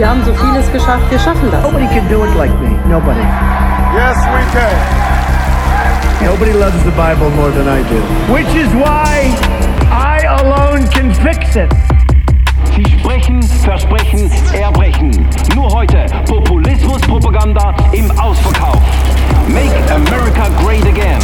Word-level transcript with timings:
Wir 0.00 0.08
haben 0.08 0.24
so 0.24 0.32
vieles 0.32 0.72
geschafft, 0.72 1.10
wir 1.10 1.18
schaffen 1.18 1.50
das. 1.50 1.62
Nobody 1.62 1.84
can 1.88 2.08
do 2.08 2.24
it 2.24 2.34
like 2.34 2.58
me. 2.58 2.70
Nobody. 2.88 3.20
Yes, 3.92 4.16
we 4.32 4.40
can. 4.50 4.74
Nobody 6.24 6.54
loves 6.54 6.82
the 6.84 6.90
Bible 6.92 7.28
more 7.36 7.50
than 7.50 7.68
I 7.68 7.82
do. 7.82 8.00
Which 8.32 8.48
is 8.56 8.72
why 8.72 9.28
I 9.92 10.24
alone 10.40 10.88
can 10.88 11.12
fix 11.12 11.54
it. 11.54 11.70
Sie 12.74 12.98
sprechen, 12.98 13.42
versprechen, 13.42 14.30
erbrechen. 14.54 15.10
Nur 15.54 15.70
heute 15.70 16.06
Populismus-Propaganda 16.24 17.74
im 17.92 18.10
Ausverkauf. 18.18 18.80
Make 19.48 19.76
America 19.92 20.48
great 20.64 20.86
again. 20.86 21.20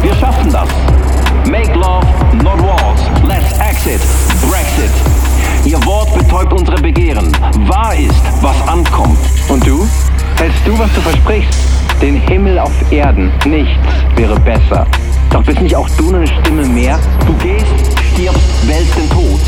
Wir 0.00 0.14
schaffen 0.14 0.50
das. 0.50 0.70
Make 1.44 1.74
love, 1.74 2.06
not 2.42 2.62
wars. 2.62 2.98
Let's 3.28 3.52
exit. 3.60 4.00
Brexit. 4.48 5.25
Ihr 5.66 5.84
Wort 5.84 6.14
betäubt 6.14 6.52
unsere 6.52 6.80
Begehren. 6.80 7.32
Wahr 7.66 7.92
ist, 7.96 8.22
was 8.40 8.56
ankommt. 8.68 9.18
Und 9.48 9.66
du? 9.66 9.84
Hältst 10.38 10.64
du, 10.64 10.78
was 10.78 10.88
du 10.94 11.00
versprichst? 11.00 11.58
Den 12.00 12.20
Himmel 12.20 12.60
auf 12.60 12.70
Erden. 12.92 13.32
Nichts 13.44 13.82
wäre 14.14 14.38
besser. 14.38 14.86
Doch 15.32 15.42
bist 15.42 15.60
nicht 15.60 15.74
auch 15.74 15.88
du 15.98 16.14
eine 16.14 16.24
Stimme 16.24 16.64
mehr? 16.66 17.00
Du 17.26 17.32
gehst, 17.44 17.66
stirbst, 18.12 18.68
wälzt 18.68 18.96
den 18.96 19.10
Tod. 19.10 19.40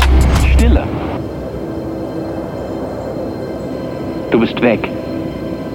Stille. 0.53 0.83
Du 4.29 4.41
bist 4.41 4.61
weg. 4.61 4.89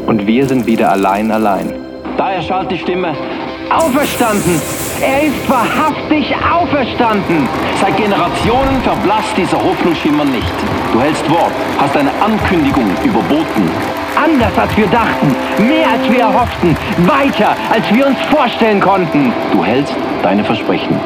Und 0.07 0.27
wir 0.27 0.47
sind 0.47 0.67
wieder 0.67 0.93
allein, 0.93 1.31
allein. 1.31 1.73
Da 2.19 2.33
erschallt 2.33 2.71
die 2.71 2.79
Stimme. 2.79 3.17
Auferstanden! 3.71 4.61
Er 5.01 5.25
ist 5.25 5.49
wahrhaftig 5.49 6.35
auferstanden! 6.37 7.49
Seit 7.81 7.97
Generationen 7.97 8.81
verblasst 8.83 9.37
dieser 9.37 9.63
Hoffnungsschimmer 9.63 10.25
nicht. 10.25 10.53
Du 10.93 11.01
hältst 11.01 11.29
Wort, 11.31 11.53
hast 11.79 11.97
eine 11.97 12.11
Ankündigung 12.23 12.91
überboten. 13.05 13.71
Anders 14.17 14.57
als 14.57 14.77
wir 14.77 14.87
dachten, 14.87 15.35
mehr 15.67 15.91
als 15.91 16.09
wir 16.11 16.21
erhofften, 16.21 16.77
weiter 16.99 17.57
als 17.73 17.93
wir 17.93 18.07
uns 18.07 18.21
vorstellen 18.31 18.81
konnten. 18.81 19.33
Du 19.53 19.65
hältst 19.65 19.95
deine 20.23 20.45
Versprechen. 20.45 20.99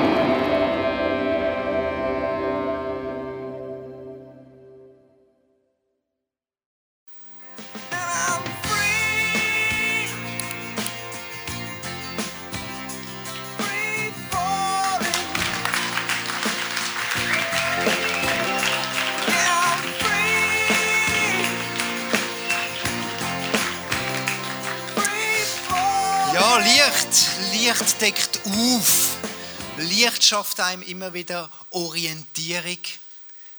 Schafft 30.29 30.61
einem 30.61 30.83
immer 30.83 31.15
wieder 31.15 31.49
Orientierung. 31.71 32.77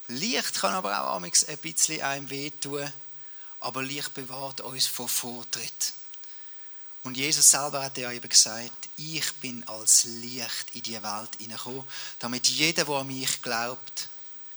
Licht 0.06 0.60
kann 0.60 0.72
aber 0.72 1.00
auch 1.02 1.20
ein 1.20 1.32
bisschen 1.60 2.00
einem 2.00 2.30
wehtun. 2.30 2.92
Aber 3.58 3.82
Licht 3.82 4.14
bewahrt 4.14 4.60
uns 4.60 4.86
vor 4.86 5.08
Vortritt. 5.08 5.92
Und 7.02 7.16
Jesus 7.16 7.50
selber 7.50 7.82
hat 7.82 7.98
ja 7.98 8.12
eben 8.12 8.28
gesagt, 8.28 8.88
ich 8.96 9.32
bin 9.40 9.66
als 9.66 10.04
Licht 10.04 10.66
in 10.74 10.84
die 10.84 11.02
Welt 11.02 11.30
hineingekommen, 11.38 11.82
damit 12.20 12.46
jeder, 12.46 12.84
der 12.84 12.94
an 12.94 13.08
mich 13.08 13.42
glaubt, 13.42 14.08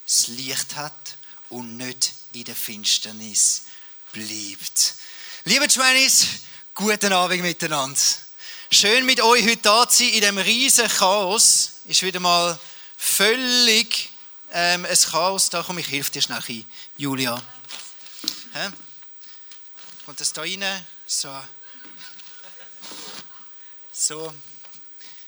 das 0.06 0.28
Licht 0.28 0.76
hat 0.76 1.18
und 1.50 1.78
nicht 1.78 2.14
in 2.34 2.44
der 2.44 2.56
Finsternis 2.56 3.64
bleibt. 4.12 4.94
Liebe 5.46 5.68
Twenties, 5.68 6.28
guten 6.76 7.12
Abend 7.12 7.42
miteinander. 7.42 8.00
Schön 8.70 9.04
mit 9.08 9.20
euch 9.20 9.46
heute 9.46 9.58
da 9.64 9.90
zu 9.90 10.04
sein 10.04 10.14
in 10.14 10.22
dem 10.22 10.38
riesen 10.38 10.88
Chaos. 10.88 11.73
Ist 11.86 12.02
wieder 12.02 12.22
mal 12.22 12.58
völlig 12.96 14.10
ähm, 14.52 14.86
ein 14.86 14.98
Chaos. 14.98 15.50
Da 15.50 15.64
komm, 15.64 15.80
ich 15.80 15.92
helfe 15.92 16.12
dir 16.12 16.22
schnell 16.22 16.42
ein, 16.48 16.66
Julia. 16.96 17.42
Hä? 18.54 18.70
Kommt 20.06 20.20
das 20.22 20.32
da 20.32 20.42
rein? 20.42 20.64
So. 21.06 21.36
So. 23.92 24.34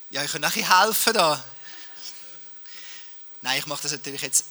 Ja, 0.09 0.23
ich 0.23 0.31
kann 0.31 0.41
nachher 0.41 0.81
helfen 0.81 1.13
da. 1.13 1.43
Nein, 3.41 3.59
ich 3.59 3.65
mache 3.65 3.83
das 3.83 3.91
natürlich 3.91 4.21
jetzt 4.21 4.45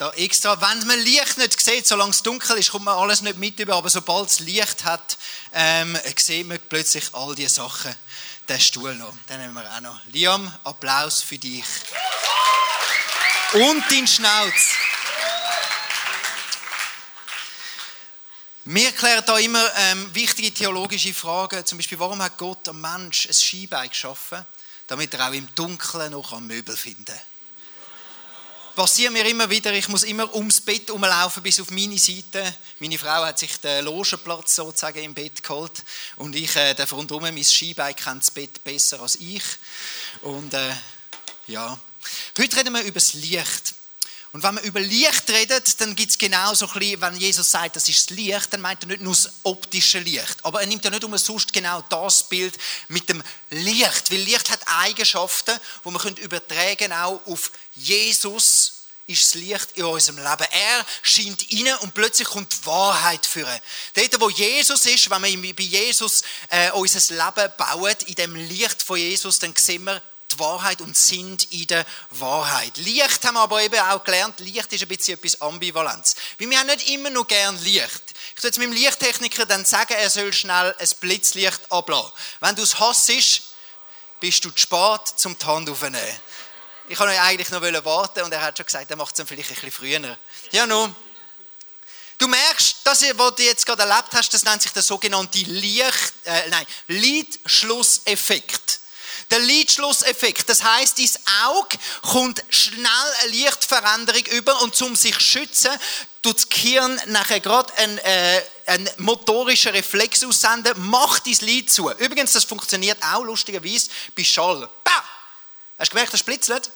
da 0.00 0.10
extra. 0.12 0.58
Wenn 0.60 0.86
man 0.86 0.98
Licht 1.00 1.36
nicht 1.36 1.60
sieht, 1.60 1.86
solange 1.86 2.12
es 2.12 2.22
dunkel 2.22 2.56
ist, 2.56 2.70
kommt 2.70 2.86
man 2.86 2.96
alles 2.96 3.20
nicht 3.20 3.36
mit 3.36 3.60
über. 3.60 3.74
Aber 3.74 3.90
sobald 3.90 4.30
es 4.30 4.40
Licht 4.40 4.84
hat, 4.84 5.18
ähm, 5.52 5.98
sieht 6.16 6.46
man 6.46 6.58
plötzlich 6.68 7.04
all 7.12 7.34
diese 7.34 7.56
Sachen. 7.56 7.94
Den 8.48 8.60
Stuhl 8.60 8.94
noch, 8.94 9.12
den 9.28 9.40
nehmen 9.40 9.54
wir 9.54 9.70
auch 9.70 9.80
noch. 9.80 10.00
Liam, 10.12 10.52
Applaus 10.64 11.22
für 11.22 11.38
dich. 11.38 11.64
Und 13.52 13.84
dein 13.90 14.08
Schnauz. 14.08 14.74
Wir 18.64 18.92
klären 18.92 19.24
da 19.26 19.38
immer 19.38 19.64
ähm, 19.76 20.14
wichtige 20.14 20.52
theologische 20.52 21.12
Fragen, 21.12 21.64
zum 21.64 21.78
Beispiel, 21.78 21.98
warum 21.98 22.22
hat 22.22 22.38
Gott 22.38 22.68
am 22.68 22.80
Mensch 22.80 23.26
ein 23.26 23.34
Skibein 23.34 23.88
geschaffen, 23.88 24.44
damit 24.86 25.12
er 25.14 25.28
auch 25.28 25.32
im 25.32 25.52
Dunkeln 25.54 26.12
noch 26.12 26.38
Möbel 26.40 26.76
finden 26.76 27.04
kann. 27.04 27.29
Passiert 28.74 29.12
mir 29.12 29.26
immer 29.26 29.50
wieder, 29.50 29.72
ich 29.72 29.88
muss 29.88 30.04
immer 30.04 30.32
ums 30.34 30.60
Bett 30.60 30.90
umlaufen 30.90 31.42
bis 31.42 31.60
auf 31.60 31.70
meine 31.70 31.98
Seite. 31.98 32.54
Meine 32.78 32.98
Frau 32.98 33.24
hat 33.24 33.38
sich 33.38 33.56
den 33.58 33.84
Logenplatz 33.84 34.54
sozusagen 34.54 35.02
im 35.02 35.12
Bett 35.12 35.42
geholt 35.42 35.82
und 36.16 36.34
ich 36.36 36.54
äh, 36.56 36.74
darf 36.74 36.92
rundherum, 36.92 37.24
mein 37.24 37.44
Skibein 37.44 37.96
kennt 37.96 38.22
das 38.22 38.30
Bett 38.30 38.62
besser 38.62 39.00
als 39.00 39.16
ich. 39.16 39.42
Und 40.22 40.54
äh, 40.54 40.72
ja, 41.48 41.78
heute 42.38 42.56
reden 42.56 42.72
wir 42.72 42.82
über 42.82 43.00
das 43.00 43.14
Licht. 43.14 43.74
Und 44.32 44.44
wenn 44.44 44.54
man 44.54 44.64
über 44.64 44.80
Licht 44.80 45.28
redet, 45.28 45.80
dann 45.80 45.96
gibt 45.96 46.12
es 46.12 46.18
genau 46.18 46.54
so 46.54 46.68
ein 46.68 46.78
bisschen, 46.78 47.00
wenn 47.00 47.16
Jesus 47.16 47.50
sagt, 47.50 47.74
das 47.74 47.88
ist 47.88 48.10
das 48.10 48.16
Licht, 48.16 48.52
dann 48.52 48.60
meint 48.60 48.82
er 48.82 48.86
nicht 48.86 49.00
nur 49.00 49.12
das 49.12 49.30
optische 49.42 49.98
Licht. 49.98 50.36
Aber 50.44 50.60
er 50.60 50.68
nimmt 50.68 50.84
ja 50.84 50.90
nicht 50.90 51.02
umsonst 51.02 51.52
genau 51.52 51.82
das 51.88 52.28
Bild 52.28 52.56
mit 52.88 53.08
dem 53.08 53.22
Licht. 53.50 54.10
Weil 54.10 54.18
Licht 54.18 54.50
hat 54.50 54.60
Eigenschaften, 54.66 55.58
die 55.84 55.90
man 55.90 56.16
übertragen 56.16 56.92
auch 56.92 57.20
auf 57.26 57.50
Jesus 57.74 58.74
ist 59.10 59.24
das 59.24 59.34
Licht 59.34 59.68
in 59.74 59.84
unserem 59.84 60.18
Leben. 60.18 60.46
Er 60.52 60.86
scheint 61.02 61.44
rein 61.52 61.76
und 61.80 61.94
plötzlich 61.94 62.28
kommt 62.28 62.52
die 62.52 62.66
Wahrheit 62.66 63.26
führen. 63.26 63.58
Dort, 63.94 64.20
wo 64.20 64.30
Jesus 64.30 64.86
ist, 64.86 65.10
wenn 65.10 65.42
wir 65.42 65.56
bei 65.56 65.64
Jesus 65.64 66.22
äh, 66.48 66.70
unser 66.70 67.14
Leben 67.14 67.52
bauen, 67.58 67.96
in 68.06 68.14
dem 68.14 68.36
Licht 68.36 68.82
von 68.82 68.98
Jesus, 68.98 69.40
dann 69.40 69.54
sehen 69.56 69.84
wir 69.84 70.00
Wahrheit 70.40 70.80
und 70.80 70.96
sind 70.96 71.44
in 71.52 71.66
der 71.68 71.86
Wahrheit. 72.10 72.76
Licht 72.78 73.24
haben 73.24 73.34
wir 73.34 73.42
aber 73.42 73.62
eben 73.62 73.78
auch 73.78 74.02
gelernt, 74.02 74.40
Licht 74.40 74.72
ist 74.72 74.82
ein 74.82 74.88
bisschen 74.88 75.14
etwas 75.14 75.40
Ambivalenz. 75.40 76.16
Weil 76.38 76.50
wir 76.50 76.58
haben 76.58 76.66
nicht 76.66 76.88
immer 76.88 77.10
nur 77.10 77.26
gern 77.26 77.56
Licht. 77.62 78.02
Ich 78.34 78.42
würde 78.42 78.48
jetzt 78.48 78.58
meinem 78.58 78.72
Lichttechniker 78.72 79.46
dann 79.46 79.64
sagen, 79.64 79.94
er 79.94 80.10
soll 80.10 80.32
schnell 80.32 80.74
ein 80.78 80.88
Blitzlicht 80.98 81.60
ablassen. 81.70 82.12
Wenn 82.40 82.56
du 82.56 82.62
es 82.62 82.80
hasst, 82.80 83.10
bist 84.18 84.44
du 84.44 84.50
zu 84.50 84.58
spät, 84.58 85.00
zum 85.16 85.38
die 85.38 85.46
Hand 85.46 85.70
aufzunehmen. 85.70 86.20
Ich 86.88 86.98
wollte 86.98 87.20
eigentlich 87.20 87.50
noch 87.50 87.62
warten 87.62 88.22
und 88.22 88.32
er 88.32 88.42
hat 88.42 88.56
schon 88.56 88.66
gesagt, 88.66 88.90
er 88.90 88.96
macht 88.96 89.16
es 89.16 89.28
vielleicht 89.28 89.50
ein 89.50 89.54
bisschen 89.54 89.70
früher. 89.70 90.18
Ja, 90.50 90.66
nun. 90.66 90.94
Du 92.18 92.28
merkst, 92.28 92.78
das, 92.84 93.02
was 93.14 93.34
du 93.36 93.42
jetzt 93.44 93.64
gerade 93.64 93.82
erlebt 93.82 94.08
hast, 94.12 94.34
das 94.34 94.44
nennt 94.44 94.60
sich 94.60 94.72
der 94.72 94.82
sogenannte 94.82 95.38
Licht, 95.38 96.12
äh, 96.24 96.50
nein, 96.50 96.66
Lidschlusseffekt. 96.88 98.79
Der 99.30 99.38
Lidschlusseffekt. 99.38 100.48
Das 100.48 100.64
heißt, 100.64 100.98
dein 100.98 101.10
Auge 101.46 101.78
kommt 102.02 102.42
schnell 102.48 102.84
eine 103.22 103.30
Lichtveränderung 103.30 104.24
über 104.26 104.60
und 104.62 104.74
zum 104.74 104.96
sich 104.96 105.18
schützen, 105.20 105.70
tut 106.22 106.36
das 106.36 106.48
Gehirn 106.48 107.00
nachher 107.06 107.40
gerade 107.40 107.72
einen, 107.76 107.98
äh, 107.98 108.42
einen 108.66 108.90
motorischen 108.98 109.72
Reflex 109.72 110.24
aussenden, 110.24 110.74
macht 110.88 111.26
dein 111.26 111.46
Lid 111.46 111.70
zu. 111.70 111.90
Übrigens, 111.92 112.32
das 112.32 112.44
funktioniert 112.44 112.98
auch 113.02 113.22
lustigerweise 113.22 113.90
bei 114.16 114.24
Schall. 114.24 114.68
Bah! 114.84 115.04
Hast 115.78 115.92
du 115.92 115.94
gemerkt, 115.94 116.12
das 116.12 116.22
blitzelt? 116.22 116.70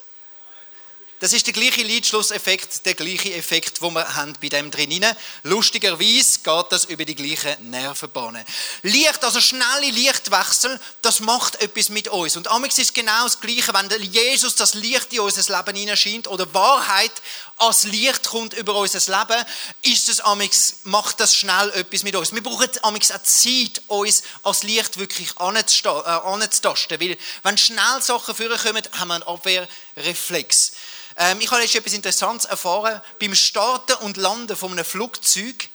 Das 1.25 1.33
ist 1.33 1.47
der 1.47 1.55
gleiche 1.55 1.83
Lidschlusseffekt, 1.83 2.85
der 2.85 2.93
gleiche 2.93 3.33
Effekt, 3.33 3.81
den 3.81 3.95
wir 3.95 4.15
haben 4.15 4.35
bei 4.43 4.51
dem 4.51 4.71
drin. 4.71 5.07
Lustigerweise 5.43 6.41
geht 6.41 6.67
das 6.69 6.85
über 6.85 7.07
die 7.07 7.15
gleichen 7.15 7.71
Nervenbahnen. 7.71 8.45
Licht, 8.83 9.25
also 9.25 9.41
schnelle 9.41 9.91
Lichtwechsel, 9.91 10.79
das 11.01 11.21
macht 11.21 11.63
etwas 11.63 11.89
mit 11.89 12.09
uns. 12.09 12.37
Und 12.37 12.49
amix 12.49 12.77
ist 12.77 12.93
genau 12.93 13.25
das 13.25 13.41
Gleiche, 13.41 13.73
wenn 13.73 14.03
Jesus 14.03 14.55
das 14.55 14.75
Licht 14.75 15.15
in 15.15 15.21
unser 15.21 15.57
Leben 15.57 15.79
hineinscheint 15.79 16.29
oder 16.29 16.53
Wahrheit 16.53 17.13
als 17.57 17.85
Licht 17.85 18.29
kommt 18.29 18.53
über 18.53 18.75
unser 18.75 18.99
Leben, 18.99 19.47
ist 19.81 20.11
es 20.11 20.21
amix, 20.21 20.81
macht 20.83 21.21
das 21.21 21.35
schnell 21.35 21.71
etwas 21.71 22.03
mit 22.03 22.17
uns. 22.17 22.35
Wir 22.35 22.43
brauchen 22.43 22.69
amix 22.83 23.11
auch 23.11 23.23
Zeit, 23.23 23.81
uns 23.87 24.25
als 24.43 24.63
Licht 24.63 24.99
wirklich 24.99 25.39
anzutasten, 25.39 27.01
weil 27.01 27.17
wenn 27.45 27.57
schnell 27.57 28.03
Sachen 28.03 28.35
vorkommen, 28.35 28.83
haben 28.93 29.09
wir 29.09 29.15
einen 29.15 29.23
Abwehrreflex. 29.23 30.73
Ähm, 31.17 31.41
ich 31.41 31.51
habe 31.51 31.63
jetzt 31.63 31.75
etwas 31.75 31.93
Interessantes 31.93 32.49
erfahren. 32.49 33.01
Beim 33.21 33.35
Starten 33.35 33.95
und 34.05 34.17
Landen 34.17 34.57
von 34.57 34.73
einem 34.73 34.85
Flugzeug 34.85 35.69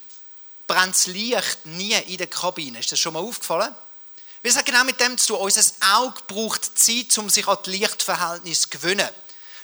brennt 0.67 0.95
das 0.95 1.07
Licht 1.07 1.65
nie 1.65 1.93
in 1.93 2.17
der 2.17 2.27
Kabine. 2.27 2.79
Ist 2.79 2.91
das 2.91 2.99
schon 2.99 3.13
mal 3.13 3.19
aufgefallen? 3.19 3.73
Es 4.41 4.55
hat 4.55 4.65
genau 4.65 4.83
mit 4.83 4.99
dem 4.99 5.17
zu 5.17 5.33
tun. 5.33 5.37
Unser 5.37 5.61
Auge 5.93 6.21
braucht 6.27 6.77
Zeit, 6.77 7.17
um 7.17 7.29
sich 7.29 7.47
an 7.47 7.57
das 7.61 7.73
Lichtverhältnis 7.73 8.61
zu 8.61 8.69
gewöhnen. 8.69 9.09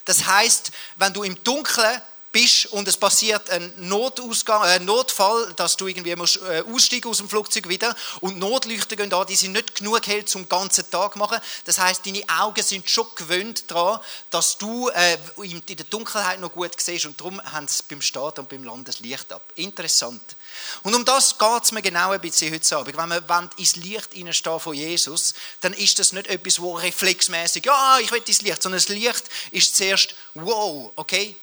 Das 0.06 0.26
heißt, 0.26 0.72
wenn 0.98 1.14
du 1.14 1.24
im 1.24 1.42
Dunkeln 1.44 2.02
bist 2.36 2.66
und 2.66 2.86
es 2.86 2.98
passiert 2.98 3.50
ein 3.50 3.72
Notausgang, 3.78 4.62
äh, 4.66 4.80
Notfall, 4.80 5.54
dass 5.56 5.78
du 5.78 5.88
irgendwie 5.88 6.14
musst, 6.18 6.42
äh, 6.42 6.66
aussteigen 6.70 7.10
aus 7.10 7.20
dem 7.20 7.30
Flugzeug 7.30 7.70
wieder 7.70 7.96
und 8.20 8.38
Notleuchten 8.38 8.98
gehen 8.98 9.10
da, 9.10 9.24
die 9.24 9.38
sind 9.38 9.54
nicht 9.54 9.76
genug 9.76 10.06
hell 10.06 10.26
zum 10.26 10.50
ganzen 10.50 10.90
Tag 10.92 11.16
machen. 11.16 11.40
Das 11.64 11.78
heißt, 11.80 12.06
deine 12.06 12.24
Augen 12.28 12.62
sind 12.62 12.90
schon 12.90 13.08
gewöhnt 13.16 13.72
daran, 13.72 14.02
dass 14.32 14.58
du 14.58 14.90
äh, 14.90 15.18
in 15.44 15.66
der 15.66 15.86
Dunkelheit 15.86 16.42
noch 16.42 16.52
gut 16.52 16.72
siehst 16.78 17.06
und 17.06 17.18
darum 17.18 17.42
haben 17.42 17.70
sie 17.70 17.84
beim 17.90 18.02
Start 18.02 18.38
und 18.38 18.50
beim 18.50 18.66
Land 18.66 18.90
das 18.90 19.00
Licht 19.00 19.32
ab. 19.32 19.54
Interessant. 19.56 20.36
Und 20.84 20.94
um 20.94 21.06
das 21.06 21.38
geht 21.38 21.64
es 21.64 21.72
mir 21.72 21.82
genau 21.82 22.12
ein 22.12 22.20
bisschen 22.20 22.54
heute 22.54 22.76
Abend. 22.76 22.98
Wenn 22.98 23.10
wir 23.12 23.50
ins 23.56 23.78
Licht 23.78 24.12
hineinstehen 24.12 24.60
von 24.60 24.74
Jesus, 24.74 25.36
dann 25.62 25.72
ist 25.72 26.00
das 26.00 26.12
nicht 26.12 26.28
etwas, 26.28 26.60
wo 26.60 26.74
reflexmäßig, 26.74 27.66
ja, 27.66 27.98
ich 28.02 28.12
will 28.12 28.22
ins 28.26 28.42
Licht, 28.42 28.62
sondern 28.62 28.80
das 28.80 28.90
Licht 28.90 29.24
ist 29.52 29.78
zuerst, 29.78 30.16
wow, 30.34 30.92
okay, 30.98 31.38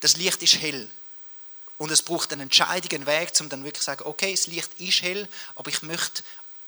das 0.00 0.16
Licht 0.16 0.42
ist 0.42 0.60
hell. 0.60 0.90
Und 1.78 1.90
es 1.90 2.02
braucht 2.02 2.32
einen 2.32 2.42
entscheidenden 2.42 3.06
Weg, 3.06 3.32
um 3.40 3.48
dann 3.48 3.64
wirklich 3.64 3.80
zu 3.80 3.86
sagen, 3.86 4.04
okay, 4.04 4.32
das 4.32 4.46
Licht 4.46 4.78
ist 4.78 5.02
hell, 5.02 5.28
aber 5.54 5.70
ich 5.70 5.82
möchte, 5.82 6.22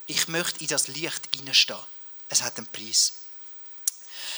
ich 0.07 0.29
möchte 0.29 0.61
in 0.61 0.69
das 0.69 0.89
Licht 0.89 1.29
hineinstehen. 1.35 1.79
Es 2.29 2.43
hat 2.43 2.57
einen 2.57 2.67
Preis. 2.67 3.22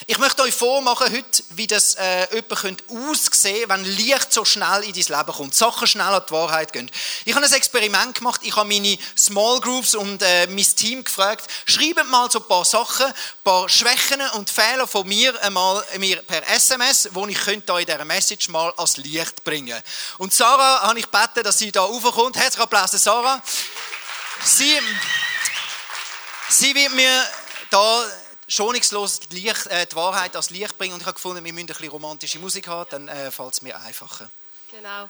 Ich 0.06 0.19
möchte 0.19 0.43
euch 0.43 0.55
vormachen 0.55 1.11
heute, 1.11 1.43
wie 1.51 1.67
das 1.67 1.95
äh, 1.95 2.27
jemand 2.35 2.85
aussehen 2.91 3.71
wenn 3.71 3.85
Licht 3.85 4.35
so 4.35 4.45
schnell 4.45 4.83
in 4.83 4.93
dein 4.93 5.19
Leben 5.19 5.33
kommt, 5.33 5.55
Sachen 5.55 5.87
schnell 5.87 6.06
an 6.06 6.23
die 6.29 6.33
Wahrheit 6.33 6.75
gehen. 6.75 6.91
Ich 7.25 7.35
habe 7.35 7.47
ein 7.47 7.53
Experiment 7.53 8.15
gemacht, 8.15 8.43
ich 8.45 8.55
habe 8.55 8.69
meine 8.69 8.99
Small 9.17 9.61
Groups 9.61 9.95
und 9.95 10.21
äh, 10.21 10.47
mein 10.47 10.65
Team 10.77 11.05
gefragt, 11.05 11.47
schreibt 11.65 12.06
mal 12.09 12.31
so 12.31 12.41
ein 12.41 12.49
paar 12.49 12.67
Sachen, 12.67 13.06
ein 13.06 13.15
paar 13.43 13.67
Schwächen 13.71 14.21
und 14.35 14.51
Fehler 14.51 14.87
von 14.87 15.09
mir 15.09 15.41
einmal 15.43 15.83
mir 15.97 16.21
per 16.21 16.47
SMS, 16.51 17.09
wo 17.12 17.27
ich 17.27 17.39
da 17.65 17.79
in 17.79 17.87
dieser 17.87 18.05
Message 18.05 18.49
mal 18.51 18.75
ans 18.77 18.99
Licht 18.99 19.43
bringen. 19.43 19.83
Und 20.19 20.35
Sarah 20.35 20.83
habe 20.83 20.99
ich 20.99 21.11
gebeten, 21.11 21.45
dass 21.45 21.59
sie 21.59 21.73
da 21.73 21.81
raufkommt. 21.81 22.37
Herzlichen 22.37 22.62
Applaus, 22.62 22.91
Sarah. 22.91 23.43
Sie, 24.45 24.79
sie 26.51 26.75
wird 26.75 26.93
mir 26.95 27.25
da 27.71 28.05
schonungslos 28.49 29.20
die, 29.20 29.41
Licht, 29.41 29.67
äh, 29.67 29.87
die, 29.87 29.96
Wahrheit 29.96 30.37
als 30.37 30.50
Licht 30.50 30.76
bringen. 30.79 30.94
Und 30.94 31.00
ich 31.00 31.06
habe 31.06 31.14
gefunden, 31.14 31.44
wir 31.44 31.52
müssen 31.52 31.64
ein 31.64 31.67
bisschen 31.67 31.88
romantische 31.88 32.38
Musik 32.38 32.69
haben, 32.69 32.88
dann 32.91 33.08
äh, 33.08 33.31
fällt 33.31 33.52
es 33.55 33.62
mir 33.62 33.79
einfacher. 33.81 34.31
Genau. 34.70 35.08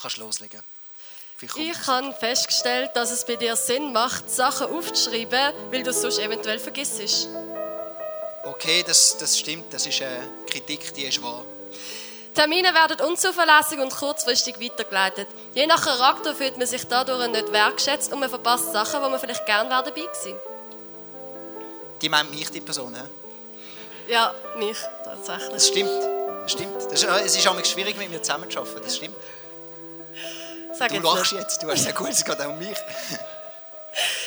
Kannst 0.00 0.16
loslegen. 0.16 0.62
Ich 1.56 1.86
habe 1.86 2.12
festgestellt, 2.12 2.90
dass 2.94 3.10
es 3.10 3.24
bei 3.24 3.36
dir 3.36 3.56
Sinn 3.56 3.92
macht, 3.92 4.28
Sachen 4.28 4.66
aufzuschreiben, 4.66 5.54
weil 5.70 5.82
du 5.82 5.90
es 5.90 6.02
sonst 6.02 6.18
eventuell 6.18 6.58
vergisst. 6.58 7.28
Okay, 8.44 8.82
das, 8.86 9.16
das 9.16 9.38
stimmt. 9.38 9.72
Das 9.72 9.86
ist 9.86 10.02
eine 10.02 10.28
Kritik, 10.46 10.92
die 10.94 11.04
ist 11.04 11.22
wahr. 11.22 11.44
Termine 12.34 12.74
werden 12.74 13.00
unzuverlässig 13.00 13.78
und 13.78 13.90
kurzfristig 13.90 14.60
weitergeleitet. 14.60 15.28
Je 15.54 15.66
nach 15.66 15.82
Charakter 15.82 16.34
fühlt 16.34 16.58
man 16.58 16.66
sich 16.66 16.86
dadurch 16.86 17.26
nicht 17.28 17.52
wertgeschätzt 17.52 18.12
und 18.12 18.20
man 18.20 18.28
verpasst 18.28 18.72
Sachen, 18.72 19.02
wo 19.02 19.08
man 19.08 19.18
vielleicht 19.18 19.46
gerne 19.46 19.70
dabei 19.70 19.90
gewesen 19.90 20.36
die 22.00 22.08
meint 22.08 22.30
mich, 22.30 22.50
die 22.50 22.60
Person, 22.60 22.94
he? 22.94 24.12
Ja, 24.12 24.34
mich, 24.56 24.78
tatsächlich. 25.04 25.50
Das 25.50 25.68
stimmt. 25.68 25.90
Das 26.42 26.52
stimmt. 26.52 26.76
Das 26.76 27.02
ist, 27.02 27.04
es 27.04 27.36
ist 27.36 27.46
auch 27.46 27.64
schwierig, 27.64 27.96
mit 27.96 28.10
mir 28.10 28.22
zusammenzuarbeiten. 28.22 28.82
Das 28.82 28.96
stimmt. 28.96 29.16
Sag 30.76 30.88
du 30.88 31.00
lachst 31.00 31.32
nicht. 31.32 31.42
jetzt, 31.42 31.62
du 31.62 31.70
hast 31.70 31.84
ja 31.84 31.92
gut, 31.92 32.08
es 32.08 32.24
geht 32.24 32.40
auch 32.40 32.48
um 32.48 32.58
mich. 32.58 32.76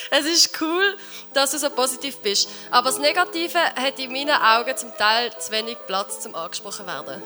Es 0.10 0.26
ist 0.26 0.62
cool, 0.62 0.98
dass 1.34 1.52
du 1.52 1.58
so 1.58 1.70
positiv 1.70 2.18
bist. 2.18 2.48
Aber 2.70 2.90
das 2.90 3.00
Negative 3.00 3.60
hat 3.60 3.98
in 3.98 4.12
meinen 4.12 4.30
Augen 4.30 4.78
zum 4.78 4.96
Teil 4.96 5.36
zu 5.40 5.52
wenig 5.52 5.78
Platz 5.88 6.20
zum 6.20 6.36
angesprochen 6.36 6.86
werden. 6.86 7.22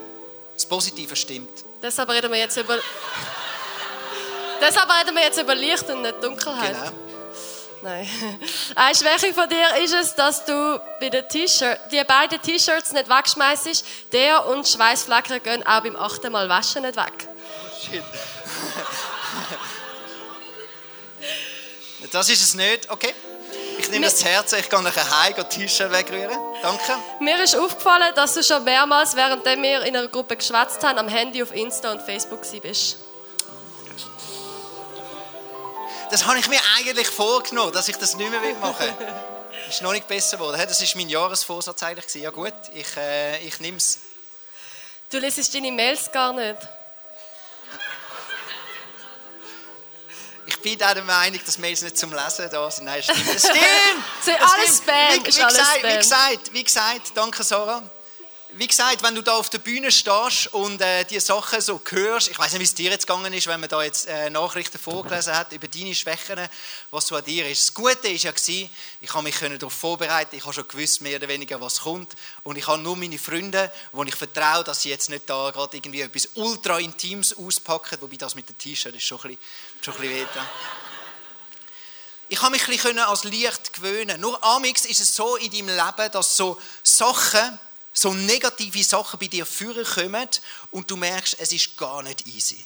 Das 0.53 0.65
Positive 0.65 1.15
stimmt. 1.15 1.65
Deshalb 1.81 2.09
reden 2.09 2.31
wir 2.31 2.39
jetzt 2.39 2.55
über. 2.57 2.77
Deshalb 4.61 4.89
reden 4.89 5.15
wir 5.15 5.23
jetzt 5.23 5.39
über 5.39 5.53
Licht 5.53 5.87
und 5.89 6.01
nicht 6.01 6.23
Dunkelheit. 6.23 6.75
Genau. 6.75 7.06
Nein. 7.81 8.07
Eine 8.75 8.95
Schwäche 8.95 9.33
von 9.33 9.49
dir 9.49 9.83
ist 9.83 9.93
es, 9.93 10.15
dass 10.15 10.45
du 10.45 10.79
bei 10.99 11.09
den 11.09 11.27
T-Shirts, 11.27 11.89
die 11.91 12.03
beiden 12.03 12.41
T-Shirts 12.41 12.91
nicht 12.91 13.09
wegschmeißt. 13.09 13.85
Der 14.11 14.45
und 14.47 14.67
Schweißflecken 14.67 15.41
gehen 15.43 15.65
auch 15.65 15.81
beim 15.81 15.95
achten 15.95 16.31
Mal 16.31 16.49
waschen 16.49 16.83
nicht 16.83 16.95
weg. 16.95 17.27
Oh, 17.27 17.91
shit. 17.91 18.03
das 22.11 22.29
ist 22.29 22.43
es 22.43 22.53
nicht, 22.53 22.89
okay? 22.89 23.13
Ich 23.79 23.89
nehme 23.89 24.05
das 24.05 24.17
zu 24.17 24.25
Herzen, 24.25 24.59
ich 24.59 24.69
gehe 24.69 24.81
nachher 24.81 25.23
heim 25.23 25.35
und 25.37 25.49
T-Shirt 25.49 25.91
wegrühren. 25.91 26.37
Danke. 26.61 26.97
Mir 27.19 27.41
ist 27.43 27.55
aufgefallen, 27.55 28.13
dass 28.15 28.33
du 28.33 28.43
schon 28.43 28.63
mehrmals, 28.63 29.15
während 29.15 29.45
wir 29.45 29.83
in 29.83 29.95
einer 29.95 30.07
Gruppe 30.07 30.35
geschwätzt 30.35 30.83
haben, 30.83 30.97
am 30.97 31.07
Handy 31.07 31.43
auf 31.43 31.53
Insta 31.53 31.91
und 31.91 32.01
Facebook 32.01 32.41
bist. 32.61 32.97
Das 36.11 36.25
habe 36.25 36.39
ich 36.39 36.47
mir 36.47 36.59
eigentlich 36.77 37.07
vorgenommen, 37.07 37.71
dass 37.71 37.87
ich 37.87 37.97
das 37.97 38.15
nicht 38.15 38.29
mehr 38.29 38.41
machen 38.55 38.85
will. 38.99 39.07
ist 39.69 39.81
noch 39.81 39.91
nicht 39.91 40.07
besser 40.07 40.37
geworden. 40.37 40.59
Das 40.67 40.81
war 40.81 40.87
mein 40.95 41.09
Jahresvorsatz 41.09 41.83
eigentlich. 41.83 42.13
Ja 42.15 42.29
gut, 42.29 42.53
ich, 42.73 42.97
äh, 42.97 43.39
ich 43.45 43.59
nehme 43.59 43.77
es. 43.77 43.99
Du 45.09 45.19
lesest 45.19 45.53
deine 45.53 45.71
Mails 45.71 46.11
gar 46.11 46.33
nicht. 46.33 46.57
Ich 50.45 50.61
bin 50.61 50.81
auch 50.81 50.93
der 50.93 51.03
Meinung, 51.03 51.39
dass 51.45 51.57
Mails 51.57 51.81
nicht 51.81 51.97
zum 51.97 52.13
Lesen 52.13 52.49
da 52.49 52.71
sind. 52.71 52.85
Nein, 52.85 53.03
stimmt. 53.03 53.27
Das 53.27 53.41
stimmt! 53.43 53.59
Das 54.25 54.53
alles 54.53 54.77
Spam. 54.77 54.95
Wie, 55.11 55.19
wie, 55.19 55.23
gesagt, 55.25 55.83
wie, 55.83 55.97
gesagt, 55.97 56.53
wie 56.53 56.63
gesagt, 56.63 57.11
danke 57.15 57.43
Sarah 57.43 57.83
wie 58.57 58.67
gesagt, 58.67 59.03
wenn 59.03 59.13
du 59.13 59.21
da 59.21 59.33
auf 59.33 59.51
der 59.51 59.59
Bühne 59.59 59.91
stehst 59.91 60.51
und 60.51 60.81
äh, 60.81 61.05
die 61.05 61.19
Sachen 61.19 61.61
so 61.61 61.79
hörst, 61.89 62.27
ich 62.27 62.39
weiß 62.39 62.53
nicht, 62.53 62.59
wie 62.59 62.65
es 62.65 62.73
dir 62.73 62.89
jetzt 62.89 63.05
gegangen 63.05 63.31
ist, 63.31 63.45
wenn 63.45 63.59
man 63.59 63.69
da 63.69 63.83
jetzt 63.83 64.07
äh, 64.07 64.31
Nachrichten 64.31 64.79
vorgelesen 64.79 65.35
hat 65.35 65.53
über 65.53 65.67
deine 65.67 65.93
Schwächen, 65.93 66.39
was 66.89 67.05
so 67.05 67.15
an 67.15 67.23
dir 67.23 67.47
ist. 67.47 67.61
Das 67.61 67.73
Gute 67.75 68.07
ist 68.07 68.23
ja 68.23 68.31
gewesen, 68.31 68.69
ich 68.99 69.13
habe 69.13 69.23
mich 69.23 69.37
darauf 69.37 69.73
vorbereiten, 69.73 70.35
ich 70.35 70.43
habe 70.43 70.53
schon 70.53 70.67
gewusst, 70.67 71.01
mehr 71.01 71.17
oder 71.17 71.27
weniger, 71.27 71.61
was 71.61 71.81
kommt 71.81 72.13
und 72.43 72.57
ich 72.57 72.65
habe 72.65 72.81
nur 72.81 72.97
meine 72.97 73.19
Freunde, 73.19 73.71
wo 73.91 74.03
ich 74.03 74.15
vertraue, 74.15 74.63
dass 74.63 74.81
sie 74.81 74.89
jetzt 74.89 75.11
nicht 75.11 75.29
da 75.29 75.51
gerade 75.51 75.77
irgendwie 75.77 76.01
etwas 76.01 76.29
ultra 76.33 76.79
Intimes 76.79 77.37
auspacken, 77.37 77.97
wobei 78.01 78.17
das 78.17 78.33
mit 78.33 78.49
dem 78.49 78.57
T-Shirt 78.57 78.95
ist 78.95 79.03
schon 79.03 79.19
ein 79.19 79.37
bisschen, 79.37 79.39
schon 79.81 79.93
ein 79.95 80.01
bisschen. 80.01 80.27
Ich 82.29 82.41
habe 82.41 82.51
mich 82.51 82.63
ein 82.63 82.71
bisschen 82.71 82.99
als 82.99 83.23
Licht 83.23 83.71
gewöhnen. 83.71 84.19
Nur 84.19 84.43
amix 84.43 84.83
ist 84.83 84.99
es 84.99 85.15
so 85.15 85.37
in 85.37 85.49
deinem 85.49 85.69
Leben, 85.69 86.11
dass 86.11 86.35
so 86.35 86.59
Sachen 86.83 87.57
so 87.97 88.13
negative 88.13 88.83
Sachen 88.83 89.19
bei 89.19 89.27
dir 89.27 89.45
führen 89.45 89.83
kommen 89.83 90.27
und 90.69 90.89
du 90.89 90.95
merkst, 90.95 91.37
es 91.39 91.51
ist 91.51 91.75
gar 91.77 92.03
nicht 92.03 92.27
easy. 92.27 92.63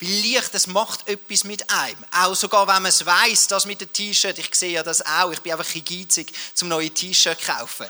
Weil 0.00 0.08
Licht, 0.08 0.54
das 0.54 0.66
macht 0.66 1.06
etwas 1.06 1.44
mit 1.44 1.68
einem. 1.68 2.02
Auch 2.10 2.34
sogar, 2.34 2.66
wenn 2.66 2.82
man 2.82 2.86
es 2.86 3.04
weiss, 3.04 3.46
das 3.46 3.66
mit 3.66 3.82
dem 3.82 3.92
T-Shirt, 3.92 4.38
ich 4.38 4.54
sehe 4.54 4.72
ja 4.72 4.82
das 4.82 5.04
auch, 5.04 5.30
ich 5.32 5.40
bin 5.40 5.52
einfach 5.52 5.74
ein 5.74 5.84
geizig, 5.84 6.32
zum 6.54 6.68
neue 6.68 6.88
T-Shirt 6.88 7.38
zu 7.38 7.52
kaufen. 7.52 7.86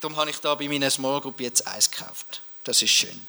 Darum 0.00 0.16
habe 0.16 0.30
ich 0.30 0.38
da 0.38 0.56
bei 0.56 0.66
meiner 0.66 0.90
Small 0.90 1.20
Group 1.20 1.40
jetzt 1.40 1.64
eins 1.64 1.88
gekauft. 1.88 2.42
Das 2.64 2.82
ist 2.82 2.90
schön. 2.90 3.24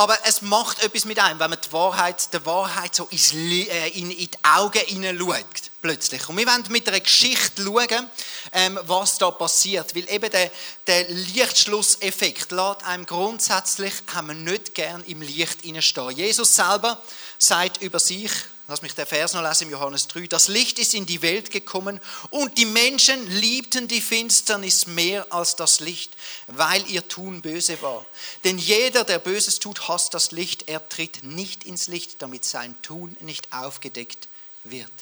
Aber 0.00 0.16
es 0.24 0.40
macht 0.40 0.82
etwas 0.82 1.04
mit 1.04 1.18
einem, 1.18 1.38
wenn 1.38 1.50
man 1.50 1.58
die 1.62 1.70
Wahrheit, 1.72 2.32
der 2.32 2.46
Wahrheit 2.46 2.94
so 2.94 3.06
äh, 3.10 3.88
in, 3.88 4.08
die 4.08 4.30
Augen 4.42 4.80
hineinschaut, 4.86 5.44
plötzlich. 5.82 6.26
Und 6.26 6.38
wir 6.38 6.46
wollen 6.46 6.64
mit 6.70 6.88
einer 6.88 7.00
Geschichte 7.00 7.62
schauen, 7.62 8.08
ähm, 8.52 8.78
was 8.84 9.18
da 9.18 9.30
passiert. 9.30 9.94
Weil 9.94 10.08
eben 10.08 10.30
der, 10.30 10.50
der 10.86 11.06
Lichtschlusseffekt 11.10 12.50
lässt 12.50 12.82
einem 12.84 13.04
grundsätzlich, 13.04 13.92
haben 14.14 14.28
wir 14.28 14.34
nicht 14.34 14.74
gern 14.74 15.04
im 15.04 15.20
Licht 15.20 15.60
hineinstehen. 15.60 16.12
Jesus 16.12 16.56
selber 16.56 16.98
sagt 17.36 17.82
über 17.82 18.00
sich, 18.00 18.32
Lass 18.70 18.82
mich 18.82 18.94
den 18.94 19.04
Vers 19.04 19.32
noch 19.32 19.42
lesen 19.42 19.64
im 19.64 19.70
Johannes 19.70 20.06
3. 20.06 20.28
Das 20.28 20.46
Licht 20.46 20.78
ist 20.78 20.94
in 20.94 21.04
die 21.04 21.22
Welt 21.22 21.50
gekommen 21.50 22.00
und 22.30 22.56
die 22.56 22.66
Menschen 22.66 23.28
liebten 23.28 23.88
die 23.88 24.00
Finsternis 24.00 24.86
mehr 24.86 25.26
als 25.30 25.56
das 25.56 25.80
Licht, 25.80 26.16
weil 26.46 26.88
ihr 26.88 27.08
Tun 27.08 27.42
böse 27.42 27.82
war. 27.82 28.06
Denn 28.44 28.58
jeder, 28.58 29.02
der 29.02 29.18
Böses 29.18 29.58
tut, 29.58 29.88
hasst 29.88 30.14
das 30.14 30.30
Licht. 30.30 30.68
Er 30.68 30.88
tritt 30.88 31.24
nicht 31.24 31.64
ins 31.64 31.88
Licht, 31.88 32.22
damit 32.22 32.44
sein 32.44 32.80
Tun 32.80 33.16
nicht 33.18 33.52
aufgedeckt 33.52 34.28
wird. 34.62 34.92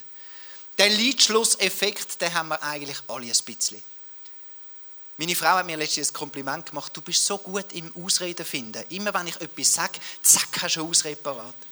Den 0.79 0.97
Liedschlusseffekt, 0.97 2.23
den 2.23 2.33
haben 2.33 2.49
wir 2.49 2.63
eigentlich 2.63 3.03
alle 3.07 3.27
ein 3.27 3.45
bisschen. 3.45 3.83
Meine 5.19 5.37
Frau 5.37 5.59
hat 5.59 5.67
mir 5.67 5.77
letztens 5.77 6.09
ein 6.09 6.15
Kompliment 6.15 6.65
gemacht. 6.65 6.97
Du 6.97 7.03
bist 7.03 7.23
so 7.23 7.37
gut 7.37 7.71
im 7.75 7.95
Ausreden 8.03 8.47
finden. 8.47 8.83
Immer 8.89 9.13
wenn 9.13 9.27
ich 9.27 9.39
etwas 9.43 9.75
sage, 9.75 10.01
zack, 10.23 10.63
hast 10.63 10.77
du 10.77 10.81
eine 10.81 10.89
Ausrede 10.89 11.17
parat. 11.17 11.68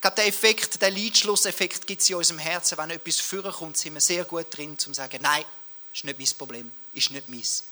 Ich 0.00 0.02
glaube, 0.02 0.16
der 0.16 0.28
Effekt, 0.28 0.80
der 0.80 0.90
Leitschlusseffekt 0.90 1.86
gibt 1.86 2.00
es 2.00 2.08
in 2.08 2.16
unserem 2.16 2.38
Herzen. 2.38 2.78
Wenn 2.78 2.88
etwas 2.88 3.20
vorkommt, 3.20 3.76
sind 3.76 3.92
wir 3.92 4.00
sehr 4.00 4.24
gut 4.24 4.46
drin, 4.48 4.70
um 4.70 4.78
zu 4.78 4.94
sagen, 4.94 5.18
nein, 5.20 5.44
ist 5.92 6.04
nicht 6.04 6.18
mein 6.18 6.28
Problem, 6.38 6.72
ist 6.94 7.10
nicht 7.10 7.28
meins. 7.28 7.64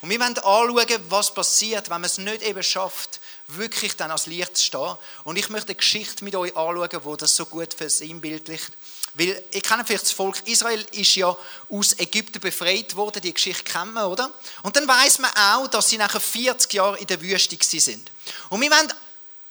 Und 0.00 0.08
wir 0.08 0.20
wollen 0.20 0.38
anschauen, 0.38 1.04
was 1.08 1.34
passiert, 1.34 1.90
wenn 1.90 2.00
man 2.00 2.04
es 2.04 2.18
nicht 2.18 2.42
eben 2.42 2.62
schafft, 2.62 3.18
wirklich 3.48 3.96
dann 3.96 4.12
als 4.12 4.26
Licht 4.26 4.56
zu 4.56 4.64
stehen. 4.66 4.96
Und 5.24 5.36
ich 5.36 5.48
möchte 5.48 5.70
eine 5.70 5.74
Geschichte 5.74 6.22
mit 6.22 6.36
euch 6.36 6.56
anschauen, 6.56 7.00
wo 7.02 7.16
das 7.16 7.34
so 7.34 7.44
gut 7.44 7.74
versinnbildlicht. 7.74 8.70
Weil, 9.14 9.42
ihr 9.50 9.60
kennt 9.60 9.84
vielleicht 9.84 10.04
das 10.04 10.12
Volk 10.12 10.46
Israel 10.46 10.86
ist 10.92 11.16
ja 11.16 11.36
aus 11.70 11.98
Ägypten 11.98 12.38
befreit 12.38 12.94
worden, 12.94 13.20
die 13.20 13.34
Geschichte 13.34 13.64
kennen 13.64 13.94
wir, 13.94 14.08
oder? 14.08 14.32
Und 14.62 14.76
dann 14.76 14.86
weiß 14.86 15.18
man 15.18 15.32
auch, 15.36 15.66
dass 15.66 15.88
sie 15.88 15.98
nachher 15.98 16.20
40 16.20 16.72
Jahre 16.72 16.98
in 16.98 17.08
der 17.08 17.20
Wüste 17.20 17.56
sind. 17.80 18.12
Und 18.48 18.60
wir 18.60 18.70
wollen 18.70 18.92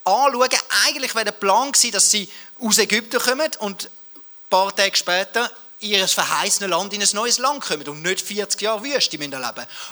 anschauen, 0.03 0.49
eigentlich 0.85 1.15
wäre 1.15 1.25
der 1.25 1.31
Plan 1.31 1.71
gewesen, 1.71 1.91
dass 1.91 2.11
sie 2.11 2.29
aus 2.59 2.77
Ägypten 2.77 3.19
kommen 3.19 3.51
und 3.59 3.85
ein 3.85 3.89
paar 4.49 4.75
Tage 4.75 4.95
später 4.95 5.51
in 5.79 5.91
ihr 5.91 6.07
verheißenes 6.07 6.69
Land, 6.69 6.93
in 6.93 7.01
ein 7.01 7.09
neues 7.13 7.39
Land 7.39 7.63
kommen 7.63 7.87
und 7.87 8.01
nicht 8.01 8.21
40 8.21 8.61
Jahre 8.61 8.83
Wüste 8.83 9.17
leben 9.17 9.33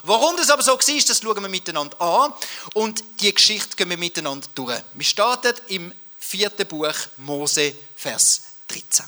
Warum 0.03 0.37
das 0.37 0.49
aber 0.49 0.63
so 0.63 0.71
war, 0.71 0.77
das 0.77 1.21
schauen 1.21 1.41
wir 1.41 1.49
miteinander 1.49 1.99
an 2.01 2.33
und 2.73 3.03
die 3.19 3.33
Geschichte 3.33 3.75
gehen 3.75 3.89
wir 3.89 3.97
miteinander 3.97 4.47
durch. 4.55 4.81
Wir 4.93 5.05
starten 5.05 5.53
im 5.67 5.93
vierten 6.17 6.65
Buch 6.67 6.95
Mose, 7.17 7.75
Vers 7.95 8.43
13. 8.69 9.05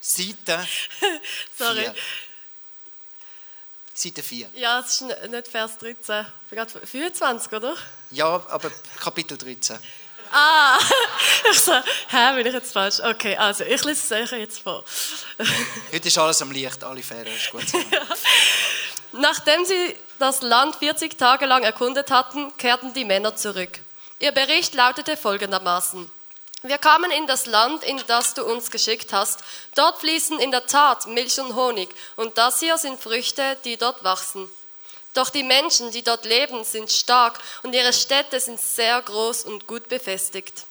Seite 0.00 0.68
Sorry. 1.58 1.90
4. 3.94 4.10
Seite 4.10 4.22
4. 4.22 4.48
Ja, 4.54 4.80
es 4.80 5.00
ist 5.00 5.30
nicht 5.30 5.48
Vers 5.48 5.78
13. 5.78 6.26
Ich 6.44 6.50
bin 6.50 6.58
gerade 6.58 6.86
25, 6.86 7.52
oder? 7.52 7.76
Ja, 8.10 8.44
aber 8.48 8.70
Kapitel 9.00 9.38
13. 9.38 9.78
Ah, 10.32 10.78
ich 11.50 11.60
so, 11.60 11.72
hä, 11.72 12.34
bin 12.34 12.46
ich 12.46 12.52
jetzt 12.52 12.72
falsch? 12.72 12.98
Okay, 13.00 13.36
also 13.36 13.62
ich 13.62 13.84
lese 13.84 14.16
es 14.16 14.32
euch 14.32 14.38
jetzt 14.38 14.60
vor. 14.60 14.84
Heute 15.92 16.08
ist 16.08 16.18
alles 16.18 16.42
am 16.42 16.50
Licht, 16.50 16.82
alle 16.82 17.02
Ferien, 17.02 17.36
ist 17.36 17.50
gut. 17.50 17.68
so. 17.68 17.78
Nachdem 19.12 19.64
sie 19.64 19.96
das 20.18 20.42
Land 20.42 20.76
40 20.76 21.16
Tage 21.16 21.46
lang 21.46 21.62
erkundet 21.62 22.10
hatten, 22.10 22.56
kehrten 22.56 22.92
die 22.94 23.04
Männer 23.04 23.36
zurück. 23.36 23.78
Ihr 24.18 24.32
Bericht 24.32 24.74
lautete 24.74 25.16
folgendermaßen. 25.16 26.10
Wir 26.66 26.78
kamen 26.78 27.10
in 27.10 27.26
das 27.26 27.44
Land, 27.44 27.84
in 27.84 28.02
das 28.06 28.32
du 28.32 28.42
uns 28.42 28.70
geschickt 28.70 29.12
hast. 29.12 29.40
Dort 29.74 30.00
fließen 30.00 30.40
in 30.40 30.50
der 30.50 30.66
Tat 30.66 31.06
Milch 31.06 31.38
und 31.38 31.54
Honig, 31.54 31.90
und 32.16 32.38
das 32.38 32.60
hier 32.60 32.78
sind 32.78 32.98
Früchte, 33.02 33.58
die 33.66 33.76
dort 33.76 34.02
wachsen. 34.02 34.48
Doch 35.12 35.28
die 35.28 35.42
Menschen, 35.42 35.90
die 35.90 36.02
dort 36.02 36.24
leben, 36.24 36.64
sind 36.64 36.90
stark 36.90 37.38
und 37.64 37.74
ihre 37.74 37.92
Städte 37.92 38.40
sind 38.40 38.58
sehr 38.58 39.02
groß 39.02 39.42
und 39.42 39.66
gut 39.66 39.88
befestigt. 39.88 40.64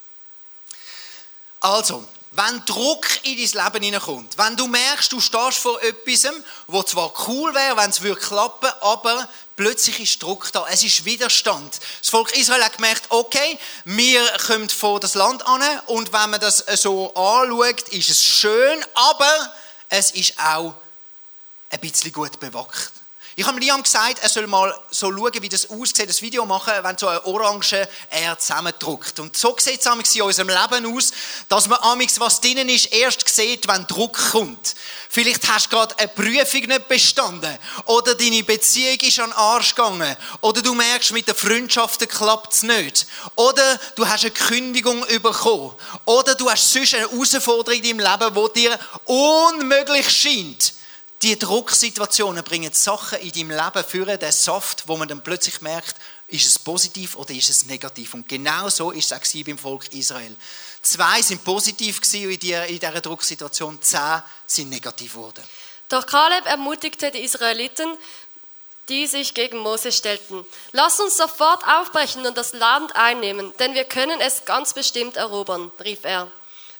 Also, 1.60 2.04
wenn 2.32 2.66
Druck 2.66 3.06
in 3.22 3.38
dein 3.38 3.64
Leben 3.64 3.84
hineinkommt, 3.84 4.36
wenn 4.36 4.58
du 4.58 4.66
merkst, 4.66 5.12
du 5.12 5.20
stehst 5.22 5.60
vor 5.60 5.80
etwas, 5.84 6.34
wo 6.66 6.82
zwar 6.82 7.14
cool 7.28 7.54
wäre, 7.54 7.78
wenn 7.78 7.92
es 7.92 8.02
würde 8.02 8.20
klappen, 8.20 8.72
aber 8.82 9.30
plötzlich 9.56 10.00
ist 10.00 10.22
Druck 10.22 10.52
da, 10.52 10.66
es 10.70 10.84
ist 10.84 11.06
Widerstand. 11.06 11.80
Das 12.02 12.10
Volk 12.10 12.36
Israel 12.38 12.64
hat 12.64 12.78
gemerkt, 12.78 13.06
okay, 13.10 13.58
wir 13.86 14.26
kommen 14.48 14.70
vor 14.70 15.00
das 15.00 15.16
Land 15.16 15.46
an 15.46 15.62
und 15.88 16.14
wenn 16.14 16.30
man 16.30 16.40
das 16.40 16.58
so 16.76 17.14
anschaut, 17.14 17.90
ist 17.90 18.10
es 18.10 18.24
schön, 18.24 18.86
aber 18.94 19.54
es 19.90 20.12
ist 20.12 20.40
auch 20.40 20.74
ein 21.70 21.80
bisschen 21.80 22.12
gut 22.12 22.40
bewachsen. 22.40 23.03
Ich 23.36 23.48
habe 23.48 23.60
Liam 23.60 23.82
gesagt, 23.82 24.20
er 24.22 24.30
soll 24.30 24.46
mal 24.46 24.80
so 24.92 25.12
schauen, 25.12 25.42
wie 25.42 25.50
das 25.50 25.68
aussieht, 25.68 26.08
das 26.08 26.22
Video 26.22 26.46
machen, 26.46 26.72
wenn 26.84 26.96
so 27.00 27.08
eine 27.08 27.26
Orange 27.26 27.88
er 28.12 28.38
zusammendruckt. 28.38 29.20
Und 29.20 29.36
so 29.36 29.56
sieht 29.58 29.84
es 29.84 30.16
in 30.16 30.22
unserem 30.22 30.50
Leben 30.50 30.96
aus, 30.96 31.12
dass 31.50 31.68
man 31.68 31.80
amigs 31.80 32.20
was 32.20 32.40
drinnen 32.42 32.70
ist, 32.70 32.94
erst 32.94 33.28
sieht, 33.28 33.68
wenn 33.68 33.88
Druck 33.88 34.20
kommt. 34.32 34.76
Vielleicht 35.10 35.48
hast 35.48 35.66
du 35.66 35.70
gerade 35.72 35.98
eine 35.98 36.10
Prüfung 36.10 36.62
nicht 36.62 36.88
bestanden. 36.88 37.58
Oder 37.86 38.14
deine 38.14 38.44
Beziehung 38.44 39.00
ist 39.00 39.20
an 39.20 39.32
den 39.32 39.38
Arsch 39.38 39.74
gegangen. 39.74 40.16
Oder 40.42 40.62
du 40.62 40.76
merkst, 40.76 41.12
mit 41.12 41.28
den 41.28 41.34
Freundschaften 41.34 42.08
klappt 42.08 42.54
es 42.54 42.62
nicht. 42.62 43.08
Oder 43.36 43.80
du 43.96 44.08
hast 44.08 44.26
eine 44.26 44.32
Kündigung 44.32 45.04
bekommen. 45.24 45.72
Oder 46.06 46.36
du 46.36 46.52
hast 46.52 46.72
sonst 46.72 46.94
eine 46.94 47.10
Herausforderung 47.10 47.82
in 47.82 47.98
deinem 47.98 48.12
Leben, 48.12 48.52
die 48.54 48.60
dir 48.62 48.80
unmöglich 49.06 50.08
scheint. 50.08 50.74
Die 51.24 51.40
Drucksituationen 51.40 52.44
bringen 52.44 52.74
Sachen 52.74 53.18
in 53.20 53.32
deinem 53.32 53.52
Leben 53.52 53.88
für 53.88 54.06
den 54.06 54.32
Saft, 54.34 54.90
wo 54.90 54.98
man 54.98 55.08
dann 55.08 55.24
plötzlich 55.24 55.62
merkt, 55.62 55.96
ist 56.28 56.46
es 56.46 56.60
positiv 56.60 57.16
oder 57.16 57.32
ist 57.32 57.50
es 57.50 57.66
negativ? 57.66 58.14
Und 58.14 58.28
genau 58.28 58.68
so 58.68 58.92
ist 58.92 59.10
es 59.10 59.18
auch 59.18 59.46
beim 59.46 59.58
Volk 59.58 59.94
Israel. 59.94 60.36
Zwei 60.82 61.22
sind 61.22 61.46
positiv 61.46 62.02
in 62.14 62.38
dieser 62.38 63.00
Drucksituation, 63.00 63.82
zehn 63.82 64.22
sind 64.46 64.70
negativ 64.70 65.14
geworden. 65.14 65.46
Doch 65.88 66.06
Kaleb 66.06 66.46
ermutigte 66.46 67.10
die 67.10 67.20
Israeliten, 67.20 67.98
die 68.90 69.08
sich 69.08 69.34
gegen 69.34 69.60
Mose 69.60 69.94
stellten. 69.94 70.46
Lass 70.74 71.00
uns 71.00 71.16
sofort 71.16 71.64
aufbrechen 71.66 72.26
und 72.26 72.38
das 72.38 72.52
Land 72.52 72.98
einnehmen, 72.98 73.54
denn 73.60 73.76
wir 73.76 73.86
können 73.86 74.20
es 74.20 74.44
ganz 74.44 74.74
bestimmt 74.74 75.16
erobern, 75.16 75.72
rief 75.82 76.04
er. 76.04 76.30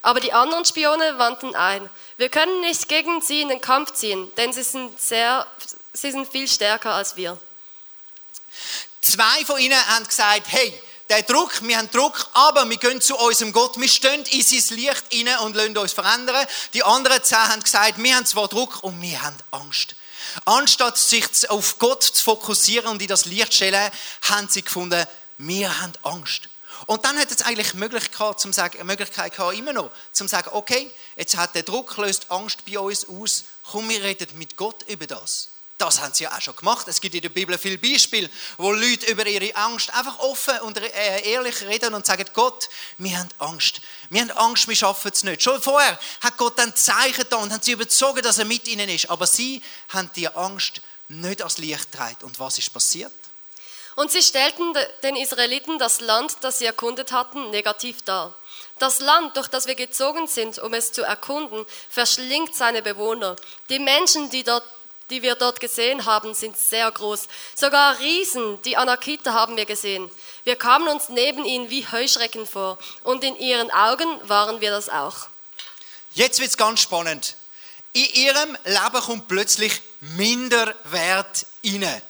Aber 0.04 0.20
die 0.20 0.34
anderen 0.34 0.66
Spione 0.66 1.16
wandten 1.16 1.54
ein. 1.54 1.88
Wir 2.18 2.28
können 2.28 2.60
nicht 2.60 2.90
gegen 2.90 3.22
sie 3.22 3.40
in 3.40 3.48
den 3.48 3.62
Kampf 3.62 3.94
ziehen, 3.94 4.30
denn 4.36 4.52
sie 4.52 4.62
sind, 4.62 5.00
sehr, 5.00 5.46
sie 5.94 6.10
sind 6.10 6.30
viel 6.30 6.46
stärker 6.46 6.92
als 6.92 7.16
wir. 7.16 7.40
Zwei 9.00 9.44
von 9.46 9.58
ihnen 9.58 9.82
haben 9.88 10.06
gesagt, 10.06 10.42
hey, 10.48 10.78
der 11.08 11.22
Druck, 11.22 11.62
wir 11.62 11.78
haben 11.78 11.90
Druck, 11.90 12.28
aber 12.34 12.68
wir 12.68 12.76
gehen 12.76 13.00
zu 13.00 13.16
unserem 13.16 13.54
Gott, 13.54 13.80
wir 13.80 13.88
stehen 13.88 14.22
in 14.26 14.42
sein 14.42 14.76
Licht 14.76 15.04
rein 15.10 15.38
und 15.38 15.56
lassen 15.56 15.78
uns 15.78 15.94
verändern. 15.94 16.46
Die 16.74 16.82
anderen 16.82 17.22
zehn 17.22 17.38
haben 17.38 17.62
gesagt, 17.62 17.96
wir 17.96 18.14
haben 18.14 18.26
zwar 18.26 18.48
Druck 18.48 18.82
und 18.82 19.00
wir 19.00 19.22
haben 19.22 19.38
Angst. 19.52 19.94
Anstatt 20.44 20.98
sich 20.98 21.48
auf 21.48 21.78
Gott 21.78 22.02
zu 22.02 22.22
fokussieren 22.22 22.88
und 22.88 23.00
in 23.00 23.08
das 23.08 23.24
Licht 23.24 23.52
zu 23.52 23.56
stellen, 23.56 23.90
haben 24.28 24.48
sie 24.50 24.60
gefunden, 24.60 25.06
wir 25.38 25.80
haben 25.80 25.94
Angst. 26.02 26.50
Und 26.86 27.04
dann 27.04 27.18
hat 27.18 27.30
es 27.30 27.42
eigentlich 27.42 27.74
Möglichkeit, 27.74 28.40
zum 28.40 28.52
sagen, 28.52 28.84
Möglichkeit 28.86 29.34
gehabt, 29.34 29.56
immer 29.56 29.72
noch, 29.72 29.90
zum 30.12 30.28
sagen, 30.28 30.50
okay, 30.52 30.90
jetzt 31.16 31.36
hat 31.36 31.54
der 31.54 31.62
Druck 31.62 31.96
löst 31.96 32.30
Angst 32.30 32.64
bei 32.66 32.78
uns 32.78 33.08
aus, 33.08 33.44
komm, 33.70 33.88
wir 33.88 34.02
reden 34.02 34.28
mit 34.34 34.56
Gott 34.56 34.82
über 34.88 35.06
das. 35.06 35.48
Das 35.76 36.00
haben 36.00 36.14
sie 36.14 36.24
ja 36.24 36.32
auch 36.32 36.40
schon 36.40 36.54
gemacht. 36.54 36.86
Es 36.86 37.00
gibt 37.00 37.16
in 37.16 37.20
der 37.20 37.30
Bibel 37.30 37.58
viele 37.58 37.78
Beispiele, 37.78 38.30
wo 38.58 38.70
Leute 38.70 39.06
über 39.10 39.26
ihre 39.26 39.54
Angst 39.56 39.92
einfach 39.92 40.20
offen 40.20 40.60
und 40.60 40.78
äh, 40.78 41.32
ehrlich 41.32 41.62
reden 41.62 41.94
und 41.94 42.06
sagen, 42.06 42.24
Gott, 42.32 42.68
wir 42.98 43.18
haben 43.18 43.28
Angst. 43.38 43.80
Wir 44.08 44.20
haben 44.20 44.30
Angst, 44.30 44.68
wir 44.68 44.76
schaffen 44.76 45.10
es 45.12 45.24
nicht. 45.24 45.42
Schon 45.42 45.60
vorher 45.60 45.98
hat 46.20 46.36
Gott 46.36 46.58
dann 46.60 46.76
Zeichen 46.76 47.24
da 47.28 47.38
und 47.38 47.52
hat 47.52 47.64
sie 47.64 47.72
überzogen, 47.72 48.22
dass 48.22 48.38
er 48.38 48.44
mit 48.44 48.68
ihnen 48.68 48.88
ist. 48.88 49.10
Aber 49.10 49.26
sie 49.26 49.62
haben 49.88 50.10
die 50.14 50.28
Angst 50.28 50.80
nicht 51.08 51.42
als 51.42 51.58
Licht 51.58 51.90
getragen. 51.90 52.24
Und 52.24 52.38
was 52.38 52.56
ist 52.58 52.72
passiert? 52.72 53.12
Und 53.96 54.10
sie 54.10 54.22
stellten 54.22 54.74
den 55.02 55.16
Israeliten 55.16 55.78
das 55.78 56.00
Land, 56.00 56.38
das 56.40 56.58
sie 56.58 56.66
erkundet 56.66 57.12
hatten, 57.12 57.50
negativ 57.50 58.02
dar. 58.02 58.34
Das 58.78 58.98
Land, 59.00 59.36
durch 59.36 59.48
das 59.48 59.66
wir 59.66 59.76
gezogen 59.76 60.26
sind, 60.26 60.58
um 60.58 60.74
es 60.74 60.92
zu 60.92 61.02
erkunden, 61.02 61.64
verschlingt 61.88 62.54
seine 62.54 62.82
Bewohner. 62.82 63.36
Die 63.68 63.78
Menschen, 63.78 64.30
die, 64.30 64.42
dort, 64.42 64.64
die 65.10 65.22
wir 65.22 65.36
dort 65.36 65.60
gesehen 65.60 66.06
haben, 66.06 66.34
sind 66.34 66.56
sehr 66.56 66.90
groß. 66.90 67.28
Sogar 67.54 68.00
Riesen, 68.00 68.60
die 68.62 68.76
Anakita, 68.76 69.32
haben 69.32 69.56
wir 69.56 69.64
gesehen. 69.64 70.10
Wir 70.42 70.56
kamen 70.56 70.88
uns 70.88 71.08
neben 71.08 71.44
ihnen 71.44 71.70
wie 71.70 71.86
Heuschrecken 71.86 72.46
vor. 72.46 72.78
Und 73.04 73.22
in 73.22 73.36
ihren 73.36 73.70
Augen 73.70 74.08
waren 74.28 74.60
wir 74.60 74.70
das 74.70 74.88
auch. 74.88 75.28
Jetzt 76.12 76.40
wird 76.40 76.50
es 76.50 76.56
ganz 76.56 76.80
spannend. 76.80 77.36
In 77.92 78.06
ihrem 78.06 78.58
Leben 78.64 79.00
kommt 79.04 79.28
plötzlich 79.28 79.80
Minderwert 80.00 81.46
rein. 81.64 82.02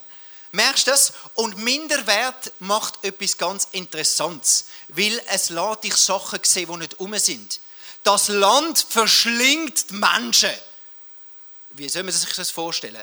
Merkst 0.54 0.86
du 0.86 0.92
das? 0.92 1.12
Und 1.34 1.58
Minderwert 1.58 2.52
macht 2.60 3.02
etwas 3.02 3.36
ganz 3.36 3.66
Interessantes, 3.72 4.66
weil 4.86 5.20
es 5.26 5.50
lässt 5.50 5.82
dich 5.82 5.96
Sachen 5.96 6.38
sehen, 6.44 6.70
die 6.70 6.78
nicht 6.78 7.00
um 7.00 7.18
sind. 7.18 7.58
Das 8.04 8.28
Land 8.28 8.86
verschlingt 8.88 9.90
die 9.90 9.94
Menschen. 9.94 10.54
Wie 11.70 11.88
soll 11.88 12.04
man 12.04 12.12
sich 12.12 12.32
das 12.36 12.52
vorstellen? 12.52 13.02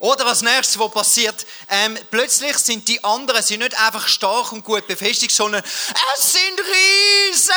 Oder 0.00 0.24
was 0.24 0.42
nächstes, 0.42 0.80
was 0.80 0.90
passiert? 0.90 1.46
Ähm, 1.68 1.96
plötzlich 2.10 2.58
sind 2.58 2.88
die 2.88 3.04
anderen 3.04 3.44
sind 3.44 3.60
nicht 3.60 3.78
einfach 3.78 4.08
stark 4.08 4.50
und 4.50 4.64
gut 4.64 4.88
befestigt, 4.88 5.32
sondern 5.32 5.62
es 5.62 6.32
sind 6.32 6.58
Riesen. 6.58 7.54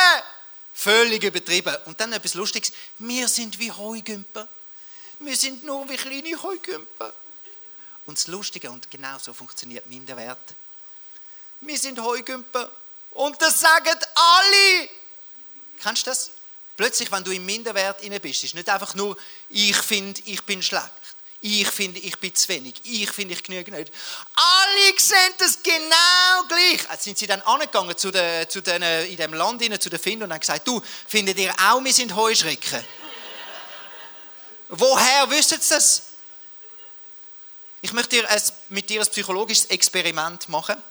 Völlig 0.74 1.24
übertrieben. 1.24 1.76
Und 1.86 1.98
dann 1.98 2.12
etwas 2.12 2.34
Lustiges. 2.34 2.72
Wir 3.00 3.26
sind 3.26 3.58
wie 3.58 3.72
Heugümper. 3.72 4.46
Wir 5.18 5.36
sind 5.36 5.64
nur 5.64 5.88
wie 5.88 5.96
kleine 5.96 6.40
Heugümper. 6.40 7.12
Und 8.06 8.18
das 8.18 8.26
Lustige, 8.26 8.70
und 8.70 8.90
genau 8.90 9.18
so 9.18 9.32
funktioniert 9.32 9.86
Minderwert, 9.86 10.54
wir 11.60 11.78
sind 11.78 11.98
Heugümper 12.00 12.70
und 13.12 13.40
das 13.40 13.60
sagen 13.60 13.98
alle. 14.14 14.88
Kennst 15.80 16.06
du 16.06 16.10
das? 16.10 16.30
Plötzlich, 16.76 17.10
wenn 17.12 17.22
du 17.22 17.30
im 17.30 17.46
Minderwert 17.46 18.02
inne 18.02 18.18
bist, 18.20 18.42
ist 18.44 18.54
nicht 18.54 18.68
einfach 18.68 18.94
nur, 18.94 19.16
ich 19.48 19.76
finde, 19.76 20.20
ich 20.26 20.42
bin 20.42 20.62
schlecht. 20.62 20.90
Ich 21.40 21.68
finde, 21.68 22.00
ich 22.00 22.18
bin 22.18 22.34
zu 22.34 22.48
wenig. 22.48 22.74
Ich 22.84 23.10
finde, 23.10 23.34
ich 23.34 23.42
genüge 23.42 23.70
nicht. 23.70 23.92
Alle 24.34 24.98
sehen 24.98 25.34
das 25.36 25.62
genau 25.62 26.48
gleich. 26.48 26.80
Jetzt 26.90 27.04
sind 27.04 27.18
sie 27.18 27.26
dann 27.26 27.42
angegangen 27.42 27.96
zu 27.98 28.10
den, 28.10 28.48
zu 28.48 28.62
den, 28.62 28.82
in 28.82 29.16
dem 29.16 29.34
Land, 29.34 29.62
zu 29.82 29.90
den 29.90 29.98
Finden 30.00 30.24
und 30.24 30.32
haben 30.32 30.40
gesagt, 30.40 30.66
du, 30.66 30.82
findet 31.06 31.38
ihr 31.38 31.54
auch, 31.60 31.84
wir 31.84 31.92
sind 31.92 32.16
Heuschrecken? 32.16 32.82
Woher 34.70 35.30
wisst 35.30 35.52
ihr 35.52 35.58
das? 35.58 36.13
Ich 37.84 37.92
möchte 37.92 38.16
dir 38.16 38.30
ein, 38.30 38.42
mit 38.70 38.88
dir 38.88 39.02
ein 39.02 39.06
psychologisches 39.06 39.66
Experiment 39.66 40.48
machen. 40.48 40.82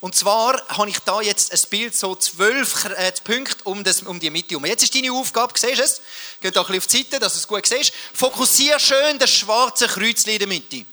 Und 0.00 0.14
zwar 0.14 0.66
habe 0.68 0.88
ich 0.88 0.98
da 1.00 1.20
jetzt 1.20 1.52
ein 1.52 1.60
Bild, 1.68 1.94
so 1.94 2.16
zwölf 2.16 2.86
äh, 2.86 3.12
Punkte 3.22 3.62
um, 3.64 3.84
das, 3.84 4.00
um 4.00 4.18
die 4.18 4.30
Mitte 4.30 4.52
herum. 4.52 4.64
Jetzt 4.64 4.82
ist 4.82 4.94
deine 4.94 5.12
Aufgabe, 5.12 5.52
siehst 5.58 5.78
du 5.78 5.84
es? 5.84 6.00
Geh 6.40 6.50
da 6.50 6.62
ein 6.62 6.66
bisschen 6.68 6.78
auf 6.78 6.86
die 6.86 6.96
Seite, 6.96 7.18
dass 7.18 7.34
du 7.34 7.38
es 7.40 7.46
gut 7.46 7.66
siehst. 7.66 7.92
Fokussiere 8.14 8.80
schön 8.80 9.18
das 9.18 9.28
schwarze 9.28 9.86
Kreuz 9.88 10.24
in 10.24 10.38
der 10.38 10.48
Mitte. 10.48 10.86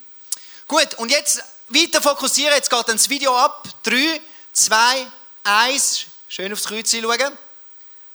Gut, 0.67 0.96
und 0.96 1.10
jetzt 1.10 1.41
weiter 1.69 2.01
fokussieren. 2.01 2.53
Jetzt 2.55 2.69
geht 2.69 2.89
dann 2.89 2.98
das 2.98 3.10
Video 3.10 3.34
ab. 3.34 3.65
Drei, 3.81 4.19
zwei, 4.51 5.08
eins. 5.46 6.01
Schön 6.27 6.51
aufs 6.51 6.65
Kreuz 6.65 6.91
schauen. 6.91 7.38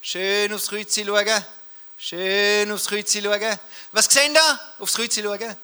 Schön 0.03 0.53
aufs 0.53 0.69
Kreuz 0.69 0.95
schauen. 0.95 1.45
Schön 1.97 2.71
aufs 2.71 2.85
Kreuz 2.85 3.15
schauen. 3.15 3.59
Was 3.93 4.05
sehen 4.13 4.35
da? 4.35 4.75
Aufs 4.79 4.93
Kreuz 4.93 5.15
schauen. 5.15 5.57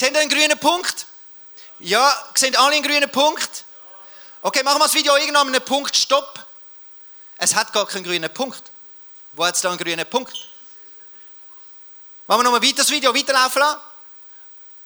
Sehen 0.00 0.14
ihr 0.14 0.20
einen 0.22 0.30
grünen 0.30 0.58
Punkt? 0.58 1.06
Ja, 1.78 2.30
sehen 2.34 2.56
alle 2.56 2.74
einen 2.74 2.82
grünen 2.82 3.10
Punkt? 3.10 3.66
Okay, 4.40 4.62
machen 4.62 4.78
wir 4.78 4.84
das 4.84 4.94
Video 4.94 5.14
irgendwann 5.14 5.48
an 5.48 5.54
einem 5.54 5.62
Punkt 5.62 5.94
Stopp. 5.94 6.42
Es 7.36 7.54
hat 7.54 7.70
gar 7.74 7.86
keinen 7.86 8.04
grünen 8.04 8.32
Punkt. 8.32 8.62
Wo 9.34 9.44
hat 9.44 9.56
es 9.56 9.60
da 9.60 9.68
einen 9.68 9.76
grünen 9.76 10.06
Punkt? 10.08 10.32
Machen 12.26 12.40
wir 12.40 12.44
nochmal 12.44 12.62
weiter 12.62 12.76
das 12.76 12.88
Video, 12.88 13.14
weiterlaufen 13.14 13.60
lassen. 13.60 13.78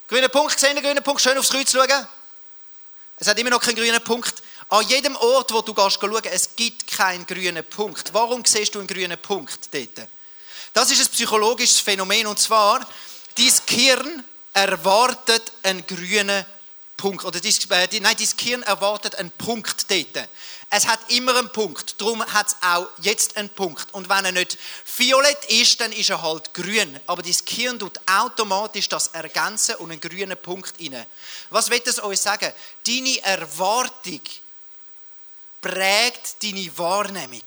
Grüner 0.08 0.28
Punkt, 0.30 0.54
gesehen, 0.54 0.82
grünen 0.82 1.04
Punkt, 1.04 1.20
schön 1.20 1.38
aufs 1.38 1.50
Kreuz 1.50 1.70
schauen. 1.70 2.08
Es 3.16 3.28
hat 3.28 3.38
immer 3.38 3.50
noch 3.50 3.62
keinen 3.62 3.76
grünen 3.76 4.02
Punkt. 4.02 4.42
An 4.68 4.84
jedem 4.88 5.14
Ort, 5.14 5.52
wo 5.52 5.62
du 5.62 5.74
gehst 5.74 6.00
schauen, 6.00 6.24
es 6.24 6.56
gibt 6.56 6.88
keinen 6.88 7.24
grünen 7.24 7.64
Punkt. 7.64 8.12
Warum 8.12 8.44
siehst 8.44 8.74
du 8.74 8.80
einen 8.80 8.88
grünen 8.88 9.22
Punkt 9.22 9.72
dort? 9.72 10.08
Das 10.72 10.90
ist 10.90 11.06
ein 11.06 11.12
psychologisches 11.12 11.78
Phänomen 11.78 12.26
und 12.26 12.40
zwar, 12.40 12.80
dein 13.36 13.52
Gehirn 13.66 14.24
erwartet 14.54 15.52
einen 15.62 15.86
grünen 15.86 16.46
Punkt. 16.96 17.24
Oder 17.24 17.40
dein, 17.40 17.52
äh, 17.52 18.00
nein, 18.00 18.16
dein 18.16 18.36
Gehirn 18.36 18.62
erwartet 18.62 19.16
einen 19.16 19.30
Punkt 19.32 19.90
dort. 19.90 20.28
Es 20.70 20.86
hat 20.86 20.98
immer 21.08 21.36
einen 21.36 21.52
Punkt. 21.52 22.00
Darum 22.00 22.24
hat 22.24 22.48
es 22.48 22.56
auch 22.62 22.86
jetzt 23.02 23.36
einen 23.36 23.50
Punkt. 23.50 23.92
Und 23.92 24.08
wenn 24.08 24.24
er 24.24 24.32
nicht 24.32 24.58
violett 24.96 25.44
ist, 25.46 25.80
dann 25.80 25.92
ist 25.92 26.10
er 26.10 26.22
halt 26.22 26.54
grün. 26.54 26.98
Aber 27.06 27.22
dein 27.22 27.36
Gehirn 27.44 27.78
tut 27.78 28.00
automatisch 28.06 28.88
das 28.88 29.08
ergänzen 29.08 29.76
und 29.76 29.90
einen 29.90 30.00
grünen 30.00 30.36
Punkt 30.36 30.74
rein. 30.80 31.04
Was 31.50 31.70
wird 31.70 31.86
das 31.86 32.02
euch 32.02 32.20
sagen? 32.20 32.52
Deine 32.86 33.22
Erwartung 33.22 34.20
prägt 35.60 36.42
deine 36.42 36.78
Wahrnehmung. 36.78 37.42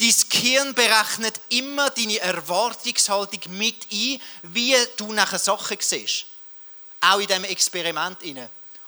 Dein 0.00 0.14
Gehirn 0.30 0.74
berechnet 0.74 1.38
immer 1.50 1.90
deine 1.90 2.20
Erwartungshaltung 2.20 3.40
mit 3.48 3.86
ein, 3.92 4.20
wie 4.44 4.74
du 4.96 5.12
nachher 5.12 5.38
Sachen 5.38 5.76
siehst. 5.78 6.24
Auch 7.02 7.18
in 7.18 7.26
diesem 7.26 7.44
Experiment. 7.44 8.18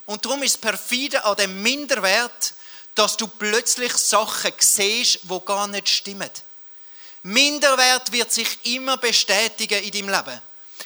Und 0.07 0.25
darum 0.25 0.42
ist 0.42 0.52
es 0.52 0.59
perfide 0.59 1.23
an 1.23 1.37
dem 1.37 1.62
Minderwert, 1.62 2.54
dass 2.95 3.19
du 3.19 3.26
plötzlich 3.26 3.92
Sachen 3.92 4.52
siehst, 4.59 5.21
die 5.25 5.40
gar 5.45 5.66
nicht 5.66 5.90
stimmen. 5.90 6.31
Minderwert 7.25 8.11
wird 8.11 8.33
sich 8.33 8.49
immer 8.64 8.97
bestätigen 8.97 9.83
in 9.83 9.92
deinem 9.92 10.09
Leben. 10.09 10.40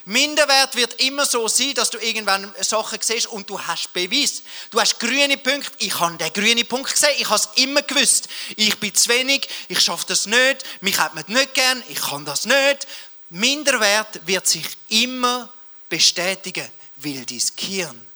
Minderwert 0.09 0.77
wird 0.77 1.01
immer 1.01 1.27
so 1.27 1.49
sein, 1.49 1.75
dass 1.75 1.91
du 1.91 1.99
irgendwann 1.99 2.55
Sachen 2.61 3.01
siehst 3.03 3.27
und 3.27 3.51
du 3.51 3.61
hast 3.61 3.93
Beweis. 3.93 4.43
Du 4.71 4.81
hast 4.81 5.01
grüne 5.01 5.37
Punkte. 5.37 5.73
Ich 5.79 5.99
habe 5.99 6.17
den 6.17 6.33
grünen 6.33 6.65
Punkt 6.65 6.93
gesehen. 6.93 7.17
Ich 7.19 7.29
habe 7.29 7.43
es 7.43 7.49
immer 7.57 7.83
gewusst. 7.83 8.29
Ich 8.55 8.79
bin 8.79 8.95
zu 8.95 9.09
wenig. 9.09 9.49
Ich 9.67 9.81
schaffe 9.81 10.07
das 10.07 10.27
nicht. 10.27 10.65
Mich 10.81 10.97
hat 11.01 11.17
man 11.17 11.25
nicht 11.27 11.55
gern. 11.55 11.83
Ich 11.89 12.01
kann 12.01 12.25
das 12.25 12.47
nicht. 12.47 12.87
Minderwert 13.31 14.25
wird 14.25 14.47
sich 14.47 14.65
immer 14.91 15.53
bestätigen, 15.89 16.71
weil 16.99 17.27
dein 17.27 17.43
Gehirn 17.57 18.07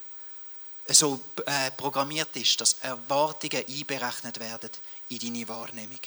so 0.87 1.21
äh, 1.45 1.73
programmiert 1.73 2.37
ist, 2.37 2.61
dass 2.61 2.77
Erwartungen 2.83 3.65
einberechnet 3.67 4.39
werden 4.39 4.71
in 5.09 5.19
deine 5.19 5.49
Wahrnehmung. 5.49 5.99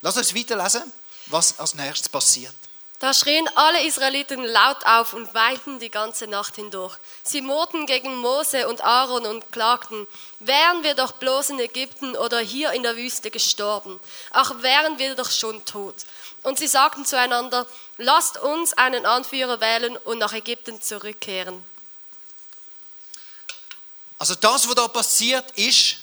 Lass 0.00 0.16
uns 0.16 0.34
weiterlesen 0.34 0.92
was 1.30 1.58
als 1.58 1.74
nächstes 1.74 2.08
passiert. 2.08 2.54
Da 3.00 3.14
schrien 3.14 3.48
alle 3.54 3.86
Israeliten 3.86 4.42
laut 4.42 4.84
auf 4.84 5.12
und 5.12 5.32
weinten 5.32 5.78
die 5.78 5.90
ganze 5.90 6.26
Nacht 6.26 6.56
hindurch. 6.56 6.96
Sie 7.22 7.40
murrten 7.40 7.86
gegen 7.86 8.16
Mose 8.16 8.68
und 8.68 8.82
Aaron 8.82 9.24
und 9.24 9.52
klagten, 9.52 10.08
wären 10.40 10.82
wir 10.82 10.94
doch 10.94 11.12
bloß 11.12 11.50
in 11.50 11.60
Ägypten 11.60 12.16
oder 12.16 12.40
hier 12.40 12.72
in 12.72 12.82
der 12.82 12.96
Wüste 12.96 13.30
gestorben, 13.30 14.00
ach 14.30 14.62
wären 14.62 14.98
wir 14.98 15.14
doch 15.14 15.30
schon 15.30 15.64
tot. 15.64 15.94
Und 16.42 16.58
sie 16.58 16.66
sagten 16.66 17.04
zueinander, 17.04 17.66
lasst 17.98 18.36
uns 18.38 18.72
einen 18.72 19.06
Anführer 19.06 19.60
wählen 19.60 19.96
und 19.98 20.18
nach 20.18 20.32
Ägypten 20.32 20.82
zurückkehren. 20.82 21.64
Also 24.18 24.34
das, 24.34 24.66
was 24.66 24.74
da 24.74 24.88
passiert 24.88 25.48
ist, 25.52 25.98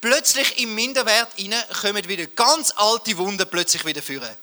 plötzlich 0.00 0.58
im 0.58 0.74
Minderwert 0.74 1.32
hinein 1.36 1.62
kommen 1.80 2.08
wieder 2.08 2.26
ganz 2.26 2.72
alte 2.74 3.16
Wunden 3.16 3.48
plötzlich 3.48 3.84
wieder 3.84 4.02
führen. 4.02 4.36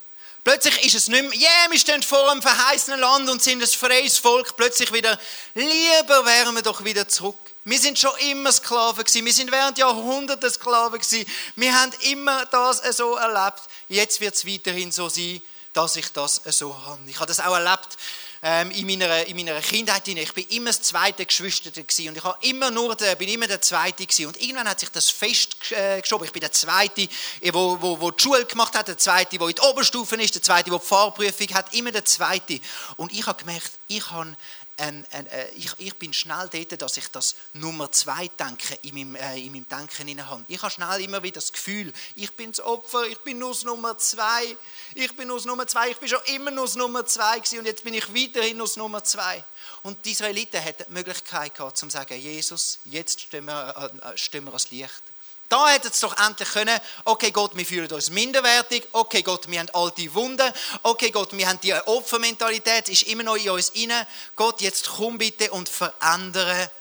Plötzlich 0.43 0.83
ist 0.85 0.95
es 0.95 1.07
nicht 1.07 1.21
mehr, 1.21 1.39
yeah, 1.39 1.69
wir 1.69 1.77
stehen 1.77 2.01
vor 2.01 2.31
einem 2.31 2.41
verheißenen 2.41 2.99
Land 2.99 3.29
und 3.29 3.43
sind 3.43 3.61
ein 3.61 3.67
freies 3.67 4.17
Volk. 4.17 4.57
Plötzlich 4.57 4.91
wieder, 4.91 5.19
lieber 5.53 6.25
wären 6.25 6.55
wir 6.55 6.63
doch 6.63 6.83
wieder 6.83 7.07
zurück. 7.07 7.37
Wir 7.63 7.77
sind 7.77 7.99
schon 7.99 8.17
immer 8.31 8.51
Sklaven 8.51 9.03
gewesen. 9.03 9.23
Wir 9.23 9.33
sind 9.33 9.51
während 9.51 9.77
Jahrhunderten 9.77 10.49
Sklaven 10.49 10.99
gewesen. 10.99 11.27
Wir 11.55 11.79
haben 11.79 11.91
immer 12.09 12.45
das 12.47 12.81
so 12.97 13.15
erlebt. 13.15 13.61
Jetzt 13.87 14.19
wird 14.19 14.33
es 14.33 14.47
weiterhin 14.47 14.91
so 14.91 15.09
sein, 15.09 15.43
dass 15.73 15.95
ich 15.95 16.11
das 16.11 16.41
so 16.45 16.75
habe. 16.85 17.01
Ich 17.05 17.17
habe 17.17 17.27
das 17.27 17.39
auch 17.39 17.53
erlebt 17.53 17.97
ähm, 18.43 18.71
in, 18.71 18.87
meiner, 18.87 19.25
in 19.27 19.35
meiner 19.35 19.59
Kindheit. 19.61 20.07
Ich 20.07 20.33
bin 20.33 20.47
immer 20.49 20.71
das 20.71 20.81
zweite 20.81 21.25
Geschwister 21.25 21.69
gewesen 21.69 22.09
und 22.09 22.17
ich 22.17 22.23
habe 22.23 22.37
immer 22.41 22.71
nur 22.71 22.95
der, 22.95 23.15
bin 23.15 23.29
immer 23.29 23.47
der 23.47 23.61
Zweite 23.61 24.05
gewesen. 24.05 24.27
Und 24.27 24.41
irgendwann 24.41 24.67
hat 24.67 24.79
sich 24.79 24.89
das 24.89 25.09
festgeschoben. 25.09 26.25
Ich 26.25 26.33
bin 26.33 26.41
der 26.41 26.51
Zweite, 26.51 27.07
der 27.43 27.53
wo, 27.53 27.77
wo, 27.79 28.01
wo 28.01 28.09
die 28.11 28.21
Schule 28.21 28.45
gemacht 28.45 28.73
hat, 28.75 28.87
der 28.87 28.97
Zweite, 28.97 29.37
der 29.37 29.47
in 29.47 29.55
die 29.55 29.61
Oberstufen 29.61 30.19
ist, 30.19 30.33
der 30.33 30.41
Zweite, 30.41 30.71
der 30.71 30.79
die 30.79 30.85
Fahrprüfung 30.85 31.47
hat, 31.53 31.73
immer 31.73 31.91
der 31.91 32.05
Zweite. 32.05 32.59
Und 32.97 33.13
ich 33.13 33.25
habe 33.27 33.37
gemerkt, 33.37 33.71
ich 33.87 34.09
habe 34.09 34.35
ein, 34.81 35.05
ein, 35.11 35.27
äh, 35.27 35.49
ich, 35.51 35.71
ich, 35.77 35.95
bin 35.95 36.11
schnell 36.11 36.49
dort, 36.51 36.81
dass 36.81 36.97
ich 36.97 37.07
das 37.09 37.35
Nummer 37.53 37.91
zwei 37.91 38.27
Denken 38.27 38.77
in 38.81 38.95
meinem, 38.95 39.15
äh, 39.15 39.37
in 39.39 39.51
meinem 39.51 39.67
Denken 39.67 40.27
habe. 40.27 40.43
Ich 40.47 40.61
habe 40.61 40.71
schnell 40.71 41.01
immer 41.01 41.21
wieder 41.21 41.35
das 41.35 41.53
Gefühl, 41.53 41.93
ich 42.15 42.31
bin 42.33 42.51
das 42.51 42.61
Opfer, 42.61 43.05
ich 43.07 43.19
bin 43.19 43.37
nur 43.37 43.51
das 43.51 43.63
Nummer 43.63 43.97
zwei, 43.97 44.57
ich 44.95 45.15
bin 45.15 45.27
nur 45.27 45.37
das 45.37 45.45
Nummer 45.45 45.67
zwei, 45.67 45.91
ich 45.91 45.97
bin 45.97 46.09
schon 46.09 46.21
immer 46.33 46.51
nur 46.51 46.65
das 46.65 46.75
Nummer 46.75 47.05
zwei 47.05 47.37
gewesen 47.37 47.59
und 47.59 47.65
jetzt 47.65 47.83
bin 47.83 47.93
ich 47.93 48.13
weiterhin 48.13 48.57
nur 48.57 48.67
das 48.67 48.75
Nummer 48.75 49.03
zwei. 49.03 49.43
Und 49.83 50.03
die 50.03 50.11
Israeliten 50.11 50.63
hatten 50.63 50.85
die 50.87 50.93
Möglichkeit 50.93 51.55
gehabt, 51.55 51.77
zu 51.77 51.89
sagen, 51.89 52.19
Jesus, 52.19 52.79
jetzt 52.85 53.21
stehen 53.21 53.45
wir, 53.45 53.91
äh, 54.03 54.17
stehen 54.17 54.43
wir 54.45 54.51
ans 54.51 54.71
Licht. 54.71 55.03
Da 55.51 55.67
hätte 55.67 55.89
es 55.89 55.99
doch 55.99 56.17
endlich 56.17 56.47
können, 56.47 56.79
okay 57.03 57.29
Gott, 57.31 57.57
wir 57.57 57.65
fühlen 57.65 57.91
uns 57.91 58.09
minderwertig, 58.09 58.87
okay 58.93 59.21
Gott, 59.21 59.49
wir 59.49 59.59
haben 59.59 59.69
alte 59.73 60.13
Wunden, 60.13 60.49
okay 60.81 61.11
Gott, 61.11 61.33
wir 61.33 61.45
haben 61.45 61.59
die 61.59 61.73
Opfermentalität, 61.73 62.87
ist 62.87 63.03
immer 63.03 63.23
noch 63.23 63.35
in 63.35 63.49
uns 63.49 63.67
inne. 63.71 64.07
Gott, 64.37 64.61
jetzt 64.61 64.87
komm 64.87 65.17
bitte 65.17 65.51
und 65.51 65.67
verändere 65.67 66.71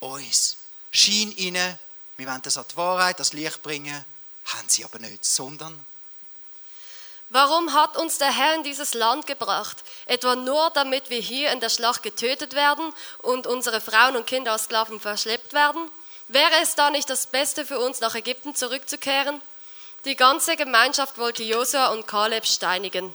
uns. 0.00 0.58
Schein 0.90 1.32
inne, 1.32 1.78
wir 2.18 2.26
wollen 2.26 2.42
das 2.42 2.58
an 2.58 2.66
die 2.70 2.76
Wahrheit, 2.76 3.20
das 3.20 3.32
Licht 3.32 3.62
bringen, 3.62 4.04
haben 4.44 4.68
sie 4.68 4.84
aber 4.84 4.98
nicht, 4.98 5.24
sondern 5.24 5.86
Warum 7.30 7.72
hat 7.72 7.96
uns 7.96 8.18
der 8.18 8.34
Herr 8.34 8.54
in 8.54 8.64
dieses 8.64 8.92
Land 8.92 9.26
gebracht? 9.26 9.82
Etwa 10.04 10.36
nur, 10.36 10.70
damit 10.74 11.08
wir 11.08 11.20
hier 11.20 11.52
in 11.52 11.60
der 11.60 11.70
Schlacht 11.70 12.02
getötet 12.02 12.54
werden 12.54 12.92
und 13.18 13.46
unsere 13.46 13.80
Frauen 13.80 14.16
und 14.16 14.26
Kinder 14.26 14.52
als 14.52 14.64
Sklaven 14.64 15.00
verschleppt 15.00 15.54
werden? 15.54 15.90
Wäre 16.28 16.60
es 16.62 16.74
da 16.74 16.90
nicht 16.90 17.08
das 17.08 17.26
Beste 17.26 17.64
für 17.64 17.78
uns, 17.78 18.00
nach 18.00 18.14
Ägypten 18.14 18.54
zurückzukehren? 18.54 19.40
Die 20.04 20.14
ganze 20.14 20.56
Gemeinschaft 20.56 21.16
wollte 21.16 21.42
Josua 21.42 21.88
und 21.88 22.06
Kaleb 22.06 22.46
steinigen. 22.46 23.14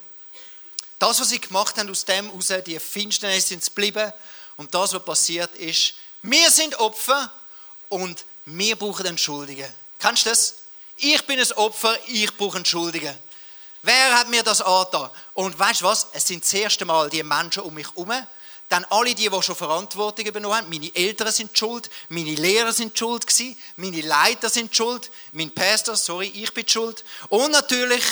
Das, 0.97 1.19
was 1.19 1.29
sie 1.29 1.39
gemacht 1.39 1.77
haben, 1.77 1.91
aus 1.91 2.05
dem 2.05 2.27
heraus, 2.29 2.63
die 2.65 2.79
Finsternis 2.79 3.47
sind 3.49 3.63
geblieben. 3.63 4.11
Und 4.57 4.73
das, 4.73 4.93
was 4.93 5.05
passiert 5.05 5.55
ist, 5.55 5.93
wir 6.23 6.49
sind 6.49 6.79
Opfer 6.79 7.31
und 7.89 8.25
wir 8.45 8.75
brauchen 8.75 9.05
einen. 9.05 9.73
Kennst 9.99 10.25
du 10.25 10.29
das? 10.29 10.55
Ich 10.97 11.23
bin 11.27 11.39
ein 11.39 11.51
Opfer, 11.53 11.95
ich 12.07 12.35
brauche 12.35 12.57
einen. 12.57 13.19
Wer 13.83 14.17
hat 14.17 14.29
mir 14.29 14.41
das 14.41 14.61
angetan? 14.61 15.11
Und 15.33 15.59
weißt 15.59 15.81
du 15.81 15.85
was? 15.85 16.07
Es 16.13 16.25
sind 16.25 16.43
das 16.43 16.53
erste 16.53 16.85
Mal 16.85 17.09
die 17.09 17.21
Menschen 17.21 17.63
um 17.63 17.73
mich 17.75 17.87
herum, 17.89 18.11
dann 18.69 18.85
alle 18.85 19.13
die, 19.13 19.29
die 19.29 19.41
schon 19.41 19.55
Verantwortung 19.55 20.25
übernommen 20.25 20.55
haben, 20.55 20.69
meine 20.69 20.93
Eltern 20.95 21.31
sind 21.31 21.57
schuld, 21.57 21.89
meine 22.09 22.33
Lehrer 22.33 22.73
sind 22.73 22.97
schuld 22.97 23.27
gewesen, 23.27 23.57
meine 23.75 24.01
Leiter 24.01 24.49
sind 24.49 24.75
schuld, 24.75 25.11
mein 25.31 25.53
Pastor, 25.53 25.95
sorry, 25.95 26.27
ich 26.27 26.53
bin 26.53 26.67
schuld. 26.67 27.03
Und 27.29 27.51
natürlich, 27.51 28.03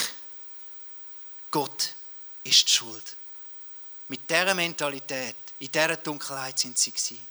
Gott 1.50 1.94
ist 2.44 2.70
schuld. 2.70 3.16
Mit 4.08 4.28
dieser 4.28 4.54
Mentalität, 4.54 5.36
in 5.58 5.70
dieser 5.70 5.96
Dunkelheit 5.96 6.58
sind 6.58 6.78
sie 6.78 6.92
gewesen. 6.92 7.26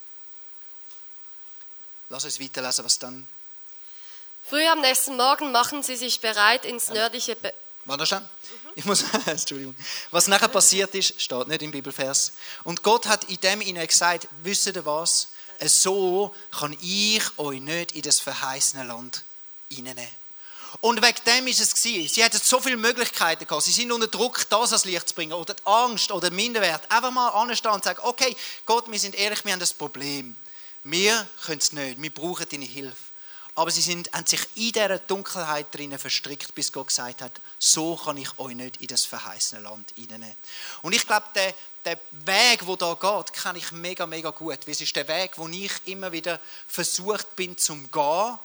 Lass 2.09 2.25
uns 2.25 2.39
weiterlesen, 2.39 2.83
was 2.83 2.99
dann. 2.99 3.27
Früh 4.43 4.67
am 4.67 4.81
nächsten 4.81 5.15
Morgen 5.15 5.51
machen 5.51 5.83
sie 5.83 5.95
sich 5.95 6.19
bereit, 6.19 6.65
ins 6.65 6.89
nördliche 6.89 7.37
Warte 7.85 8.05
schnell. 8.05 8.29
Ich 8.75 8.85
muss, 8.85 9.03
Entschuldigung. 9.25 9.75
Was 10.11 10.27
nachher 10.27 10.47
passiert 10.47 10.93
ist, 10.95 11.19
steht 11.21 11.47
nicht 11.47 11.61
im 11.61 11.71
Bibelvers. 11.71 12.33
Und 12.63 12.83
Gott 12.83 13.07
hat 13.07 13.25
in 13.25 13.39
dem 13.41 13.61
ihnen 13.61 13.85
gesagt, 13.85 14.27
wisst 14.43 14.67
ihr 14.67 14.85
was? 14.85 15.29
So 15.63 16.33
kann 16.51 16.75
ich 16.81 17.21
euch 17.37 17.61
nicht 17.61 17.91
in 17.91 18.01
das 18.01 18.19
verheißene 18.19 18.83
Land 18.83 19.23
hineinnehmen. 19.69 20.09
Und 20.79 21.01
wegen 21.01 21.23
dem 21.25 21.47
ist 21.47 21.59
es 21.59 21.75
gewesen. 21.75 22.07
Sie 22.07 22.23
hatten 22.23 22.39
so 22.41 22.59
viele 22.59 22.77
Möglichkeiten 22.77 23.45
gehabt. 23.45 23.63
Sie 23.63 23.71
sind 23.71 23.91
unter 23.91 24.07
Druck, 24.07 24.47
das 24.49 24.71
ans 24.71 24.85
Licht 24.85 25.09
zu 25.09 25.13
bringen. 25.13 25.33
Oder 25.33 25.53
die 25.53 25.65
Angst 25.65 26.11
oder 26.11 26.31
Minderwert. 26.31 26.89
Einfach 26.89 27.11
mal 27.11 27.29
anstehen 27.29 27.71
und 27.71 27.83
sagen, 27.83 27.99
okay, 28.03 28.35
Gott, 28.65 28.89
wir 28.89 28.99
sind 28.99 29.13
ehrlich, 29.15 29.43
wir 29.43 29.51
haben 29.51 29.59
das 29.59 29.73
Problem. 29.73 30.35
Wir 30.83 31.27
können 31.45 31.59
es 31.59 31.73
nicht. 31.73 32.01
Wir 32.01 32.09
brauchen 32.09 32.47
deine 32.49 32.65
Hilfe. 32.65 33.10
Aber 33.55 33.69
sie 33.69 33.81
sind, 33.81 34.11
haben 34.13 34.25
sich 34.25 34.41
in 34.55 34.71
dieser 34.71 34.99
Dunkelheit 34.99 35.67
drinnen 35.75 35.99
verstrickt, 35.99 36.55
bis 36.55 36.71
Gott 36.71 36.87
gesagt 36.87 37.21
hat, 37.21 37.41
so 37.59 37.95
kann 37.97 38.17
ich 38.17 38.39
euch 38.39 38.55
nicht 38.55 38.77
in 38.77 38.87
das 38.87 39.05
verheißene 39.05 39.61
Land 39.61 39.93
hineinnehmen. 39.95 40.35
Und 40.81 40.93
ich 40.93 41.05
glaube, 41.05 41.25
der, 41.35 41.53
der 41.83 41.99
Weg, 42.11 42.65
wo 42.65 42.75
da 42.75 42.93
geht, 42.93 43.33
kenne 43.33 43.57
ich 43.57 43.71
mega, 43.71 44.05
mega 44.05 44.29
gut. 44.29 44.59
Es 44.67 44.79
ist 44.79 44.95
der 44.95 45.07
Weg, 45.07 45.37
wo 45.37 45.47
ich 45.49 45.71
immer 45.85 46.11
wieder 46.11 46.39
versucht 46.67 47.35
bin 47.35 47.57
zum 47.57 47.91
gehen, 47.91 48.39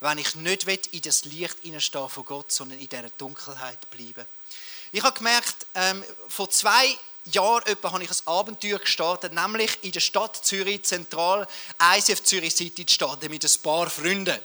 wenn 0.00 0.18
ich 0.18 0.34
nicht 0.34 0.66
in 0.66 1.02
das 1.02 1.24
Licht 1.24 1.60
hineinstehe 1.62 2.08
von 2.08 2.24
Gott, 2.24 2.52
sondern 2.52 2.78
in 2.78 2.88
dieser 2.88 3.10
Dunkelheit 3.10 3.88
bleiben. 3.90 4.26
Ich 4.90 5.02
habe 5.02 5.16
gemerkt, 5.16 5.66
ähm, 5.74 6.04
vor 6.28 6.50
zwei 6.50 6.98
Jahren 7.26 7.66
etwa 7.66 7.92
habe 7.92 8.02
ich 8.02 8.10
ein 8.10 8.16
Abenteuer 8.26 8.78
gestartet, 8.78 9.32
nämlich 9.32 9.78
in 9.82 9.92
der 9.92 10.00
Stadt 10.00 10.36
Zürich, 10.36 10.84
zentral 10.84 11.46
ICF 11.96 12.22
Zürich 12.22 12.54
City 12.54 12.84
zu 12.84 12.94
starten 12.94 13.30
mit 13.30 13.44
ein 13.44 13.62
paar 13.62 13.88
Freunden. 13.88 14.38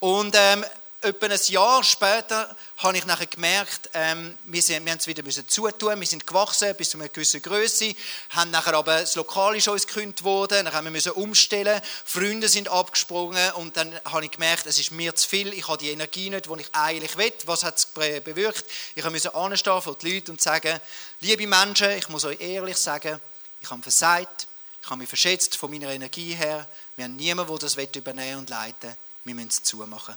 Und 0.00 0.34
ähm, 0.36 0.64
etwa 1.02 1.26
ein 1.26 1.40
Jahr 1.46 1.82
später 1.82 2.54
habe 2.78 2.98
ich 2.98 3.06
nachher 3.06 3.26
gemerkt, 3.26 3.88
ähm, 3.94 4.36
wir, 4.44 4.62
sind, 4.62 4.84
wir 4.84 4.92
haben 4.92 4.98
es 4.98 5.06
wieder 5.06 5.22
müssen 5.22 5.48
zutun, 5.48 5.98
wir 5.98 6.06
sind 6.06 6.26
gewachsen 6.26 6.74
bis 6.76 6.90
zu 6.90 6.98
einer 6.98 7.08
gewissen 7.08 7.40
Größe, 7.40 7.94
haben 8.30 8.50
nachher 8.50 8.74
aber 8.74 9.00
das 9.00 9.14
Lokal 9.14 9.56
ist 9.56 9.68
uns 9.68 9.86
gekündigt 9.86 10.22
worden, 10.24 10.64
dann 10.64 10.74
haben 10.74 10.84
wir 10.84 10.90
müssen 10.90 11.12
umstellen, 11.12 11.80
Freunde 12.04 12.48
sind 12.48 12.68
abgesprungen 12.68 13.52
und 13.52 13.76
dann 13.76 13.98
habe 14.04 14.24
ich 14.24 14.30
gemerkt, 14.30 14.66
es 14.66 14.78
ist 14.78 14.90
mir 14.90 15.14
zu 15.14 15.26
viel, 15.26 15.52
ich 15.54 15.66
habe 15.68 15.78
die 15.78 15.90
Energie 15.90 16.28
nicht, 16.28 16.46
die 16.46 16.60
ich 16.60 16.68
eigentlich 16.72 17.16
will. 17.16 17.32
Was 17.46 17.64
hat 17.64 17.78
es 17.78 17.86
bewirkt? 17.86 18.64
Ich 18.94 19.04
musste 19.08 19.34
anstehen 19.34 19.80
vor 19.80 19.96
die 19.96 20.14
Leute 20.14 20.32
und 20.32 20.40
sagen, 20.40 20.80
liebe 21.20 21.46
Menschen, 21.46 21.90
ich 21.90 22.08
muss 22.08 22.24
euch 22.24 22.40
ehrlich 22.40 22.76
sagen, 22.76 23.20
ich 23.60 23.70
habe 23.70 23.82
versagt, 23.82 24.46
ich 24.82 24.88
habe 24.88 24.98
mich 24.98 25.08
verschätzt 25.08 25.56
von 25.56 25.70
meiner 25.70 25.90
Energie 25.90 26.34
her, 26.34 26.66
wir 26.96 27.04
haben 27.04 27.16
niemanden, 27.16 27.50
der 27.50 27.58
das 27.58 27.76
übernehmen 27.96 28.40
und 28.40 28.50
leiten 28.50 28.90
will, 28.90 28.96
wir 29.24 29.34
müssen 29.34 29.48
es 29.48 29.62
zumachen. 29.62 30.16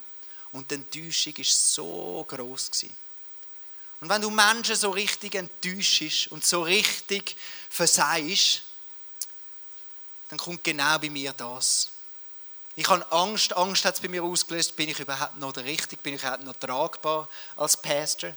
Und 0.53 0.69
die 0.69 0.75
Enttäuschung 0.75 1.37
war 1.37 1.45
so 1.45 2.25
groß. 2.27 2.71
Und 3.99 4.09
wenn 4.09 4.21
du 4.21 4.29
Menschen 4.29 4.75
so 4.75 4.91
richtig 4.91 5.35
enttäuschst 5.35 6.27
und 6.27 6.45
so 6.45 6.61
richtig 6.61 7.35
versagst, 7.69 8.61
dann 10.29 10.37
kommt 10.37 10.63
genau 10.63 10.97
bei 10.99 11.09
mir 11.09 11.33
das. 11.33 11.89
Ich 12.75 12.87
habe 12.87 13.09
Angst, 13.11 13.53
Angst 13.53 13.85
hat 13.85 13.95
es 13.95 14.01
bei 14.01 14.07
mir 14.07 14.23
ausgelöst, 14.23 14.75
bin 14.75 14.89
ich 14.89 14.99
überhaupt 14.99 15.37
noch 15.37 15.53
der 15.53 15.63
Richtige, 15.63 16.01
bin 16.01 16.15
ich 16.15 16.21
überhaupt 16.21 16.43
noch 16.43 16.55
tragbar 16.55 17.29
als 17.55 17.77
Pastor? 17.77 18.35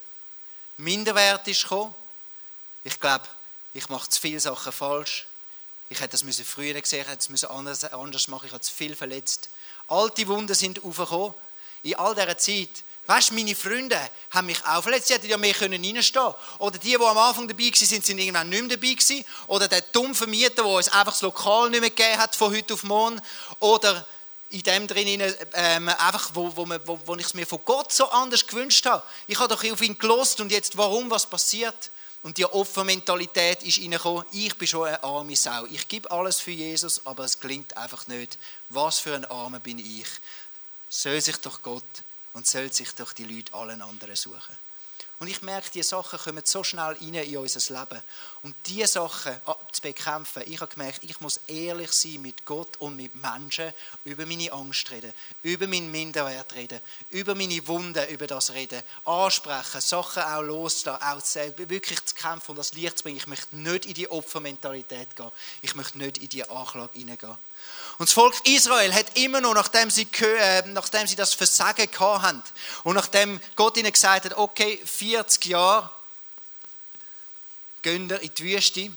Minderwert 0.76 1.48
ist 1.48 1.62
gekommen. 1.62 1.94
Ich 2.84 3.00
glaube, 3.00 3.24
ich 3.72 3.88
mache 3.88 4.08
zu 4.08 4.20
viele 4.20 4.40
Sachen 4.40 4.72
falsch. 4.72 5.26
Ich 5.88 6.00
hätte 6.00 6.18
das 6.18 6.46
früher 6.46 6.80
gesehen, 6.80 7.02
ich 7.02 7.08
hätte 7.08 7.32
es 7.32 7.44
anders, 7.44 8.28
machen, 8.28 8.46
ich 8.46 8.52
habe 8.52 8.60
zu 8.60 8.72
viel 8.72 8.94
verletzt. 8.94 9.48
Alte 9.88 10.26
Wunden 10.28 10.54
sind 10.54 10.82
aufgekommen 10.82 11.34
in 11.86 11.94
all 11.96 12.14
dieser 12.14 12.36
Zeit, 12.38 12.70
weißt 13.06 13.30
du, 13.30 13.34
meine 13.34 13.54
Freunde 13.54 13.98
haben 14.30 14.46
mich 14.46 14.64
auch 14.64 14.82
verletzt. 14.82 15.08
Sie 15.08 15.14
hätten 15.14 15.28
ja 15.28 15.36
mehr 15.36 15.54
können. 15.54 15.82
Oder 16.58 16.78
die, 16.78 16.88
die 16.90 16.96
am 16.96 17.18
Anfang 17.18 17.48
dabei 17.48 17.64
waren, 17.64 17.74
sind, 17.74 18.04
sind 18.04 18.18
irgendwann 18.18 18.48
nicht 18.48 18.62
mehr 18.62 18.76
dabei 18.76 18.92
gewesen. 18.92 19.24
Oder 19.46 19.68
der 19.68 19.80
dumme 19.80 20.14
Vermieter, 20.14 20.62
der 20.62 20.66
uns 20.66 20.88
einfach 20.88 21.12
das 21.12 21.22
Lokal 21.22 21.70
nicht 21.70 21.80
mehr 21.80 21.90
gegeben 21.90 22.18
hat 22.18 22.34
von 22.34 22.54
heute 22.54 22.74
auf 22.74 22.82
morgen. 22.82 23.20
Oder 23.60 24.06
in 24.50 24.62
dem 24.62 24.86
drin, 24.86 25.34
ähm, 25.54 25.88
einfach, 25.88 26.30
wo, 26.34 26.56
wo, 26.56 26.66
wo, 26.84 26.98
wo 27.04 27.14
ich 27.16 27.26
es 27.26 27.34
mir 27.34 27.46
von 27.46 27.60
Gott 27.64 27.92
so 27.92 28.08
anders 28.10 28.46
gewünscht 28.46 28.86
habe. 28.86 29.02
Ich 29.26 29.38
habe 29.38 29.54
doch 29.54 29.64
auf 29.64 29.82
ihn 29.82 29.98
gelost 29.98 30.40
und 30.40 30.52
jetzt, 30.52 30.76
warum, 30.76 31.10
was 31.10 31.26
passiert? 31.26 31.90
Und 32.22 32.38
die 32.38 32.44
Opfermentalität 32.44 33.62
ist 33.62 33.78
reingekommen, 33.78 34.24
ich 34.32 34.56
bin 34.56 34.66
schon 34.66 34.88
eine 34.88 35.02
arme 35.04 35.36
Sau. 35.36 35.64
Ich 35.66 35.86
gebe 35.86 36.10
alles 36.10 36.40
für 36.40 36.50
Jesus, 36.50 37.04
aber 37.06 37.24
es 37.24 37.38
klingt 37.38 37.76
einfach 37.76 38.06
nicht. 38.08 38.38
Was 38.68 38.98
für 38.98 39.14
ein 39.14 39.24
Armer 39.26 39.60
bin 39.60 39.78
ich? 39.78 40.06
Soll 40.96 41.20
sich 41.20 41.36
doch 41.36 41.60
Gott 41.62 41.84
und 42.32 42.46
soll 42.46 42.72
sich 42.72 42.94
doch 42.94 43.12
die 43.12 43.24
Leute 43.24 43.52
allen 43.52 43.82
anderen 43.82 44.16
suchen. 44.16 44.56
Und 45.18 45.28
ich 45.28 45.40
merke, 45.40 45.70
diese 45.72 45.88
Sachen 45.88 46.18
kommen 46.18 46.42
so 46.44 46.62
schnell 46.62 46.94
rein 46.94 47.14
in 47.14 47.36
unser 47.38 47.74
Leben. 47.74 48.02
Und 48.42 48.54
diese 48.66 48.86
Sachen 48.86 49.34
zu 49.72 49.80
bekämpfen, 49.80 50.42
ich 50.46 50.60
habe 50.60 50.72
gemerkt, 50.72 51.02
ich 51.04 51.18
muss 51.20 51.40
ehrlich 51.46 51.90
sein 51.92 52.20
mit 52.20 52.44
Gott 52.44 52.76
und 52.78 52.96
mit 52.96 53.14
Menschen, 53.14 53.72
über 54.04 54.26
meine 54.26 54.52
Angst 54.52 54.90
reden, 54.90 55.12
über 55.42 55.66
meinen 55.66 55.90
Minderwert 55.90 56.54
reden, 56.54 56.80
über 57.10 57.34
meine 57.34 57.66
Wunden, 57.66 58.06
über 58.10 58.26
das 58.26 58.52
reden, 58.52 58.82
ansprechen, 59.06 59.80
Sachen 59.80 60.22
auch 60.22 60.42
loslassen, 60.42 61.02
auch 61.02 61.68
wirklich 61.68 62.04
zu 62.04 62.14
kämpfen 62.14 62.50
und 62.50 62.58
das 62.58 62.74
Licht 62.74 62.98
zu 62.98 63.04
bringen. 63.04 63.16
Ich 63.16 63.26
möchte 63.26 63.56
nicht 63.56 63.86
in 63.86 63.94
die 63.94 64.10
Opfermentalität 64.10 65.16
gehen. 65.16 65.32
Ich 65.62 65.74
möchte 65.74 65.96
nicht 65.96 66.18
in 66.18 66.28
die 66.28 66.48
Anklage 66.48 66.92
hineingehen. 66.92 67.36
Und 67.98 68.08
das 68.08 68.12
Volk 68.12 68.34
Israel 68.44 68.92
hat 68.92 69.16
immer 69.16 69.40
noch, 69.40 69.54
nachdem 69.54 69.90
sie, 69.90 70.06
äh, 70.20 70.62
nachdem 70.68 71.06
sie 71.06 71.16
das 71.16 71.32
Versagen 71.32 71.90
gehabt 71.90 72.22
haben 72.22 72.42
und 72.84 72.94
nachdem 72.94 73.40
Gott 73.54 73.76
ihnen 73.78 73.90
gesagt 73.90 74.26
hat, 74.26 74.34
okay, 74.34 74.80
40 74.84 75.46
Jahre, 75.46 75.90
gehen 77.80 78.10
in 78.10 78.34
die 78.34 78.44
Wüste, 78.44 78.90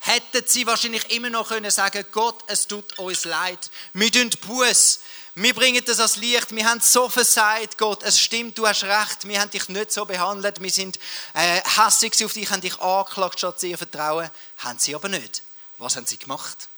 hätten 0.00 0.42
sie 0.46 0.66
wahrscheinlich 0.66 1.10
immer 1.12 1.30
noch 1.30 1.48
können 1.48 1.70
sagen, 1.70 2.04
Gott, 2.10 2.42
es 2.48 2.66
tut 2.66 2.98
uns 2.98 3.24
leid, 3.24 3.70
wir 3.92 4.10
tun 4.10 4.30
Buß, 4.40 5.00
wir 5.36 5.54
bringen 5.54 5.82
das 5.84 6.00
als 6.00 6.16
Licht, 6.16 6.54
wir 6.54 6.68
haben 6.68 6.80
so 6.80 7.08
versagt, 7.08 7.78
Gott, 7.78 8.02
es 8.02 8.18
stimmt, 8.18 8.58
du 8.58 8.66
hast 8.66 8.82
recht, 8.82 9.28
wir 9.28 9.40
haben 9.40 9.50
dich 9.50 9.68
nicht 9.68 9.92
so 9.92 10.04
behandelt, 10.04 10.60
wir 10.60 10.70
sind 10.70 10.98
äh, 11.34 11.60
hässlich 11.76 12.24
auf 12.24 12.32
dich, 12.32 12.50
haben 12.50 12.60
dich 12.60 12.78
angeklagt, 12.80 13.38
statt 13.38 13.62
ihr 13.62 13.78
Vertrauen, 13.78 14.30
haben 14.58 14.78
sie 14.78 14.94
aber 14.94 15.08
nicht. 15.08 15.42
Was 15.78 15.96
haben 15.96 16.06
sie 16.06 16.18
gemacht? 16.18 16.68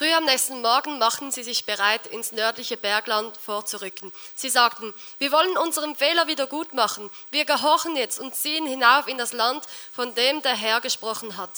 Früh 0.00 0.14
am 0.14 0.24
nächsten 0.24 0.62
Morgen 0.62 0.98
machten 0.98 1.30
sie 1.30 1.42
sich 1.42 1.66
bereit, 1.66 2.06
ins 2.06 2.32
nördliche 2.32 2.78
Bergland 2.78 3.36
vorzurücken. 3.36 4.10
Sie 4.34 4.48
sagten, 4.48 4.94
wir 5.18 5.30
wollen 5.30 5.58
unseren 5.58 5.94
Fehler 5.94 6.26
wieder 6.26 6.46
gut 6.46 6.72
machen. 6.72 7.10
Wir 7.30 7.44
gehorchen 7.44 7.96
jetzt 7.96 8.18
und 8.18 8.34
ziehen 8.34 8.66
hinauf 8.66 9.08
in 9.08 9.18
das 9.18 9.34
Land, 9.34 9.66
von 9.92 10.14
dem 10.14 10.40
der 10.40 10.56
Herr 10.56 10.80
gesprochen 10.80 11.36
hat. 11.36 11.50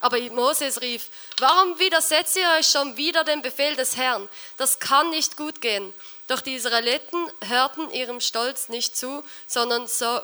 Aber 0.00 0.18
Moses 0.30 0.80
rief, 0.80 1.10
warum 1.38 1.78
widersetzt 1.78 2.34
ihr 2.34 2.48
euch 2.58 2.66
schon 2.66 2.96
wieder 2.96 3.24
dem 3.24 3.42
Befehl 3.42 3.76
des 3.76 3.94
Herrn? 3.98 4.26
Das 4.56 4.78
kann 4.78 5.10
nicht 5.10 5.36
gut 5.36 5.60
gehen. 5.60 5.92
Doch 6.28 6.40
die 6.40 6.54
Israeliten 6.54 7.30
hörten 7.46 7.90
ihrem 7.90 8.20
Stolz 8.22 8.70
nicht 8.70 8.96
zu, 8.96 9.22
sondern 9.46 9.86
so, 9.86 10.18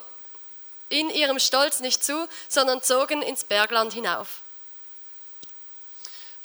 in 0.88 1.10
ihrem 1.10 1.38
Stolz 1.38 1.80
nicht 1.80 2.02
zu, 2.02 2.30
sondern 2.48 2.80
zogen 2.80 3.20
ins 3.20 3.44
Bergland 3.44 3.92
hinauf. 3.92 4.40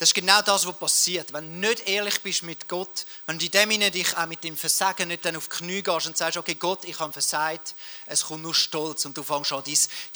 Das 0.03 0.09
ist 0.09 0.15
genau 0.15 0.41
das, 0.41 0.67
was 0.67 0.75
passiert. 0.75 1.31
Wenn 1.31 1.61
du 1.61 1.69
nicht 1.69 1.87
ehrlich 1.87 2.19
bist 2.21 2.43
mit 2.43 2.67
Gott, 2.67 3.05
wenn 3.25 3.39
du 3.39 3.45
in 3.45 3.51
dem 3.51 3.89
dich 3.89 4.17
auch 4.17 4.25
mit 4.25 4.43
dem 4.43 4.57
Versagen 4.57 5.07
nicht 5.07 5.23
dann 5.23 5.37
auf 5.37 5.47
die 5.47 5.55
Knie 5.55 5.81
gehst 5.81 6.07
und 6.07 6.17
sagst, 6.17 6.35
okay, 6.35 6.55
Gott, 6.55 6.83
ich 6.83 6.99
habe 6.99 7.13
versagt, 7.13 7.73
es 8.07 8.25
kommt 8.25 8.43
nur 8.43 8.53
Stolz 8.53 9.05
und 9.05 9.15
du 9.15 9.23
fängst 9.23 9.53
an, 9.53 9.63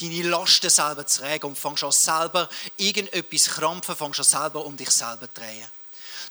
deine 0.02 0.24
Lasten 0.24 0.70
selber 0.70 1.08
zu 1.08 1.22
tragen 1.22 1.48
und 1.48 1.58
fängst 1.58 1.86
an, 1.86 1.94
selber 1.94 2.50
irgendetwas 2.76 3.46
krampfen, 3.46 3.96
fängst 3.96 4.20
an, 4.20 4.26
selber 4.26 4.66
um 4.66 4.76
dich 4.76 4.92
selber 4.92 5.34
zu 5.34 5.40
drehen. 5.40 5.66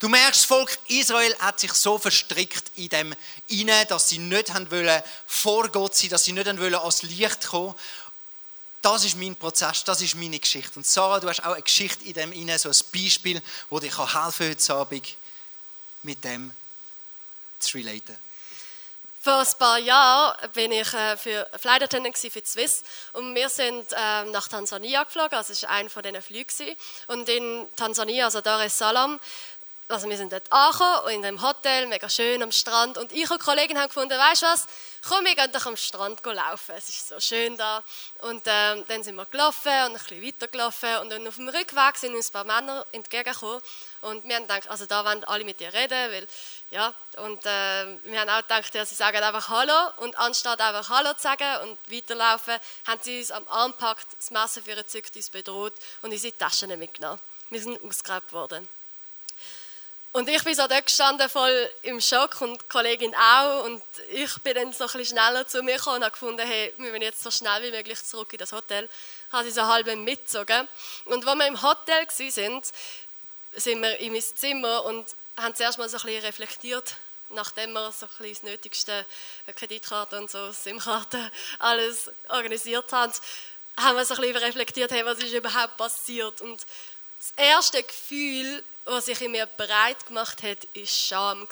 Du 0.01 0.11
merkst, 0.11 0.43
das 0.43 0.45
Volk 0.45 0.79
Israel 0.89 1.35
hat 1.39 1.59
sich 1.59 1.73
so 1.73 1.97
verstrickt 1.97 2.71
in 2.75 2.91
dem 2.91 3.15
inne, 3.47 3.87
dass 3.87 4.11
sie 4.11 4.19
nicht 4.19 4.53
haben 4.53 4.71
wollen 4.71 5.03
vor 5.25 5.71
Gott 5.71 5.97
sein, 5.97 6.11
dass 6.11 6.25
sie 6.25 6.33
nicht 6.33 6.47
haben 6.47 6.61
wollen 6.61 6.75
ans 6.75 7.01
Licht 7.05 7.47
kommen 7.47 7.75
das 8.87 9.05
ist 9.05 9.17
mein 9.17 9.35
Prozess, 9.35 9.83
das 9.83 10.01
ist 10.01 10.15
meine 10.15 10.39
Geschichte. 10.39 10.77
Und 10.77 10.87
Sarah, 10.87 11.19
du 11.19 11.29
hast 11.29 11.45
auch 11.45 11.55
eine 11.55 11.63
Geschichte 11.63 12.05
in 12.05 12.13
dem 12.13 12.31
inne, 12.31 12.57
so 12.57 12.69
ein 12.69 12.77
Beispiel, 12.93 13.43
wo 13.69 13.81
dir 13.81 13.91
helfen 13.91 14.49
heute 14.49 14.75
Abend 14.75 15.17
mit 16.05 16.23
dem 16.23 16.53
zu 17.59 17.79
relaten. 17.79 18.17
Vor 19.21 19.41
ein 19.41 19.59
paar 19.59 19.79
Jahren 19.79 20.53
bin 20.53 20.71
ich 20.71 20.95
äh, 20.95 21.17
für 21.17 21.51
Flight 21.61 21.91
für 21.91 22.43
Swiss 22.47 22.85
und 23.13 23.35
wir 23.35 23.49
sind 23.49 23.93
äh, 23.93 24.25
nach 24.27 24.47
Tansania 24.47 25.03
geflogen, 25.03 25.37
also 25.37 25.53
es 25.53 25.65
war 25.65 25.71
einer 25.71 25.91
von 25.91 26.05
diesen 26.05 26.23
Flügen. 26.23 26.77
Und 27.09 27.29
in 27.29 27.67
Tansania, 27.75 28.27
also 28.27 28.41
Dar 28.41 28.65
es 28.65 28.79
Salaam, 28.79 29.19
also 29.89 30.09
wir 30.09 30.17
sind 30.17 30.33
dort 30.33 30.51
angekommen, 30.51 31.15
in 31.15 31.25
einem 31.25 31.41
Hotel, 31.41 31.87
mega 31.87 32.09
schön 32.09 32.43
am 32.43 32.51
Strand. 32.51 32.99
Und 32.99 33.13
ich 33.13 33.31
und 33.31 33.41
die 33.41 33.45
Kollegin 33.45 33.79
haben 33.79 33.87
gefunden, 33.87 34.19
weißt 34.19 34.43
du 34.43 34.47
was, 34.47 34.67
komm, 35.09 35.25
wir 35.25 35.37
gehen 35.37 35.53
doch 35.53 35.65
am 35.67 35.77
Strand 35.77 36.25
laufen. 36.25 36.75
Es 36.77 36.89
ist 36.89 37.09
so 37.09 37.21
schön 37.21 37.57
da. 37.57 37.85
Und 38.23 38.43
ähm, 38.47 38.85
dann 38.89 39.05
sind 39.05 39.15
wir 39.15 39.27
gelaufen 39.27 39.69
und 39.69 39.73
ein 39.73 39.93
bisschen 39.93 40.23
weiter 40.23 40.49
gelaufen. 40.49 40.97
Und 41.03 41.11
dann 41.11 41.27
auf 41.29 41.37
dem 41.37 41.49
Rückweg 41.49 41.97
sind 41.99 42.17
uns 42.17 42.31
ein 42.31 42.33
paar 42.33 42.45
Männer 42.45 42.85
entgegengekommen. 42.91 43.63
Und 44.01 44.25
wir 44.25 44.35
haben 44.35 44.49
gedacht, 44.49 44.69
also 44.69 44.87
da 44.87 45.05
wollen 45.05 45.23
alle 45.23 45.45
mit 45.45 45.61
dir 45.61 45.73
reden, 45.73 46.13
weil, 46.13 46.27
ja. 46.71 46.93
Und 47.19 47.47
äh, 47.47 47.87
wir 48.03 48.21
haben 48.21 48.31
auch 48.31 48.43
gedacht, 48.43 48.75
ja, 48.75 48.85
sie 48.85 48.97
sagen 48.97 49.23
einfach 49.23 49.49
Hallo. 49.51 49.93
Und 49.99 50.19
anstatt 50.19 50.61
einfach 50.61 50.91
Hallo 50.91 51.15
zu 51.15 51.23
sagen 51.23 51.63
und 51.63 51.79
weiterlaufen, 51.93 52.55
haben 52.89 53.01
sie 53.03 53.21
uns 53.21 53.31
am 53.31 53.47
Arm 53.47 53.71
gepackt, 53.71 54.09
das 54.19 54.33
Messer 54.33 54.63
für 54.63 54.71
ihre 54.71 54.87
Zügt 54.87 55.15
uns 55.15 55.31
bedroht 55.31 55.75
und 56.03 56.11
unsere 56.11 56.37
Taschen 56.37 56.77
mitgenommen. 56.77 57.21
Wir 57.51 57.61
sind 57.61 57.81
ausgegrabt 57.85 58.33
worden. 58.33 58.69
Und 60.17 60.31
ich 60.31 60.43
bin 60.45 60.55
so 60.55 60.67
dort 60.67 60.87
gestanden, 60.87 61.29
voll 61.29 61.71
im 61.83 62.01
Schock 62.01 62.41
und 62.41 62.59
die 62.59 62.69
Kollegin 62.71 63.15
auch. 63.15 63.65
Und 63.65 63.83
ich 64.09 64.35
bin 64.39 64.55
dann 64.55 64.73
so 64.73 64.85
ein 64.85 64.93
bisschen 64.93 65.19
schneller 65.19 65.47
zu 65.47 65.63
mir 65.63 65.77
gekommen 65.77 65.97
und 65.97 66.05
habe 66.05 66.13
gefunden, 66.13 66.41
hey, 66.41 66.73
wir 66.79 66.91
müssen 66.91 67.03
jetzt 67.03 67.23
so 67.23 67.31
schnell 67.31 67.65
wie 67.65 67.71
möglich 67.71 68.03
zurück 68.03 68.33
in 68.33 68.39
das 68.39 68.53
Hotel. 68.53 68.89
Habe 69.31 69.45
sie 69.45 69.51
so 69.51 69.67
halb 69.67 69.95
mitgezogen. 69.95 70.67
Und 71.05 71.29
als 71.29 71.39
wir 71.39 71.47
im 71.47 71.61
Hotel 71.61 72.07
waren, 72.07 72.63
sind 73.53 73.83
wir 73.83 73.99
in 73.99 74.13
mein 74.15 74.23
Zimmer 74.23 74.87
und 74.87 75.07
haben 75.37 75.55
zuerst 75.55 75.77
mal 75.77 75.87
so 75.87 75.99
ein 75.99 76.05
bisschen 76.05 76.25
reflektiert, 76.25 76.95
nachdem 77.29 77.75
wir 77.75 77.93
so 77.93 78.07
ein 78.07 78.13
bisschen 78.17 78.33
das 78.33 78.43
Nötigste, 78.43 79.05
Kreditkarte 79.55 80.17
und 80.17 80.31
so, 80.31 80.51
SIM-Karte, 80.51 81.31
alles 81.59 82.11
organisiert 82.31 82.91
haben, 82.91 83.13
haben 83.79 83.97
wir 83.99 84.05
so 84.07 84.15
ein 84.15 84.23
bisschen 84.23 84.37
reflektiert, 84.39 84.93
hey, 84.93 85.05
was 85.05 85.19
ist 85.19 85.35
überhaupt 85.35 85.77
passiert. 85.77 86.41
Und 86.41 86.65
das 87.19 87.33
erste 87.37 87.83
Gefühl, 87.83 88.63
was 88.87 89.07
sich 89.07 89.21
in 89.21 89.33
mir 89.33 89.47
bereit 89.47 90.07
gemacht 90.07 90.43
hat, 90.45 90.59
war 90.75 90.87
Scham. 90.87 91.49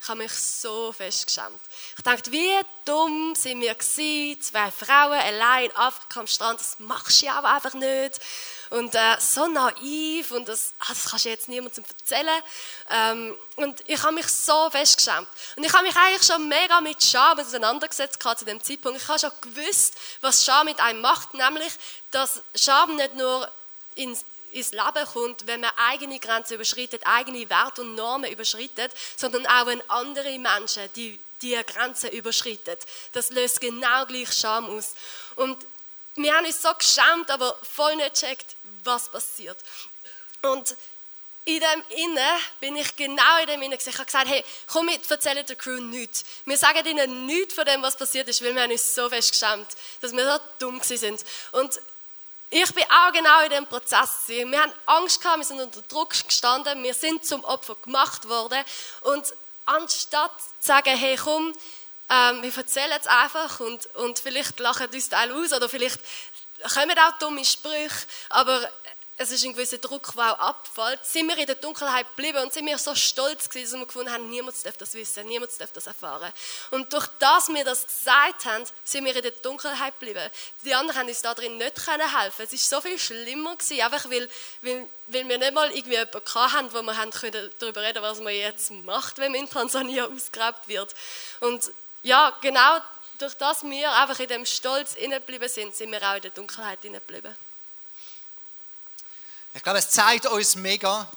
Ich 0.00 0.08
habe 0.08 0.18
mich 0.18 0.32
so 0.32 0.92
fest 0.92 1.26
geschämt. 1.26 1.60
Ich 1.96 2.02
dachte, 2.02 2.30
wie 2.30 2.52
dumm 2.84 3.34
sind 3.34 3.62
wir 3.62 3.74
gewesen, 3.74 4.40
zwei 4.42 4.70
Frauen 4.70 5.18
allein 5.18 5.70
in 5.70 5.76
Afrika 5.76 6.20
am 6.20 6.26
Strand, 6.26 6.60
das 6.60 6.78
machst 6.80 7.22
du 7.22 7.26
ja 7.26 7.40
auch 7.40 7.44
einfach 7.44 7.72
nicht. 7.72 8.20
Und 8.68 8.94
äh, 8.94 9.16
so 9.18 9.46
naiv 9.46 10.30
und 10.32 10.46
das, 10.46 10.74
ah, 10.80 10.86
das 10.88 11.06
kannst 11.10 11.24
du 11.24 11.30
jetzt 11.30 11.48
niemandem 11.48 11.84
erzählen. 11.84 12.42
Ähm, 12.90 13.38
und 13.56 13.82
ich 13.88 14.02
habe 14.02 14.12
mich 14.12 14.26
so 14.26 14.68
fest 14.70 14.98
geschämt. 14.98 15.28
Und 15.56 15.64
ich 15.64 15.72
habe 15.72 15.84
mich 15.86 15.96
eigentlich 15.96 16.26
schon 16.26 16.48
mega 16.48 16.82
mit 16.82 17.02
Scham 17.02 17.38
auseinandergesetzt 17.38 18.22
zu 18.22 18.44
dem 18.44 18.62
Zeitpunkt. 18.62 19.00
Ich 19.00 19.08
habe 19.08 19.18
schon 19.18 19.32
gewusst, 19.40 19.94
was 20.20 20.44
Scham 20.44 20.66
mit 20.66 20.78
einem 20.80 21.00
macht, 21.00 21.32
nämlich, 21.32 21.72
dass 22.10 22.42
Scham 22.54 22.96
nicht 22.96 23.14
nur 23.14 23.50
ins 23.94 24.24
ins 24.54 24.72
Leben 24.72 25.06
kommt, 25.12 25.46
wenn 25.46 25.60
man 25.60 25.72
eigene 25.76 26.18
Grenzen 26.18 26.54
überschreitet, 26.54 27.02
eigene 27.04 27.48
Werte 27.50 27.82
und 27.82 27.94
Normen 27.94 28.30
überschreitet, 28.30 28.92
sondern 29.16 29.46
auch 29.46 29.66
wenn 29.66 29.82
andere 29.90 30.38
Menschen 30.38 30.88
die, 30.94 31.18
die 31.42 31.58
Grenzen 31.66 32.10
überschreiten. 32.10 32.76
Das 33.12 33.30
löst 33.30 33.60
genau 33.60 34.06
gleich 34.06 34.32
Scham 34.32 34.66
aus. 34.66 34.94
Und 35.36 35.66
wir 36.16 36.32
haben 36.34 36.46
uns 36.46 36.62
so 36.62 36.72
geschämt, 36.72 37.30
aber 37.30 37.58
voll 37.62 37.96
nicht 37.96 38.14
gecheckt, 38.14 38.56
was 38.84 39.10
passiert. 39.10 39.58
Und 40.42 40.76
in 41.46 41.60
dem 41.60 41.98
Innen 41.98 42.40
bin 42.60 42.76
ich 42.76 42.96
genau 42.96 43.38
in 43.40 43.46
dem 43.46 43.62
Innen 43.62 43.78
Ich 43.78 43.94
habe 43.94 44.04
gesagt, 44.04 44.28
hey, 44.28 44.44
komm 44.66 44.86
mit, 44.86 45.10
erzähle 45.10 45.44
der 45.44 45.56
Crew 45.56 45.80
nichts. 45.80 46.24
Wir 46.46 46.56
sagen 46.56 46.86
ihnen 46.86 47.26
nichts 47.26 47.54
von 47.54 47.66
dem, 47.66 47.82
was 47.82 47.96
passiert 47.96 48.28
ist, 48.28 48.42
weil 48.42 48.54
wir 48.54 48.62
haben 48.62 48.72
uns 48.72 48.94
so 48.94 49.10
fest 49.10 49.32
geschämt, 49.32 49.66
dass 50.00 50.12
wir 50.12 50.24
so 50.24 50.38
dumm 50.58 50.80
sind. 50.82 51.22
Und 51.52 51.80
ich 52.50 52.74
bin 52.74 52.84
auch 52.84 53.12
genau 53.12 53.40
in 53.42 53.50
diesem 53.50 53.66
Prozess. 53.66 54.10
Wir 54.26 54.60
haben 54.60 54.72
Angst 54.86 55.20
gehabt, 55.20 55.38
wir 55.38 55.44
sind 55.44 55.60
unter 55.60 55.82
Druck 55.82 56.10
gestanden, 56.10 56.82
wir 56.82 56.94
sind 56.94 57.24
zum 57.24 57.44
Opfer 57.44 57.76
gemacht 57.76 58.28
worden. 58.28 58.62
Und 59.00 59.34
anstatt 59.66 60.32
zu 60.60 60.68
sagen, 60.68 60.96
hey 60.96 61.16
komm, 61.16 61.52
ähm, 62.10 62.42
wir 62.42 62.56
erzählen 62.56 62.98
es 63.00 63.06
einfach 63.06 63.60
und, 63.60 63.86
und 63.96 64.18
vielleicht 64.18 64.60
lachen 64.60 64.88
uns 64.88 65.08
Teil 65.08 65.32
aus 65.32 65.52
oder 65.52 65.68
vielleicht 65.68 66.00
kommen 66.74 66.98
auch 66.98 67.18
dumme 67.18 67.44
Sprüche, 67.44 68.06
aber 68.28 68.70
es 69.16 69.30
ist 69.30 69.44
ein 69.44 69.52
gewisser 69.52 69.78
Druck, 69.78 70.12
der 70.16 70.32
auch 70.32 70.38
abfällt, 70.38 71.04
sind 71.04 71.28
wir 71.28 71.38
in 71.38 71.46
der 71.46 71.54
Dunkelheit 71.54 72.06
geblieben 72.16 72.38
und 72.38 72.52
sind 72.52 72.66
wir 72.66 72.76
so 72.78 72.96
stolz 72.96 73.48
gewesen, 73.48 73.72
dass 73.72 73.80
wir 73.80 73.86
gefunden 73.86 74.12
haben, 74.12 74.28
niemand 74.28 74.56
darf 74.66 74.76
das 74.76 74.92
wissen, 74.94 75.26
niemand 75.26 75.52
darf 75.58 75.70
das 75.70 75.86
erfahren. 75.86 76.32
Und 76.72 76.92
durch 76.92 77.06
das 77.20 77.48
wir 77.48 77.64
das 77.64 77.86
gesagt 77.86 78.44
haben, 78.44 78.64
sind 78.82 79.04
wir 79.04 79.14
in 79.14 79.22
der 79.22 79.30
Dunkelheit 79.30 79.98
geblieben. 80.00 80.28
Die 80.64 80.74
anderen 80.74 80.98
haben 80.98 81.08
uns 81.08 81.22
da 81.22 81.32
drin 81.32 81.56
nicht 81.58 81.86
helfen. 81.86 82.42
Es 82.42 82.52
ist 82.52 82.68
so 82.68 82.80
viel 82.80 82.98
schlimmer 82.98 83.54
gewesen, 83.54 83.80
einfach 83.80 84.10
weil, 84.10 84.28
weil, 84.62 84.88
weil 85.06 85.28
wir 85.28 85.38
nicht 85.38 85.54
mal 85.54 85.70
irgendwie 85.70 85.96
jemanden 85.96 86.34
hatten, 86.34 86.72
wo 86.72 86.82
wir 86.82 86.96
haben 86.96 87.10
können 87.12 87.50
darüber 87.60 87.82
reden, 87.82 88.02
was 88.02 88.18
man 88.18 88.34
jetzt 88.34 88.72
macht, 88.72 89.18
wenn 89.18 89.30
man 89.30 89.42
in 89.42 89.50
Tansania 89.50 90.06
ausgegrabt 90.12 90.66
wird. 90.66 90.92
Und 91.38 91.70
ja, 92.02 92.36
genau 92.40 92.78
durch 93.18 93.34
das 93.34 93.62
wir 93.62 93.92
einfach 93.92 94.18
in 94.18 94.26
dem 94.26 94.44
Stolz 94.44 94.96
geblieben 94.96 95.48
sind, 95.48 95.74
sind 95.74 95.92
wir 95.92 96.02
auch 96.02 96.16
in 96.16 96.22
der 96.22 96.30
Dunkelheit 96.32 96.82
geblieben. 96.82 97.36
Ich 99.54 99.62
glaube, 99.62 99.78
es 99.78 99.88
zeigt 99.88 100.26
uns 100.26 100.56
mega, 100.56 101.08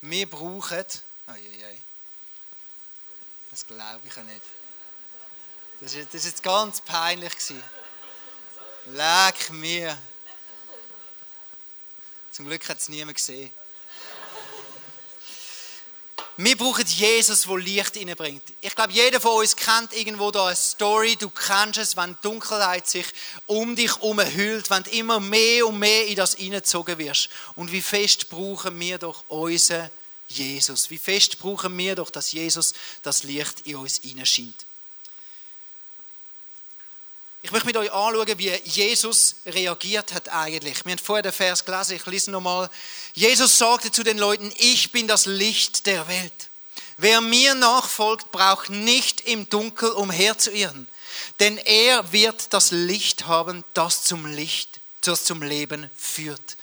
wir 0.00 0.28
brauchen. 0.28 0.84
Oh 1.28 1.34
je, 1.34 1.48
je. 1.48 1.78
Das 3.50 3.66
glaube 3.66 4.00
ich 4.04 4.14
ja 4.14 4.22
nicht. 4.24 4.42
Das 5.80 5.94
war 5.94 6.02
jetzt 6.02 6.42
ganz 6.42 6.80
peinlich. 6.80 7.32
Leck 8.86 9.50
mir. 9.50 9.96
Zum 12.32 12.46
Glück 12.46 12.68
hat 12.68 12.78
es 12.78 12.88
niemand 12.88 13.16
gesehen. 13.16 13.52
Wir 16.40 16.56
brauchen 16.56 16.86
Jesus, 16.86 17.42
der 17.42 17.56
Licht 17.56 17.96
hineinbringt. 17.96 18.44
Ich 18.60 18.72
glaube, 18.72 18.92
jeder 18.92 19.20
von 19.20 19.40
uns 19.40 19.56
kennt 19.56 19.92
irgendwo 19.92 20.30
da 20.30 20.46
eine 20.46 20.54
Story. 20.54 21.16
Du 21.16 21.30
kennst 21.30 21.80
es, 21.80 21.96
wenn 21.96 22.16
Dunkelheit 22.22 22.86
sich 22.86 23.06
um 23.46 23.74
dich 23.74 23.96
herum 23.96 24.20
wenn 24.20 24.82
du 24.84 24.90
immer 24.90 25.18
mehr 25.18 25.66
und 25.66 25.80
mehr 25.80 26.06
in 26.06 26.14
das 26.14 26.34
hineingezogen 26.34 26.96
wirst. 26.96 27.28
Und 27.56 27.72
wie 27.72 27.82
fest 27.82 28.28
brauchen 28.28 28.78
wir 28.78 28.98
doch 28.98 29.24
unseren 29.26 29.90
Jesus? 30.28 30.88
Wie 30.90 30.98
fest 30.98 31.40
brauchen 31.40 31.76
wir 31.76 31.96
doch, 31.96 32.10
dass 32.10 32.30
Jesus 32.30 32.72
das 33.02 33.24
Licht 33.24 33.62
in 33.62 33.74
uns 33.74 33.98
hineinscheint? 34.00 34.67
Ich 37.40 37.52
möchte 37.52 37.66
mit 37.66 37.76
euch 37.76 37.92
anschauen, 37.92 38.38
wie 38.38 38.50
Jesus 38.64 39.36
reagiert 39.46 40.12
hat 40.12 40.28
eigentlich. 40.28 40.84
Wir 40.84 40.92
haben 40.92 40.98
vorher 40.98 41.22
den 41.22 41.32
Vers 41.32 41.64
gelesen, 41.64 41.94
ich 41.94 42.06
lese 42.06 42.32
nochmal. 42.32 42.68
Jesus 43.14 43.58
sagte 43.58 43.92
zu 43.92 44.02
den 44.02 44.18
Leuten, 44.18 44.52
ich 44.58 44.90
bin 44.90 45.06
das 45.06 45.26
Licht 45.26 45.86
der 45.86 46.08
Welt. 46.08 46.50
Wer 46.96 47.20
mir 47.20 47.54
nachfolgt, 47.54 48.32
braucht 48.32 48.70
nicht 48.70 49.20
im 49.20 49.48
Dunkel 49.48 49.90
umherzuirren, 49.90 50.88
denn 51.38 51.58
er 51.58 52.10
wird 52.10 52.52
das 52.52 52.72
Licht 52.72 53.26
haben, 53.26 53.64
das 53.72 54.02
zum 54.02 54.26
Licht, 54.26 54.80
das 55.02 55.24
zum 55.24 55.40
Leben 55.40 55.88
führt. 55.96 56.56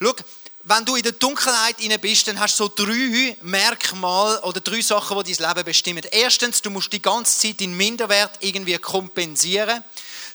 Schau, 0.00 0.14
wenn 0.64 0.84
du 0.84 0.94
in 0.96 1.02
der 1.02 1.12
Dunkelheit 1.12 1.80
inne 1.80 1.98
bist, 1.98 2.28
dann 2.28 2.38
hast 2.38 2.58
du 2.60 2.64
so 2.64 2.72
drei 2.74 3.36
Merkmale 3.42 4.42
oder 4.42 4.60
drei 4.60 4.80
Sachen, 4.82 5.22
die 5.24 5.34
dein 5.34 5.48
Leben 5.48 5.64
bestimmen. 5.64 6.02
Erstens, 6.10 6.60
du 6.60 6.70
musst 6.70 6.92
die 6.92 7.00
ganze 7.00 7.38
Zeit 7.38 7.60
den 7.60 7.76
Minderwert 7.76 8.32
irgendwie 8.40 8.76
kompensieren. 8.76 9.82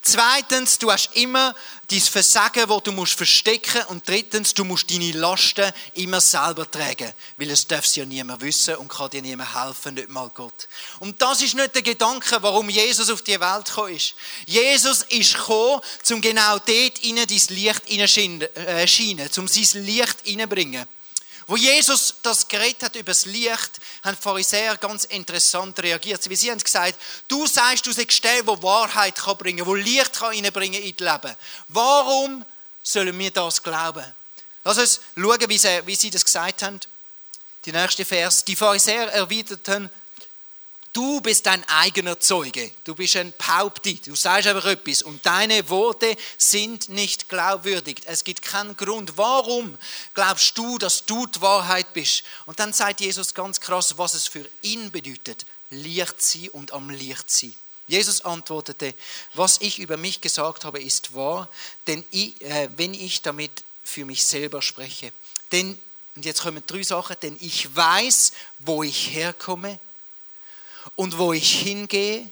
Zweitens, 0.07 0.77
du 0.77 0.91
hast 0.91 1.09
immer 1.15 1.55
dein 1.89 1.99
Versagen, 1.99 2.69
das 2.69 2.83
du 2.83 2.91
musst 2.91 3.13
verstecken 3.13 3.81
Und 3.87 4.07
drittens, 4.07 4.53
du 4.53 4.63
musst 4.63 4.91
deine 4.91 5.11
Lasten 5.13 5.73
immer 5.95 6.21
selber 6.21 6.69
tragen. 6.69 7.11
Weil 7.37 7.49
es 7.49 7.65
darf 7.65 7.87
ja 7.95 8.05
niemand 8.05 8.41
wissen 8.41 8.75
und 8.75 8.87
kann 8.87 9.09
dir 9.09 9.23
niemand 9.23 9.55
helfen, 9.55 9.95
nicht 9.95 10.09
mal 10.09 10.29
Gott. 10.29 10.67
Und 10.99 11.19
das 11.19 11.41
ist 11.41 11.55
nicht 11.55 11.73
der 11.73 11.81
Gedanke, 11.81 12.37
warum 12.41 12.69
Jesus 12.69 13.09
auf 13.09 13.23
die 13.23 13.39
Welt 13.39 13.65
gekommen 13.65 13.95
ist. 13.95 14.13
Jesus 14.45 15.01
ist 15.09 15.33
gekommen, 15.33 15.81
um 16.11 16.21
genau 16.21 16.59
dort 16.59 16.99
in 17.01 17.15
dein 17.15 17.27
Licht 17.27 17.81
hineinzuscheinen, 17.85 19.29
um 19.37 19.47
sein 19.47 19.85
Licht 19.85 20.17
hineinzubringen. 20.23 20.85
Wo 21.47 21.55
Jesus 21.55 22.15
das 22.23 22.47
geredet 22.47 22.81
hat 22.83 22.95
über 22.95 23.11
das 23.11 23.25
Licht, 23.25 23.79
haben 24.03 24.15
die 24.15 24.21
Pharisäer 24.21 24.77
ganz 24.77 25.03
interessant 25.05 25.77
reagiert. 25.79 26.27
Wie 26.27 26.35
sie 26.35 26.49
haben 26.49 26.59
gesagt, 26.59 26.99
du 27.27 27.45
sagst, 27.45 27.85
du 27.85 27.91
sagst 27.91 28.23
der, 28.23 28.45
wo 28.47 28.61
Wahrheit 28.63 29.15
kann 29.15 29.37
bringen, 29.37 29.65
wo 29.65 29.75
Licht 29.75 30.13
kann 30.13 30.33
in 30.33 30.43
das 30.43 30.53
Leben. 30.55 31.35
Warum 31.67 32.43
sollen 32.81 33.17
wir 33.17 33.31
das 33.31 33.61
glauben? 33.61 34.05
Lass 34.63 34.79
uns 34.79 35.01
schauen, 35.15 35.49
wie 35.49 35.57
sie, 35.59 35.81
wie 35.85 35.95
sie 35.95 36.09
das 36.09 36.25
gesagt 36.25 36.63
haben. 36.63 36.79
Die 37.65 37.71
nächste 37.71 38.05
Vers. 38.05 38.43
Die 38.43 38.55
Pharisäer 38.55 39.11
erwiderten, 39.11 39.89
Du 40.95 41.19
bist 41.19 41.45
dein 41.45 41.61
eigener 41.67 42.17
Zeuge. 42.21 42.71
Du 42.85 42.95
bist 42.95 43.17
ein 43.17 43.33
Paupti. 43.33 43.95
Du 43.95 44.15
sagst 44.15 44.47
einfach 44.47 44.63
etwas. 44.63 45.01
Und 45.01 45.25
deine 45.25 45.67
Worte 45.67 46.15
sind 46.37 46.87
nicht 46.87 47.27
glaubwürdig. 47.27 48.03
Es 48.05 48.23
gibt 48.23 48.41
keinen 48.41 48.77
Grund. 48.77 49.17
Warum 49.17 49.77
glaubst 50.13 50.57
du, 50.57 50.77
dass 50.77 51.03
du 51.03 51.27
die 51.27 51.41
Wahrheit 51.41 51.91
bist? 51.91 52.23
Und 52.45 52.61
dann 52.61 52.71
sagt 52.71 53.01
Jesus 53.01 53.33
ganz 53.33 53.59
krass, 53.59 53.97
was 53.97 54.13
es 54.13 54.29
für 54.29 54.49
ihn 54.61 54.89
bedeutet. 54.89 55.45
Licht 55.69 56.21
sein 56.21 56.47
und 56.51 56.71
am 56.71 56.89
Licht 56.89 57.29
sein. 57.29 57.53
Jesus 57.87 58.21
antwortete, 58.21 58.93
was 59.33 59.59
ich 59.59 59.79
über 59.79 59.97
mich 59.97 60.21
gesagt 60.21 60.63
habe, 60.63 60.81
ist 60.81 61.13
wahr, 61.13 61.49
denn 61.87 62.05
ich, 62.09 62.41
äh, 62.41 62.69
wenn 62.77 62.93
ich 62.93 63.21
damit 63.21 63.65
für 63.83 64.05
mich 64.05 64.23
selber 64.23 64.61
spreche. 64.61 65.11
Denn 65.51 65.77
Und 66.15 66.23
jetzt 66.23 66.41
kommen 66.41 66.63
drei 66.65 66.83
Sachen, 66.83 67.17
denn 67.21 67.35
ich 67.41 67.75
weiß, 67.75 68.31
wo 68.59 68.81
ich 68.81 69.13
herkomme 69.13 69.77
und 70.95 71.17
wo 71.17 71.33
ich 71.33 71.61
hingehe. 71.61 72.29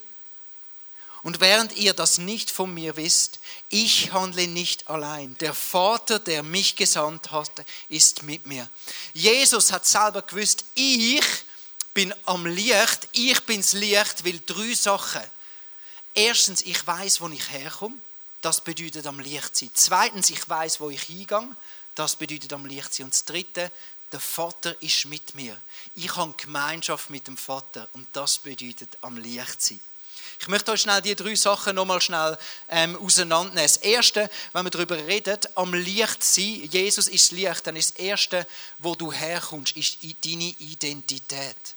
Und 1.23 1.39
während 1.39 1.73
ihr 1.77 1.93
das 1.93 2.17
nicht 2.17 2.51
von 2.51 2.73
mir 2.73 2.97
wisst, 2.97 3.39
ich 3.69 4.11
handle 4.11 4.47
nicht 4.47 4.89
allein. 4.89 5.37
Der 5.39 5.53
Vater, 5.53 6.19
der 6.19 6.43
mich 6.43 6.75
gesandt 6.75 7.31
hat, 7.31 7.65
ist 7.87 8.23
mit 8.23 8.45
mir. 8.45 8.69
Jesus 9.13 9.71
hat 9.71 9.85
selber 9.85 10.21
gewusst, 10.21 10.65
ich 10.75 11.23
bin 11.93 12.13
am 12.25 12.45
Licht, 12.45 13.07
ich 13.13 13.39
bin's 13.45 13.73
Licht, 13.73 14.25
will 14.25 14.41
drei 14.45 14.73
Sachen. 14.73 15.23
Erstens, 16.13 16.61
ich 16.61 16.85
weiß, 16.85 17.21
wo 17.21 17.29
ich 17.29 17.49
herkomme. 17.49 17.95
Das 18.41 18.59
bedeutet 18.59 19.07
am 19.07 19.21
Licht 19.21 19.55
sein. 19.55 19.71
Zweitens, 19.73 20.29
ich 20.29 20.47
weiß, 20.49 20.81
wo 20.81 20.89
ich 20.89 21.03
hingehe. 21.03 21.55
Das 21.95 22.17
bedeutet 22.17 22.51
am 22.51 22.65
Licht 22.65 22.93
sein. 22.93 23.05
Und 23.05 23.13
das 23.13 23.23
Dritte, 23.23 23.71
der 24.13 24.19
Vater 24.19 24.81
ist 24.81 25.05
mit 25.05 25.35
mir. 25.35 25.57
Ich 25.95 26.15
habe 26.15 26.33
Gemeinschaft 26.37 27.09
mit 27.09 27.27
dem 27.27 27.35
Vater 27.35 27.89
und 27.93 28.07
das 28.13 28.37
bedeutet 28.37 28.97
am 29.01 29.17
Licht 29.17 29.61
sein. 29.61 29.79
Ich 30.39 30.47
möchte 30.47 30.71
euch 30.71 30.81
schnell 30.81 31.01
die 31.01 31.15
drei 31.15 31.35
Sachen 31.35 31.75
nochmal 31.75 32.01
schnell 32.01 32.37
ähm, 32.69 32.95
auseinandernehmen. 32.97 33.63
Das 33.63 33.77
Erste, 33.77 34.29
wenn 34.51 34.65
wir 34.65 34.69
darüber 34.69 34.97
reden, 34.97 35.39
am 35.55 35.73
Licht 35.73 36.23
sein, 36.23 36.69
Jesus 36.71 37.07
ist 37.07 37.31
Licht, 37.31 37.65
dann 37.65 37.75
ist 37.75 37.91
das 37.91 37.99
Erste, 37.99 38.47
wo 38.79 38.95
du 38.95 39.11
herkommst, 39.11 39.75
ist 39.75 39.97
deine 40.23 40.53
Identität. 40.59 41.75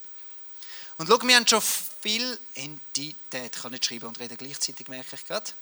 Und 0.99 1.09
schau, 1.09 1.21
wir 1.23 1.37
haben 1.37 1.47
schon 1.47 1.63
viel 2.01 2.39
Identität, 2.55 3.55
ich 3.55 3.63
kann 3.63 3.73
nicht 3.73 3.85
schreiben 3.85 4.07
und 4.07 4.19
reden 4.19 4.37
gleichzeitig, 4.37 4.89
merke 4.89 5.17
ich 5.17 5.25
gerade. 5.25 5.53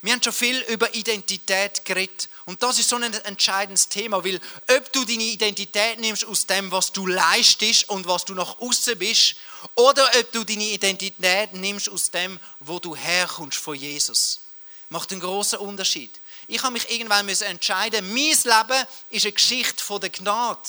Wir 0.00 0.12
haben 0.12 0.22
schon 0.22 0.32
viel 0.32 0.60
über 0.68 0.94
Identität 0.94 1.84
geredet. 1.84 2.28
Und 2.46 2.62
das 2.62 2.78
ist 2.78 2.88
so 2.88 2.96
ein 2.96 3.12
entscheidendes 3.12 3.88
Thema, 3.88 4.24
weil 4.24 4.40
ob 4.70 4.92
du 4.92 5.04
deine 5.04 5.24
Identität 5.24 5.98
nimmst 5.98 6.24
aus 6.24 6.46
dem, 6.46 6.70
was 6.70 6.92
du 6.92 7.06
leistest 7.06 7.88
und 7.88 8.06
was 8.06 8.24
du 8.24 8.34
nach 8.34 8.58
außen 8.60 8.96
bist, 8.96 9.34
oder 9.74 10.08
ob 10.20 10.32
du 10.32 10.44
deine 10.44 10.64
Identität 10.64 11.52
nimmst 11.52 11.88
aus 11.88 12.10
dem, 12.10 12.38
wo 12.60 12.78
du 12.78 12.94
herkommst 12.94 13.58
von 13.58 13.74
Jesus, 13.74 14.40
macht 14.88 15.10
einen 15.10 15.20
großen 15.20 15.58
Unterschied. 15.58 16.20
Ich 16.46 16.62
habe 16.62 16.72
mich 16.72 16.88
irgendwann 16.90 17.28
entscheiden, 17.28 18.08
mein 18.08 18.16
Leben 18.16 18.86
ist 19.10 19.24
eine 19.24 19.32
Geschichte 19.32 19.82
von 19.82 20.00
der 20.00 20.10
Gnade. 20.10 20.60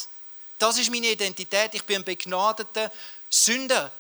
Das 0.58 0.78
ist 0.78 0.92
meine 0.92 1.08
Identität. 1.08 1.74
Ich 1.74 1.84
bin 1.84 1.98
ein 1.98 2.04
begnadeter 2.04 2.92
Sünder. 3.30 3.92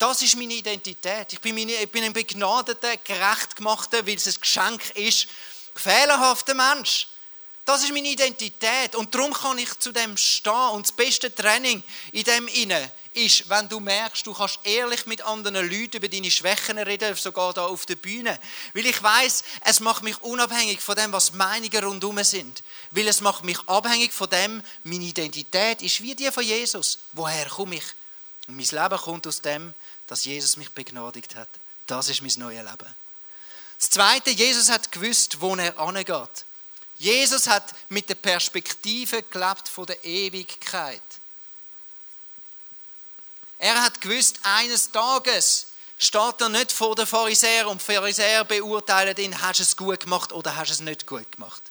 Das 0.00 0.22
ist 0.22 0.34
meine 0.34 0.54
Identität. 0.54 1.30
Ich 1.34 1.40
bin, 1.42 1.54
meine, 1.54 1.74
ich 1.74 1.90
bin 1.90 2.02
ein 2.02 2.14
begnadeter, 2.14 2.96
gerecht 2.96 3.54
gemachter, 3.54 4.06
weil 4.06 4.14
es 4.14 4.26
ein 4.26 4.40
Geschenk 4.40 4.96
ist, 4.96 5.28
fehlerhafter 5.74 6.54
Mensch. 6.54 7.06
Das 7.66 7.84
ist 7.84 7.92
meine 7.92 8.08
Identität 8.08 8.94
und 8.94 9.14
darum 9.14 9.30
kann 9.34 9.58
ich 9.58 9.78
zu 9.78 9.92
dem 9.92 10.16
stehen. 10.16 10.70
Und 10.72 10.86
das 10.86 10.92
beste 10.92 11.34
Training 11.34 11.82
in 12.12 12.24
dem 12.24 12.48
inne 12.48 12.90
ist, 13.12 13.46
wenn 13.50 13.68
du 13.68 13.78
merkst, 13.78 14.26
du 14.26 14.32
kannst 14.32 14.60
ehrlich 14.64 15.04
mit 15.04 15.20
anderen 15.20 15.68
Leuten 15.68 15.98
über 15.98 16.08
deine 16.08 16.30
Schwächen 16.30 16.78
reden, 16.78 17.14
sogar 17.14 17.52
da 17.52 17.66
auf 17.66 17.84
der 17.84 17.96
Bühne. 17.96 18.38
Weil 18.72 18.86
ich 18.86 19.02
weiß, 19.02 19.44
es 19.66 19.80
macht 19.80 20.02
mich 20.02 20.18
unabhängig 20.22 20.80
von 20.80 20.96
dem, 20.96 21.12
was 21.12 21.34
Meinungen 21.34 21.84
rundherum 21.84 22.24
sind. 22.24 22.62
Weil 22.90 23.06
es 23.06 23.20
macht 23.20 23.44
mich 23.44 23.58
abhängig 23.68 24.14
von 24.14 24.30
dem, 24.30 24.62
meine 24.82 25.04
Identität 25.04 25.82
ist 25.82 26.00
wie 26.00 26.14
die 26.14 26.32
von 26.32 26.42
Jesus. 26.42 27.00
Woher 27.12 27.50
komme 27.50 27.76
ich? 27.76 27.84
Und 28.50 28.56
mein 28.56 28.66
Leben 28.66 29.00
kommt 29.00 29.28
aus 29.28 29.42
dem, 29.42 29.74
dass 30.10 30.24
Jesus 30.24 30.56
mich 30.56 30.72
begnadigt 30.72 31.36
hat. 31.36 31.48
Das 31.86 32.08
ist 32.08 32.20
mein 32.20 32.32
neues 32.36 32.68
Leben. 32.68 32.94
Das 33.78 33.90
Zweite, 33.90 34.30
Jesus 34.30 34.68
hat 34.68 34.90
gewusst, 34.90 35.40
wo 35.40 35.54
er 35.54 35.78
angeht. 35.78 36.44
Jesus 36.98 37.46
hat 37.46 37.72
mit 37.88 38.08
der 38.08 38.16
Perspektive 38.16 39.22
gelebt 39.22 39.68
von 39.68 39.86
der 39.86 40.04
Ewigkeit. 40.04 41.00
Er 43.58 43.80
hat 43.80 44.00
gewusst, 44.00 44.40
eines 44.42 44.90
Tages 44.90 45.68
steht 45.96 46.40
er 46.40 46.48
nicht 46.48 46.72
vor 46.72 46.96
den 46.96 47.06
Pharisäern 47.06 47.68
und 47.68 47.80
die 47.80 47.84
Pharisäer 47.84 48.44
beurteilen 48.44 49.16
ihn, 49.16 49.40
hast 49.40 49.60
du 49.60 49.62
es 49.62 49.76
gut 49.76 50.00
gemacht 50.00 50.32
oder 50.32 50.56
hast 50.56 50.70
du 50.70 50.74
es 50.74 50.80
nicht 50.80 51.06
gut 51.06 51.30
gemacht. 51.30 51.62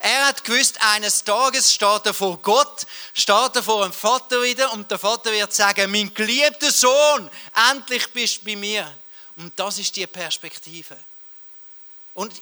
Er 0.00 0.26
hat 0.26 0.44
gewusst, 0.44 0.80
eines 0.80 1.24
Tages 1.24 1.74
steht 1.74 2.06
er 2.06 2.14
vor 2.14 2.38
Gott, 2.38 2.86
steht 3.14 3.56
er 3.56 3.62
vor 3.62 3.82
dem 3.84 3.92
Vater 3.92 4.42
wieder 4.42 4.72
und 4.72 4.90
der 4.90 4.98
Vater 4.98 5.32
wird 5.32 5.52
sagen, 5.52 5.90
mein 5.90 6.12
geliebter 6.14 6.70
Sohn, 6.70 7.28
endlich 7.70 8.12
bist 8.12 8.40
du 8.40 8.44
bei 8.44 8.56
mir. 8.56 8.96
Und 9.36 9.58
das 9.58 9.78
ist 9.78 9.94
die 9.96 10.06
Perspektive. 10.06 10.96
Und 12.14 12.32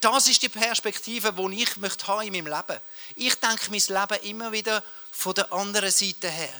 das 0.00 0.28
ist 0.28 0.42
die 0.42 0.48
Perspektive, 0.48 1.32
die 1.32 1.62
ich 1.62 1.76
möchte 1.76 2.06
haben 2.06 2.22
in 2.22 2.32
meinem 2.32 2.46
Leben. 2.46 2.80
Ich 3.14 3.34
denke 3.36 3.70
mein 3.70 3.80
Leben 3.80 4.24
immer 4.24 4.52
wieder 4.52 4.82
von 5.12 5.34
der 5.34 5.52
anderen 5.52 5.90
Seite 5.90 6.28
her. 6.28 6.52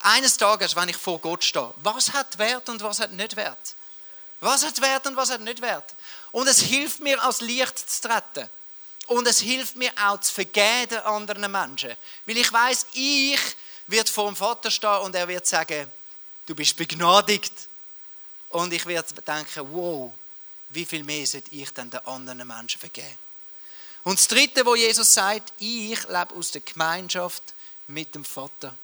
Eines 0.00 0.36
Tages, 0.36 0.76
wenn 0.76 0.88
ich 0.88 0.96
vor 0.96 1.18
Gott 1.18 1.44
stehe, 1.44 1.74
was 1.82 2.12
hat 2.12 2.38
Wert 2.38 2.68
und 2.68 2.82
was 2.82 3.00
hat 3.00 3.12
nicht 3.12 3.36
Wert? 3.36 3.74
Was 4.40 4.64
hat 4.64 4.80
Wert 4.80 5.06
und 5.06 5.16
was 5.16 5.30
hat 5.30 5.40
nicht 5.40 5.60
Wert? 5.60 5.94
Und 6.30 6.46
es 6.46 6.60
hilft 6.60 7.00
mir, 7.00 7.22
als 7.22 7.40
Licht 7.40 7.78
zu 7.78 8.08
treten. 8.08 8.48
Und 9.08 9.26
es 9.26 9.40
hilft 9.40 9.76
mir 9.76 9.92
auch 9.98 10.20
zu 10.20 10.32
vergeben 10.32 10.98
anderen 10.98 11.50
Menschen. 11.50 11.96
Weil 12.26 12.36
ich 12.36 12.52
weiß, 12.52 12.86
ich 12.92 13.40
werde 13.86 14.10
vor 14.10 14.26
dem 14.26 14.36
Vater 14.36 14.70
stehen 14.70 15.00
und 15.00 15.14
er 15.14 15.26
wird 15.26 15.46
sagen, 15.46 15.90
du 16.44 16.54
bist 16.54 16.76
begnadigt. 16.76 17.52
Und 18.50 18.72
ich 18.72 18.84
werde 18.84 19.20
denken, 19.22 19.66
wow, 19.72 20.12
wie 20.68 20.84
viel 20.84 21.04
mehr 21.04 21.26
sollte 21.26 21.54
ich 21.54 21.70
denn 21.72 21.88
den 21.88 22.04
anderen 22.06 22.46
Menschen 22.46 22.78
vergeben? 22.78 23.16
Und 24.04 24.18
das 24.18 24.28
Dritte, 24.28 24.64
wo 24.64 24.74
Jesus 24.74 25.12
sagt, 25.12 25.54
ich 25.58 26.02
lebe 26.04 26.34
aus 26.34 26.50
der 26.50 26.60
Gemeinschaft 26.60 27.42
mit 27.86 28.14
dem 28.14 28.24
Vater. 28.24 28.74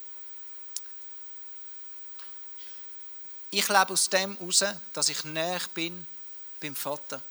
Ich 3.51 3.69
lebe 3.69 3.91
aus 3.91 4.09
dem 4.09 4.39
heraus, 4.39 4.65
dass 4.93 5.09
ich 5.11 5.23
näher 5.25 5.61
bin 5.75 6.07
beim 6.61 6.75
Vater. 6.75 7.23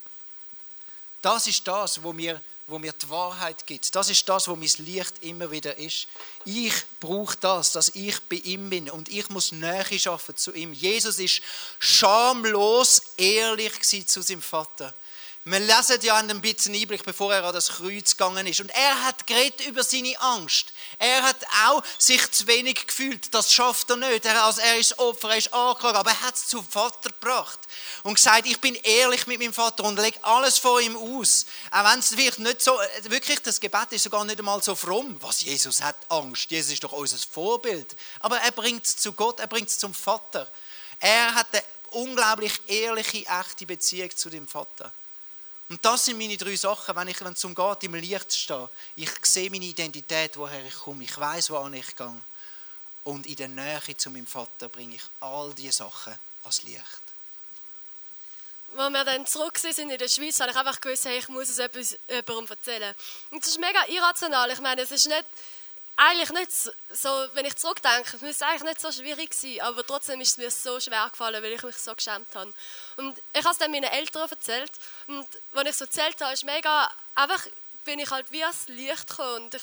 Das 1.21 1.47
ist 1.47 1.67
das, 1.67 2.01
wo 2.01 2.13
mir 2.13 2.39
wo 2.73 2.79
mir 2.79 2.91
die 2.91 3.07
Wahrheit 3.11 3.67
gibt. 3.67 3.93
Das 3.93 4.09
ist 4.09 4.27
das, 4.27 4.47
wo 4.47 4.55
mein 4.55 4.71
Licht 4.79 5.23
immer 5.23 5.51
wieder 5.51 5.77
ist. 5.77 6.07
Ich 6.43 6.73
brauche 6.99 7.37
das, 7.39 7.71
dass 7.71 7.89
ich 7.89 8.19
bei 8.21 8.37
ihm 8.37 8.71
bin 8.71 8.89
und 8.89 9.09
ich 9.09 9.29
muss 9.29 9.51
Nähe 9.51 9.99
schaffen 9.99 10.35
zu 10.35 10.51
ihm. 10.53 10.73
Jesus 10.73 11.19
ist 11.19 11.43
schamlos 11.77 13.13
ehrlich 13.17 13.79
zu 14.07 14.23
seinem 14.23 14.41
Vater. 14.41 14.91
Wir 15.45 15.59
lesen 15.59 15.99
ja 16.03 16.15
einen 16.15 16.39
bisschen 16.39 16.73
Einblick, 16.73 17.03
bevor 17.03 17.33
er 17.33 17.43
an 17.43 17.53
das 17.53 17.67
Kreuz 17.67 18.11
gegangen 18.11 18.47
ist. 18.47 18.61
Und 18.61 18.69
er 18.69 19.03
hat 19.03 19.27
geredet 19.27 19.59
über 19.67 19.83
seine 19.83 20.17
Angst. 20.21 20.71
Er 20.99 21.21
hat 21.21 21.35
auch 21.65 21.83
sich 21.97 22.31
zu 22.31 22.47
wenig 22.47 22.87
gefühlt. 22.87 23.33
Das 23.33 23.51
schafft 23.51 23.89
er 23.89 23.97
nicht. 23.97 24.23
Er, 24.23 24.41
also 24.45 24.61
er 24.61 24.77
ist 24.77 24.97
Opfer, 24.99 25.31
er 25.31 25.37
ist 25.37 25.53
angeklagt, 25.53 25.97
aber 25.97 26.11
er 26.11 26.21
hat 26.21 26.35
es 26.35 26.47
zum 26.47 26.65
Vater 26.65 27.09
gebracht 27.09 27.59
und 28.03 28.15
gesagt, 28.15 28.45
ich 28.45 28.61
bin 28.61 28.75
ehrlich 28.75 29.27
mit 29.27 29.37
meinem 29.37 29.53
Vater 29.53 29.83
und 29.83 29.99
lege 29.99 30.17
alles 30.23 30.59
vor 30.59 30.79
ihm 30.79 30.95
aus. 30.95 31.45
Auch 31.71 31.91
wenn 31.91 31.99
es 31.99 32.07
vielleicht 32.07 32.39
nicht 32.39 32.61
so, 32.61 32.79
wirklich, 33.03 33.39
das 33.41 33.59
Gebet 33.59 33.91
ist 33.91 34.03
sogar 34.03 34.23
nicht 34.23 34.39
einmal 34.39 34.63
so 34.63 34.75
fromm. 34.75 35.17
Was 35.19 35.41
Jesus 35.41 35.81
hat 35.81 35.97
Angst. 36.07 36.51
Jesus 36.51 36.71
ist 36.71 36.85
doch 36.85 36.93
unser 36.93 37.17
Vorbild. 37.17 37.97
Aber 38.21 38.37
er 38.37 38.51
bringt 38.51 38.85
es 38.85 38.95
zu 38.95 39.11
Gott, 39.11 39.41
er 39.41 39.47
bringt 39.47 39.67
es 39.67 39.77
zum 39.77 39.93
Vater. 39.93 40.47
Er 41.01 41.35
hat 41.35 41.47
eine 41.51 41.63
unglaublich 41.89 42.61
ehrliche, 42.65 43.25
echte 43.27 43.65
Beziehung 43.65 44.15
zu 44.15 44.29
dem 44.29 44.47
Vater. 44.47 44.93
Und 45.73 45.83
das 45.83 46.05
sind 46.05 46.19
meine 46.19 46.37
drei 46.37 46.55
Sachen, 46.55 46.95
wenn 46.95 47.07
ich 47.07 47.19
wenn 47.21 47.33
es 47.33 47.43
umgeht, 47.43 47.81
im 47.81 47.95
Licht 47.95 48.31
stehe. 48.31 48.69
Ich 48.95 49.09
sehe 49.23 49.49
meine 49.49 49.65
Identität, 49.65 50.37
woher 50.37 50.63
ich 50.63 50.75
komme. 50.75 51.03
Ich 51.03 51.19
weiß, 51.19 51.49
wohin 51.49 51.73
ich 51.73 51.95
gehe. 51.95 52.15
Und 53.05 53.25
in 53.25 53.35
der 53.35 53.47
Nähe 53.47 53.97
zu 53.97 54.11
meinem 54.11 54.27
Vater 54.27 54.69
bringe 54.69 54.93
ich 54.93 55.01
all 55.19 55.51
diese 55.55 55.71
Sachen 55.71 56.13
als 56.43 56.61
Licht. 56.61 57.01
Als 58.77 58.93
wir 58.93 59.03
dann 59.03 59.25
zurück 59.25 59.57
sind 59.57 59.79
in 59.79 59.97
der 59.97 60.07
Schweiz, 60.07 60.39
habe 60.41 60.51
ich 60.51 60.57
einfach 60.57 60.79
gewusst, 60.79 61.05
hey, 61.05 61.17
ich 61.17 61.27
muss 61.27 61.49
es 61.49 61.57
jemandem 61.57 62.47
erzählen. 62.51 62.93
Und 63.31 63.43
das 63.43 63.49
ist 63.49 63.59
mega 63.59 63.83
irrational. 63.87 64.51
Ich 64.51 64.61
meine, 64.61 64.83
es 64.83 64.91
ist 64.91 65.07
nicht 65.07 65.25
eigentlich 65.95 66.31
nicht 66.31 66.51
so, 66.51 67.09
wenn 67.33 67.45
ich 67.45 67.55
zurückdenke, 67.55 68.17
es 68.25 68.41
eigentlich 68.41 68.63
nicht 68.63 68.81
so 68.81 68.91
schwierig 68.91 69.33
sein, 69.33 69.61
aber 69.61 69.85
trotzdem 69.85 70.19
ist 70.21 70.31
es 70.31 70.37
mir 70.37 70.49
so 70.49 70.79
schwer 70.79 71.07
gefallen, 71.09 71.41
weil 71.43 71.53
ich 71.53 71.63
mich 71.63 71.77
so 71.77 71.93
geschämt 71.93 72.33
habe. 72.33 72.53
Und 72.97 73.21
ich 73.33 73.43
habe 73.43 73.51
es 73.51 73.57
dann 73.57 73.71
meinen 73.71 73.83
Eltern 73.85 74.29
erzählt 74.29 74.71
und 75.07 75.27
als 75.53 75.69
ich 75.69 75.75
so 75.75 75.85
erzählt 75.85 76.19
habe, 76.21 76.33
ist 76.33 76.43
mega, 76.43 76.91
einfach 77.15 77.45
bin 77.83 77.99
ich 77.99 78.09
halt 78.09 78.31
wie 78.31 78.43
ans 78.43 78.67
Licht 78.67 79.07
gekommen 79.07 79.43
und 79.43 79.55
ich, 79.55 79.61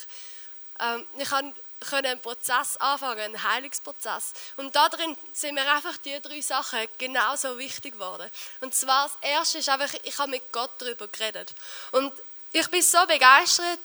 ähm, 0.79 1.07
ich 1.19 1.29
kann 1.29 2.05
einen 2.05 2.21
Prozess 2.21 2.77
anfangen, 2.77 3.21
einen 3.21 3.43
Heilungsprozess. 3.43 4.33
Und 4.57 4.77
da 4.77 4.89
drin 4.89 5.17
sind 5.33 5.55
mir 5.55 5.71
einfach 5.73 5.97
die 5.99 6.21
drei 6.21 6.41
Sachen 6.43 6.87
genauso 6.99 7.59
wichtig 7.59 7.95
geworden. 7.95 8.31
Und 8.61 8.75
zwar 8.75 9.09
das 9.09 9.19
Erste 9.23 9.59
ist 9.59 9.69
einfach, 9.69 9.93
ich 10.03 10.19
habe 10.19 10.31
mit 10.31 10.53
Gott 10.53 10.71
darüber 10.79 11.09
geredet. 11.09 11.55
Und 11.93 12.13
ich 12.53 12.69
bin 12.69 12.83
so 12.83 12.99
begeistert, 13.07 13.79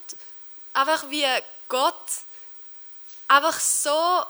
einfach 0.73 1.09
wie 1.09 1.25
Gott 1.69 1.95
einfach 3.27 3.59
so 3.59 4.25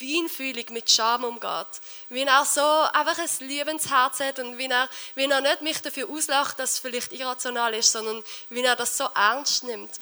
feinfühlig 0.00 0.70
mit 0.70 0.90
Scham 0.90 1.24
umgeht. 1.24 1.80
Wie 2.08 2.22
er 2.22 2.44
so 2.44 2.60
einfach 2.60 3.18
ein 3.18 3.48
Liebensherz 3.48 4.20
hat 4.20 4.38
und 4.38 4.56
wie 4.56 4.66
er, 4.66 4.88
wie 5.14 5.24
er 5.24 5.40
nicht 5.40 5.62
mich 5.62 5.82
dafür 5.82 6.08
auslacht, 6.08 6.58
dass 6.58 6.72
es 6.72 6.78
vielleicht 6.78 7.12
irrational 7.12 7.74
ist, 7.74 7.92
sondern 7.92 8.24
wie 8.48 8.62
er 8.62 8.76
das 8.76 8.96
so 8.96 9.04
ernst 9.14 9.64
nimmt. 9.64 9.92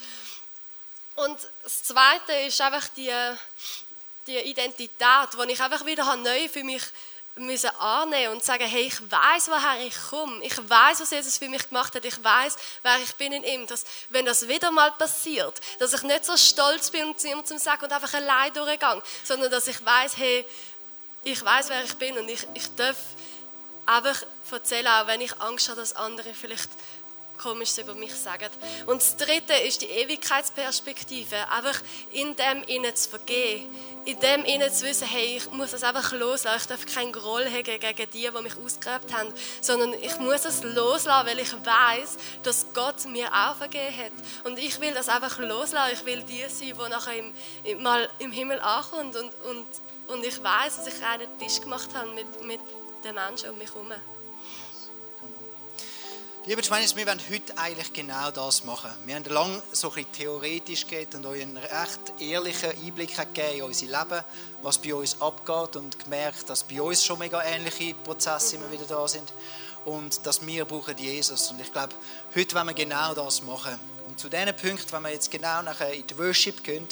Und 1.16 1.36
das 1.64 1.82
Zweite 1.82 2.32
ist 2.46 2.60
einfach 2.60 2.86
die, 2.90 3.12
die 4.28 4.38
Identität, 4.38 5.28
die 5.34 5.52
ich 5.52 5.60
einfach 5.60 5.84
wieder 5.84 6.14
neu 6.14 6.48
für 6.48 6.62
mich 6.62 6.82
müssen 7.38 7.70
annehmen 7.78 8.34
und 8.34 8.44
sagen, 8.44 8.66
hey, 8.66 8.82
ich 8.82 9.00
weiß, 9.10 9.48
woher 9.48 9.86
ich 9.86 9.94
komme. 10.10 10.44
Ich 10.44 10.56
weiß, 10.56 11.00
was 11.00 11.10
Jesus 11.10 11.38
für 11.38 11.48
mich 11.48 11.68
gemacht 11.68 11.94
hat. 11.94 12.04
Ich 12.04 12.22
weiß, 12.22 12.56
wer 12.82 12.98
ich 13.02 13.14
bin 13.14 13.32
in 13.32 13.44
ihm. 13.44 13.66
Dass, 13.66 13.84
wenn 14.10 14.24
das 14.24 14.46
wieder 14.48 14.70
mal 14.70 14.92
passiert, 14.92 15.60
dass 15.78 15.92
ich 15.92 16.02
nicht 16.02 16.24
so 16.24 16.36
stolz 16.36 16.90
bin 16.90 17.06
und 17.06 17.20
zu 17.20 17.28
ihm 17.28 17.44
zum 17.44 17.58
sagen 17.58 17.84
und 17.84 17.92
einfach 17.92 18.14
allein 18.14 18.52
durchgehe, 18.52 19.02
sondern 19.24 19.50
dass 19.50 19.66
ich 19.66 19.84
weiß, 19.84 20.16
hey, 20.16 20.44
ich 21.24 21.44
weiß, 21.44 21.68
wer 21.68 21.84
ich 21.84 21.94
bin 21.94 22.16
und 22.18 22.28
ich, 22.28 22.46
ich 22.54 22.74
darf 22.76 22.96
einfach 23.86 24.22
erzählen, 24.50 24.86
auch 24.86 25.06
wenn 25.06 25.20
ich 25.20 25.40
Angst 25.40 25.68
habe, 25.68 25.80
dass 25.80 25.94
andere 25.94 26.32
vielleicht 26.34 26.70
Komisches 27.38 27.78
über 27.78 27.94
mich 27.94 28.14
sagen. 28.14 28.50
Und 28.86 29.00
das 29.00 29.16
Dritte 29.16 29.54
ist 29.54 29.80
die 29.80 29.86
Ewigkeitsperspektive. 29.86 31.48
Einfach 31.50 31.80
in 32.10 32.34
dem 32.36 32.64
innen 32.64 32.94
zu 32.94 33.10
vergehen. 33.10 33.74
In 34.08 34.18
dem 34.20 34.42
innen 34.46 34.72
zu 34.72 34.86
wissen, 34.86 35.06
hey, 35.06 35.36
ich 35.36 35.50
muss 35.50 35.72
das 35.72 35.84
einfach 35.84 36.12
loslassen. 36.12 36.56
Ich 36.56 36.66
darf 36.66 36.86
keinen 36.86 37.12
Groll 37.12 37.44
haben 37.44 37.62
gegen 37.62 38.10
die, 38.10 38.30
die 38.34 38.42
mich 38.42 38.56
ausgräbt 38.56 39.12
haben. 39.12 39.30
Sondern 39.60 39.92
ich 39.92 40.18
muss 40.18 40.46
es 40.46 40.64
loslassen, 40.64 41.26
weil 41.26 41.38
ich 41.38 41.52
weiß, 41.52 42.16
dass 42.42 42.64
Gott 42.72 43.04
mir 43.04 43.26
auch 43.26 43.56
vergeben 43.56 43.94
hat. 43.98 44.12
Und 44.44 44.58
ich 44.58 44.80
will 44.80 44.94
das 44.94 45.10
einfach 45.10 45.38
loslassen. 45.38 45.92
Ich 45.92 46.06
will 46.06 46.22
die 46.22 46.42
sein, 46.48 46.72
die 46.74 46.88
nachher 46.88 47.18
im, 47.18 47.34
im, 47.64 47.82
mal 47.82 48.08
im 48.18 48.32
Himmel 48.32 48.58
ankommt. 48.60 49.14
Und, 49.14 49.30
und, 49.44 49.66
und 50.06 50.24
ich 50.24 50.42
weiß, 50.42 50.76
dass 50.78 50.86
ich 50.86 51.04
einen 51.04 51.38
Tisch 51.38 51.60
gemacht 51.60 51.90
habe 51.92 52.10
mit, 52.12 52.46
mit 52.46 52.60
den 53.04 53.14
Menschen 53.14 53.50
um 53.50 53.58
mich 53.58 53.74
herum. 53.74 53.92
Liebe 56.48 56.64
Schweinis, 56.64 56.96
wir 56.96 57.06
wollen 57.06 57.20
heute 57.30 57.58
eigentlich 57.58 57.92
genau 57.92 58.30
das 58.30 58.64
machen. 58.64 58.88
Wir 59.04 59.16
haben 59.16 59.24
lange 59.24 59.62
so 59.70 59.88
ein 59.88 59.96
bisschen 59.96 60.12
theoretisch 60.12 60.86
geht 60.86 61.14
und 61.14 61.26
euch 61.26 61.42
einen 61.42 61.58
recht 61.58 62.00
ehrlichen 62.18 62.70
Einblick 62.70 63.14
gegeben 63.14 63.58
in 63.58 63.62
unser 63.64 63.84
Leben, 63.84 64.24
was 64.62 64.78
bei 64.78 64.94
uns 64.94 65.20
abgeht 65.20 65.76
und 65.76 66.02
gemerkt, 66.02 66.48
dass 66.48 66.64
bei 66.64 66.80
uns 66.80 67.04
schon 67.04 67.18
mega 67.18 67.44
ähnliche 67.44 67.92
Prozesse 67.92 68.56
immer 68.56 68.72
wieder 68.72 68.86
da 68.86 69.06
sind 69.06 69.30
und 69.84 70.24
dass 70.24 70.40
wir 70.46 70.64
brauchen 70.64 70.96
Jesus. 70.96 71.50
Und 71.50 71.60
ich 71.60 71.70
glaube, 71.70 71.94
heute 72.34 72.54
wollen 72.54 72.68
wir 72.68 72.72
genau 72.72 73.12
das 73.12 73.42
machen. 73.42 73.78
Und 74.08 74.18
zu 74.18 74.30
diesen 74.30 74.56
Punkten, 74.56 74.90
wenn 74.90 75.02
wir 75.02 75.10
jetzt 75.10 75.30
genau 75.30 75.60
nachher 75.60 75.92
in 75.92 76.06
die 76.06 76.16
Worship 76.16 76.64
gehen, 76.64 76.88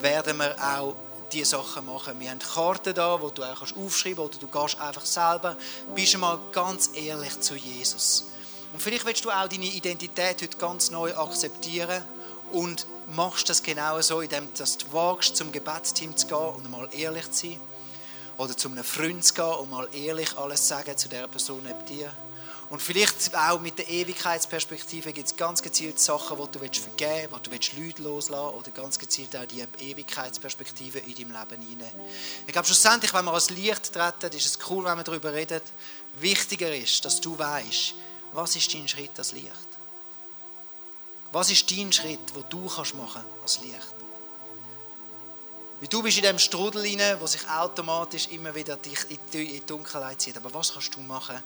werden 0.00 0.36
wir 0.36 0.54
auch 0.62 0.94
diese 1.32 1.46
Sachen 1.46 1.86
machen. 1.86 2.20
Wir 2.20 2.28
haben 2.28 2.40
Karten 2.40 2.92
da, 2.92 3.18
wo 3.18 3.30
du 3.30 3.42
auch 3.42 3.62
aufschreiben 3.62 4.16
kannst 4.16 4.18
oder 4.18 4.38
du 4.38 4.48
gehst 4.48 4.78
einfach 4.78 5.06
selber. 5.06 5.56
Bist 5.94 6.18
mal 6.18 6.38
ganz 6.52 6.90
ehrlich 6.92 7.40
zu 7.40 7.54
Jesus. 7.54 8.26
Und 8.72 8.82
vielleicht 8.82 9.06
willst 9.06 9.24
du 9.24 9.30
auch 9.30 9.48
deine 9.48 9.66
Identität 9.66 10.42
heute 10.42 10.56
ganz 10.58 10.90
neu 10.90 11.14
akzeptieren 11.14 12.02
und 12.52 12.86
machst 13.08 13.48
das 13.48 13.62
genau 13.62 14.00
so, 14.00 14.20
indem 14.20 14.48
du 14.52 14.64
wagst, 14.92 15.36
zum 15.36 15.50
Gebetsteam 15.52 16.16
zu 16.16 16.26
gehen 16.26 16.36
und 16.36 16.70
mal 16.70 16.88
ehrlich 16.92 17.30
zu 17.30 17.48
sein. 17.48 17.60
Oder 18.36 18.56
zu 18.56 18.68
einem 18.68 18.84
Freund 18.84 19.24
zu 19.24 19.34
gehen 19.34 19.44
und 19.44 19.70
mal 19.70 19.88
ehrlich 19.92 20.36
alles 20.36 20.62
zu 20.62 20.68
sagen 20.68 20.96
zu 20.96 21.08
der 21.08 21.26
Person 21.26 21.62
neben 21.64 21.84
dir. 21.86 22.12
Und 22.70 22.82
vielleicht 22.82 23.34
auch 23.34 23.58
mit 23.60 23.78
der 23.78 23.88
Ewigkeitsperspektive 23.88 25.12
gibt 25.14 25.26
es 25.26 25.34
ganz 25.34 25.62
gezielt 25.62 25.98
Sachen, 25.98 26.36
die 26.36 26.68
du 26.68 26.80
vergeben 26.80 27.32
willst, 27.50 27.72
die 27.72 27.76
du 27.76 27.82
Leute 27.82 28.02
loslassen 28.02 28.54
oder 28.54 28.70
ganz 28.72 28.98
gezielt 28.98 29.34
auch 29.34 29.46
die 29.46 29.64
Ewigkeitsperspektive 29.80 30.98
in 30.98 31.14
deinem 31.14 31.32
Leben 31.32 31.62
hineinnehmen. 31.62 32.08
Ich 32.46 32.52
glaube, 32.52 32.66
schlussendlich, 32.66 33.14
wenn 33.14 33.24
wir 33.24 33.32
als 33.32 33.48
Licht 33.48 33.90
treten, 33.90 34.36
ist 34.36 34.46
es 34.46 34.58
cool, 34.68 34.84
wenn 34.84 34.98
wir 34.98 35.04
darüber 35.04 35.32
reden. 35.32 35.62
Wichtiger 36.20 36.74
ist, 36.74 37.02
dass 37.06 37.18
du 37.22 37.38
weißt, 37.38 37.94
was 38.32 38.56
ist 38.56 38.72
dein 38.74 38.88
Schritt 38.88 39.18
als 39.18 39.32
Licht? 39.32 39.50
Was 41.32 41.50
ist 41.50 41.70
dein 41.70 41.92
Schritt, 41.92 42.34
wo 42.34 42.40
du 42.48 42.66
kannst 42.66 42.94
machen 42.94 43.22
als 43.42 43.60
Licht? 43.60 43.94
Weil 45.80 45.88
du 45.88 46.02
bist 46.02 46.16
in 46.16 46.24
dem 46.24 46.38
Strudel 46.38 46.84
hinein, 46.84 47.20
wo 47.20 47.26
sich 47.26 47.48
automatisch 47.48 48.28
immer 48.28 48.54
wieder 48.54 48.76
dich 48.76 48.98
in 49.10 49.18
die 49.32 49.64
Dunkelheit 49.64 50.20
zieht. 50.20 50.36
Aber 50.36 50.52
was 50.52 50.72
kannst 50.72 50.94
du 50.94 51.00
machen? 51.00 51.40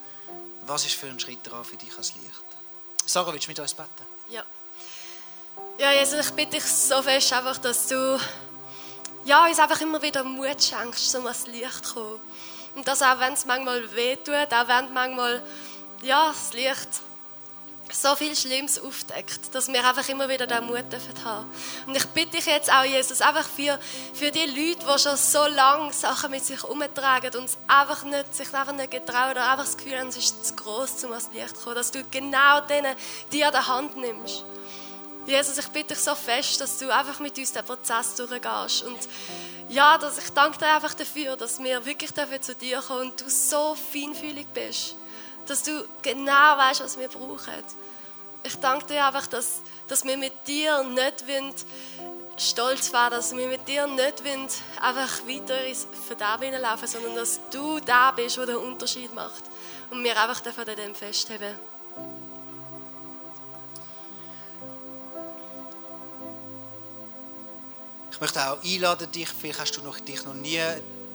Was 0.66 0.87
ist 0.87 0.95
für 0.95 1.09
ein 1.09 1.20
Schritt 1.20 1.41
dran 1.43 1.64
für 1.64 1.76
dich 1.76 1.97
als 1.97 2.14
Licht? 2.14 2.45
Sarah, 3.05 3.33
willst 3.33 3.47
du 3.47 3.51
mit 3.51 3.59
uns 3.59 3.74
beten? 3.74 4.07
Ja. 4.30 4.45
Ja, 5.78 5.93
Jesus, 5.93 6.26
ich 6.26 6.33
bitte 6.33 6.53
dich 6.53 6.64
so 6.64 7.03
fest, 7.03 7.33
einfach, 7.33 7.59
dass 7.59 7.89
du 7.89 8.18
ja, 9.24 9.47
uns 9.47 9.59
einfach 9.59 9.80
immer 9.80 10.01
wieder 10.01 10.24
Mut 10.24 10.62
schenkst, 10.62 11.14
um 11.16 11.26
ans 11.26 11.47
Licht 11.47 11.85
zu 11.85 11.95
kommen. 11.95 12.20
Und 12.74 12.89
das 12.89 13.03
auch, 13.03 13.18
wenn 13.18 13.35
es 13.35 13.45
manchmal 13.45 13.95
wehtut, 13.95 14.53
auch 14.53 14.68
wenn 14.68 14.93
manchmal 14.93 15.43
ja, 16.03 16.28
das 16.28 16.53
Licht 16.53 16.88
so 17.92 18.14
viel 18.16 18.34
Schlimmes 18.34 18.78
aufdeckt, 18.78 19.55
dass 19.55 19.68
wir 19.68 19.86
einfach 19.86 20.09
immer 20.09 20.28
wieder 20.28 20.46
den 20.46 20.64
Mut 20.64 20.90
dürfen 20.90 21.24
haben. 21.24 21.50
Und 21.86 21.96
ich 21.96 22.07
bitte 22.07 22.36
dich 22.36 22.46
jetzt 22.46 22.72
auch, 22.72 22.84
Jesus, 22.84 23.20
einfach 23.20 23.46
für, 23.46 23.78
für 24.14 24.30
die 24.30 24.46
Leute, 24.46 24.86
die 24.86 24.98
schon 24.98 25.16
so 25.16 25.46
lange 25.46 25.92
Sachen 25.92 26.30
mit 26.30 26.44
sich 26.44 26.64
umtragen 26.64 27.36
und 27.36 27.50
einfach 27.66 28.03
nicht, 28.05 28.34
sich 28.34 28.53
einfach 28.55 28.72
nicht 28.72 28.90
getrauen 28.90 29.32
oder 29.32 29.50
einfach 29.50 29.64
das 29.64 29.76
Gefühl 29.76 29.98
haben, 29.98 30.09
es 30.09 30.16
ist 30.16 30.44
zu 30.44 30.57
groß, 30.57 31.05
um 31.05 31.11
ans 31.11 31.28
Licht 31.32 31.57
zu 31.57 31.64
kommen, 31.64 31.76
dass 31.76 31.90
du 31.90 32.03
genau 32.11 32.61
denen 32.61 32.96
die 33.30 33.44
an 33.44 33.53
der 33.53 33.66
Hand 33.66 33.96
nimmst. 33.96 34.44
Jesus, 35.26 35.59
ich 35.59 35.68
bitte 35.68 35.94
dich 35.94 36.03
so 36.03 36.14
fest, 36.14 36.61
dass 36.61 36.78
du 36.78 36.92
einfach 36.92 37.20
mit 37.20 37.38
uns 37.38 37.53
den 37.53 37.64
Prozess 37.64 38.16
durchgehst. 38.16 38.82
Und 38.82 38.98
ja, 39.68 39.96
dass 39.96 40.18
ich 40.18 40.30
danke 40.30 40.59
dir 40.59 40.74
einfach 40.74 40.94
dafür, 40.94 41.36
dass 41.36 41.62
wir 41.62 41.84
wirklich 41.84 42.12
zu 42.12 42.55
dir 42.55 42.80
kommen 42.80 43.11
und 43.11 43.20
du 43.20 43.28
so 43.28 43.76
feinfühlig 43.92 44.46
bist 44.53 44.96
dass 45.47 45.62
du 45.62 45.86
genau 46.03 46.57
weißt, 46.57 46.82
was 46.82 46.99
wir 46.99 47.09
brauchen. 47.09 47.53
Ich 48.45 48.57
danke 48.57 48.86
dir 48.86 49.07
einfach, 49.07 49.26
dass, 49.26 49.61
dass 49.88 50.05
wir 50.05 50.16
mit 50.16 50.32
dir 50.47 50.82
nicht 50.82 51.26
wollen, 51.28 51.55
stolz 52.36 52.93
werden, 52.93 53.14
dass 53.14 53.36
wir 53.36 53.47
mit 53.47 53.66
dir 53.68 53.86
nicht 53.86 54.24
wollen, 54.24 54.49
einfach 54.80 55.26
weiter 55.26 55.64
ins 55.64 55.86
Verderben 56.07 56.53
laufen, 56.61 56.86
sondern 56.86 57.14
dass 57.14 57.40
du 57.51 57.78
da 57.80 58.11
bist, 58.11 58.36
der 58.36 58.47
den 58.47 58.57
Unterschied 58.57 59.14
macht. 59.14 59.45
Und 59.90 60.03
wir 60.03 60.20
einfach 60.20 60.43
an 60.59 60.76
dem 60.76 60.95
festheben. 60.95 61.55
Ich 68.11 68.20
möchte 68.20 68.51
auch 68.51 68.62
einladen, 68.62 69.11
dich, 69.11 69.28
vielleicht 69.28 69.61
hast 69.61 69.76
du 69.76 69.82
noch, 69.82 69.99
dich 70.01 70.24
noch 70.24 70.34
nie 70.34 70.61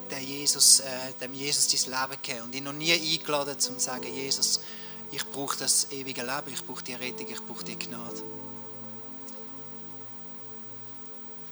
dem 0.10 0.24
Jesus, 0.24 0.80
äh, 0.80 1.14
dem 1.20 1.34
Jesus 1.34 1.68
dein 1.68 1.99
Leben 1.99 2.22
gegeben 2.22 2.41
und 2.45 2.55
ihn 2.55 2.64
noch 2.64 2.74
nie 2.74 2.93
eingeladen, 2.93 3.53
um 3.55 3.60
zu 3.60 3.80
sagen, 3.80 4.14
Jesus, 4.14 4.62
ich 5.12 5.26
brauche 5.26 5.58
das 5.58 5.91
ewige 5.91 6.22
Leben, 6.22 6.53
ich 6.53 6.66
brauche 6.66 6.84
die 6.84 6.93
Rettung, 6.93 7.28
ich 7.30 7.41
brauche 7.41 7.64
die 7.64 7.78
Gnade. 7.78 8.24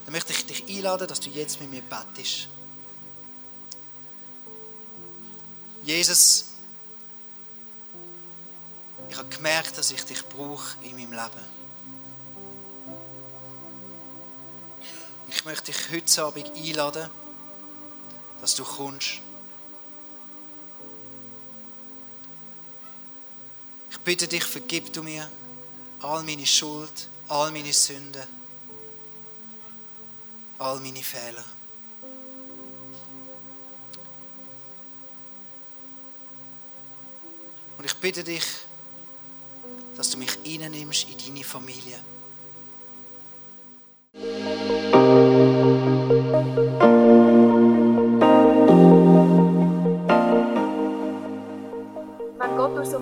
Dann 0.05 0.11
möchte 0.11 0.33
ich 0.33 0.45
dich 0.45 0.67
einladen, 0.67 1.07
dass 1.07 1.19
du 1.19 1.29
jetzt 1.29 1.59
mit 1.59 1.71
mir 1.71 1.81
bettest. 1.81 2.47
Jesus, 5.83 6.45
ich 9.09 9.17
habe 9.17 9.29
gemerkt, 9.29 9.77
dass 9.77 9.91
ich 9.91 10.03
dich 10.03 10.23
brauche 10.25 10.77
in 10.83 10.91
meinem 10.91 11.11
Leben. 11.11 11.55
Ich 15.29 15.45
möchte 15.45 15.71
dich 15.71 15.91
heute 15.91 16.23
Abend 16.23 16.51
einladen, 16.55 17.09
dass 18.41 18.55
du 18.55 18.63
kommst. 18.63 19.21
Ich 23.91 23.99
bitte 23.99 24.27
dich, 24.27 24.43
vergib 24.43 24.93
du 24.93 25.03
mir 25.03 25.29
all 26.01 26.23
meine 26.23 26.45
Schuld, 26.45 27.09
all 27.27 27.51
meine 27.51 27.73
Sünden, 27.73 28.23
all 30.59 30.79
meine 30.79 31.01
Fehler. 31.01 31.43
Und 37.77 37.85
ich 37.85 37.95
bitte 37.95 38.23
dich, 38.23 38.45
dass 39.95 40.11
du 40.11 40.17
mich 40.17 40.37
nimmst 40.43 41.07
in 41.09 41.17
deine 41.17 41.43
Familie. 41.43 42.03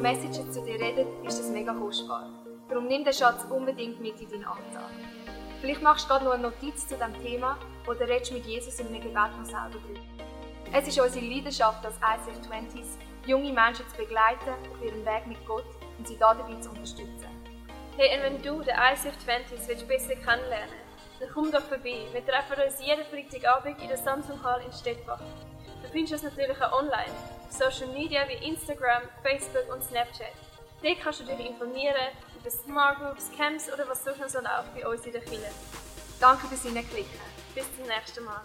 Messages 0.04 0.52
zu 0.52 0.62
dir 0.66 0.78
redet, 0.82 1.08
ist 1.26 1.40
das 1.40 1.48
mega 1.48 1.74
kostbar. 1.74 2.28
Darum 2.68 2.88
nimm 2.88 3.06
den 3.06 3.14
Schatz 3.14 3.46
unbedingt 3.50 4.02
mit 4.02 4.20
in 4.20 4.30
deinen 4.30 4.44
Alltag. 4.44 4.92
Vielleicht 5.62 5.82
machst 5.82 6.04
du 6.04 6.10
gerade 6.10 6.26
noch 6.26 6.34
eine 6.34 6.44
Notiz 6.44 6.86
zu 6.86 6.96
diesem 6.96 7.24
Thema 7.24 7.58
oder 7.88 8.02
redest 8.02 8.34
mit 8.34 8.46
Jesus 8.46 8.82
in 8.82 8.88
einem 8.88 9.02
Gebet 9.02 9.32
noch 9.38 9.46
selber 9.46 9.70
drüber. 9.72 10.02
Es 10.74 10.90
ist 10.90 11.00
unsere 11.00 11.26
Leidenschaft 11.26 11.86
als 11.86 11.96
ICF 11.96 12.38
20s, 12.50 12.98
junge 13.26 13.54
Menschen 13.54 13.88
zu 13.88 13.96
begleiten 13.96 14.50
auf 14.50 14.84
ihrem 14.84 15.06
Weg 15.06 15.26
mit 15.26 15.38
Gott 15.48 15.64
und 15.98 16.06
sie 16.06 16.18
dabei 16.18 16.54
zu 16.60 16.72
unterstützen. 16.72 17.30
Hey, 17.96 18.18
und 18.18 18.24
wenn 18.24 18.42
du 18.42 18.62
den 18.62 18.76
ICF 18.76 19.16
20s 19.26 19.68
willst 19.70 19.88
besser 19.88 20.16
kennenlernen 20.16 20.84
dann 21.22 21.30
komm 21.34 21.50
doch 21.50 21.62
vorbei. 21.62 22.08
Wir 22.12 22.26
treffen 22.26 22.62
uns 22.62 22.86
jeden 22.86 23.06
Freitagabend 23.06 23.82
in 23.82 23.88
der 23.88 23.98
Samsung 23.98 24.44
Hall 24.44 24.62
in 24.66 24.74
Stettbach. 24.74 25.22
Du 25.82 25.90
findest 25.90 26.14
uns 26.16 26.24
natürlich 26.24 26.62
auch 26.62 26.74
online, 26.74 27.14
Social 27.54 27.88
Media 27.94 28.28
wie 28.28 28.48
Instagram, 28.48 29.04
Facebook 29.22 29.72
und 29.72 29.84
Snapchat. 29.84 30.34
Dort 30.82 31.00
kannst 31.02 31.20
du 31.20 31.24
dich 31.26 31.40
informieren 31.40 31.96
über 32.40 32.50
Smart 32.50 32.98
Groups, 32.98 33.30
Camps 33.38 33.72
oder 33.72 33.88
was 33.88 34.04
sonst 34.04 34.34
noch 34.34 34.42
läuft 34.42 34.74
bei 34.74 34.88
uns 34.88 35.06
in 35.06 35.12
der 35.12 35.22
Kirche. 35.22 35.52
Danke 36.20 36.48
fürs 36.48 36.64
Hineinklicken. 36.64 37.20
Bis 37.54 37.66
zum 37.76 37.86
nächsten 37.86 38.24
Mal. 38.26 38.42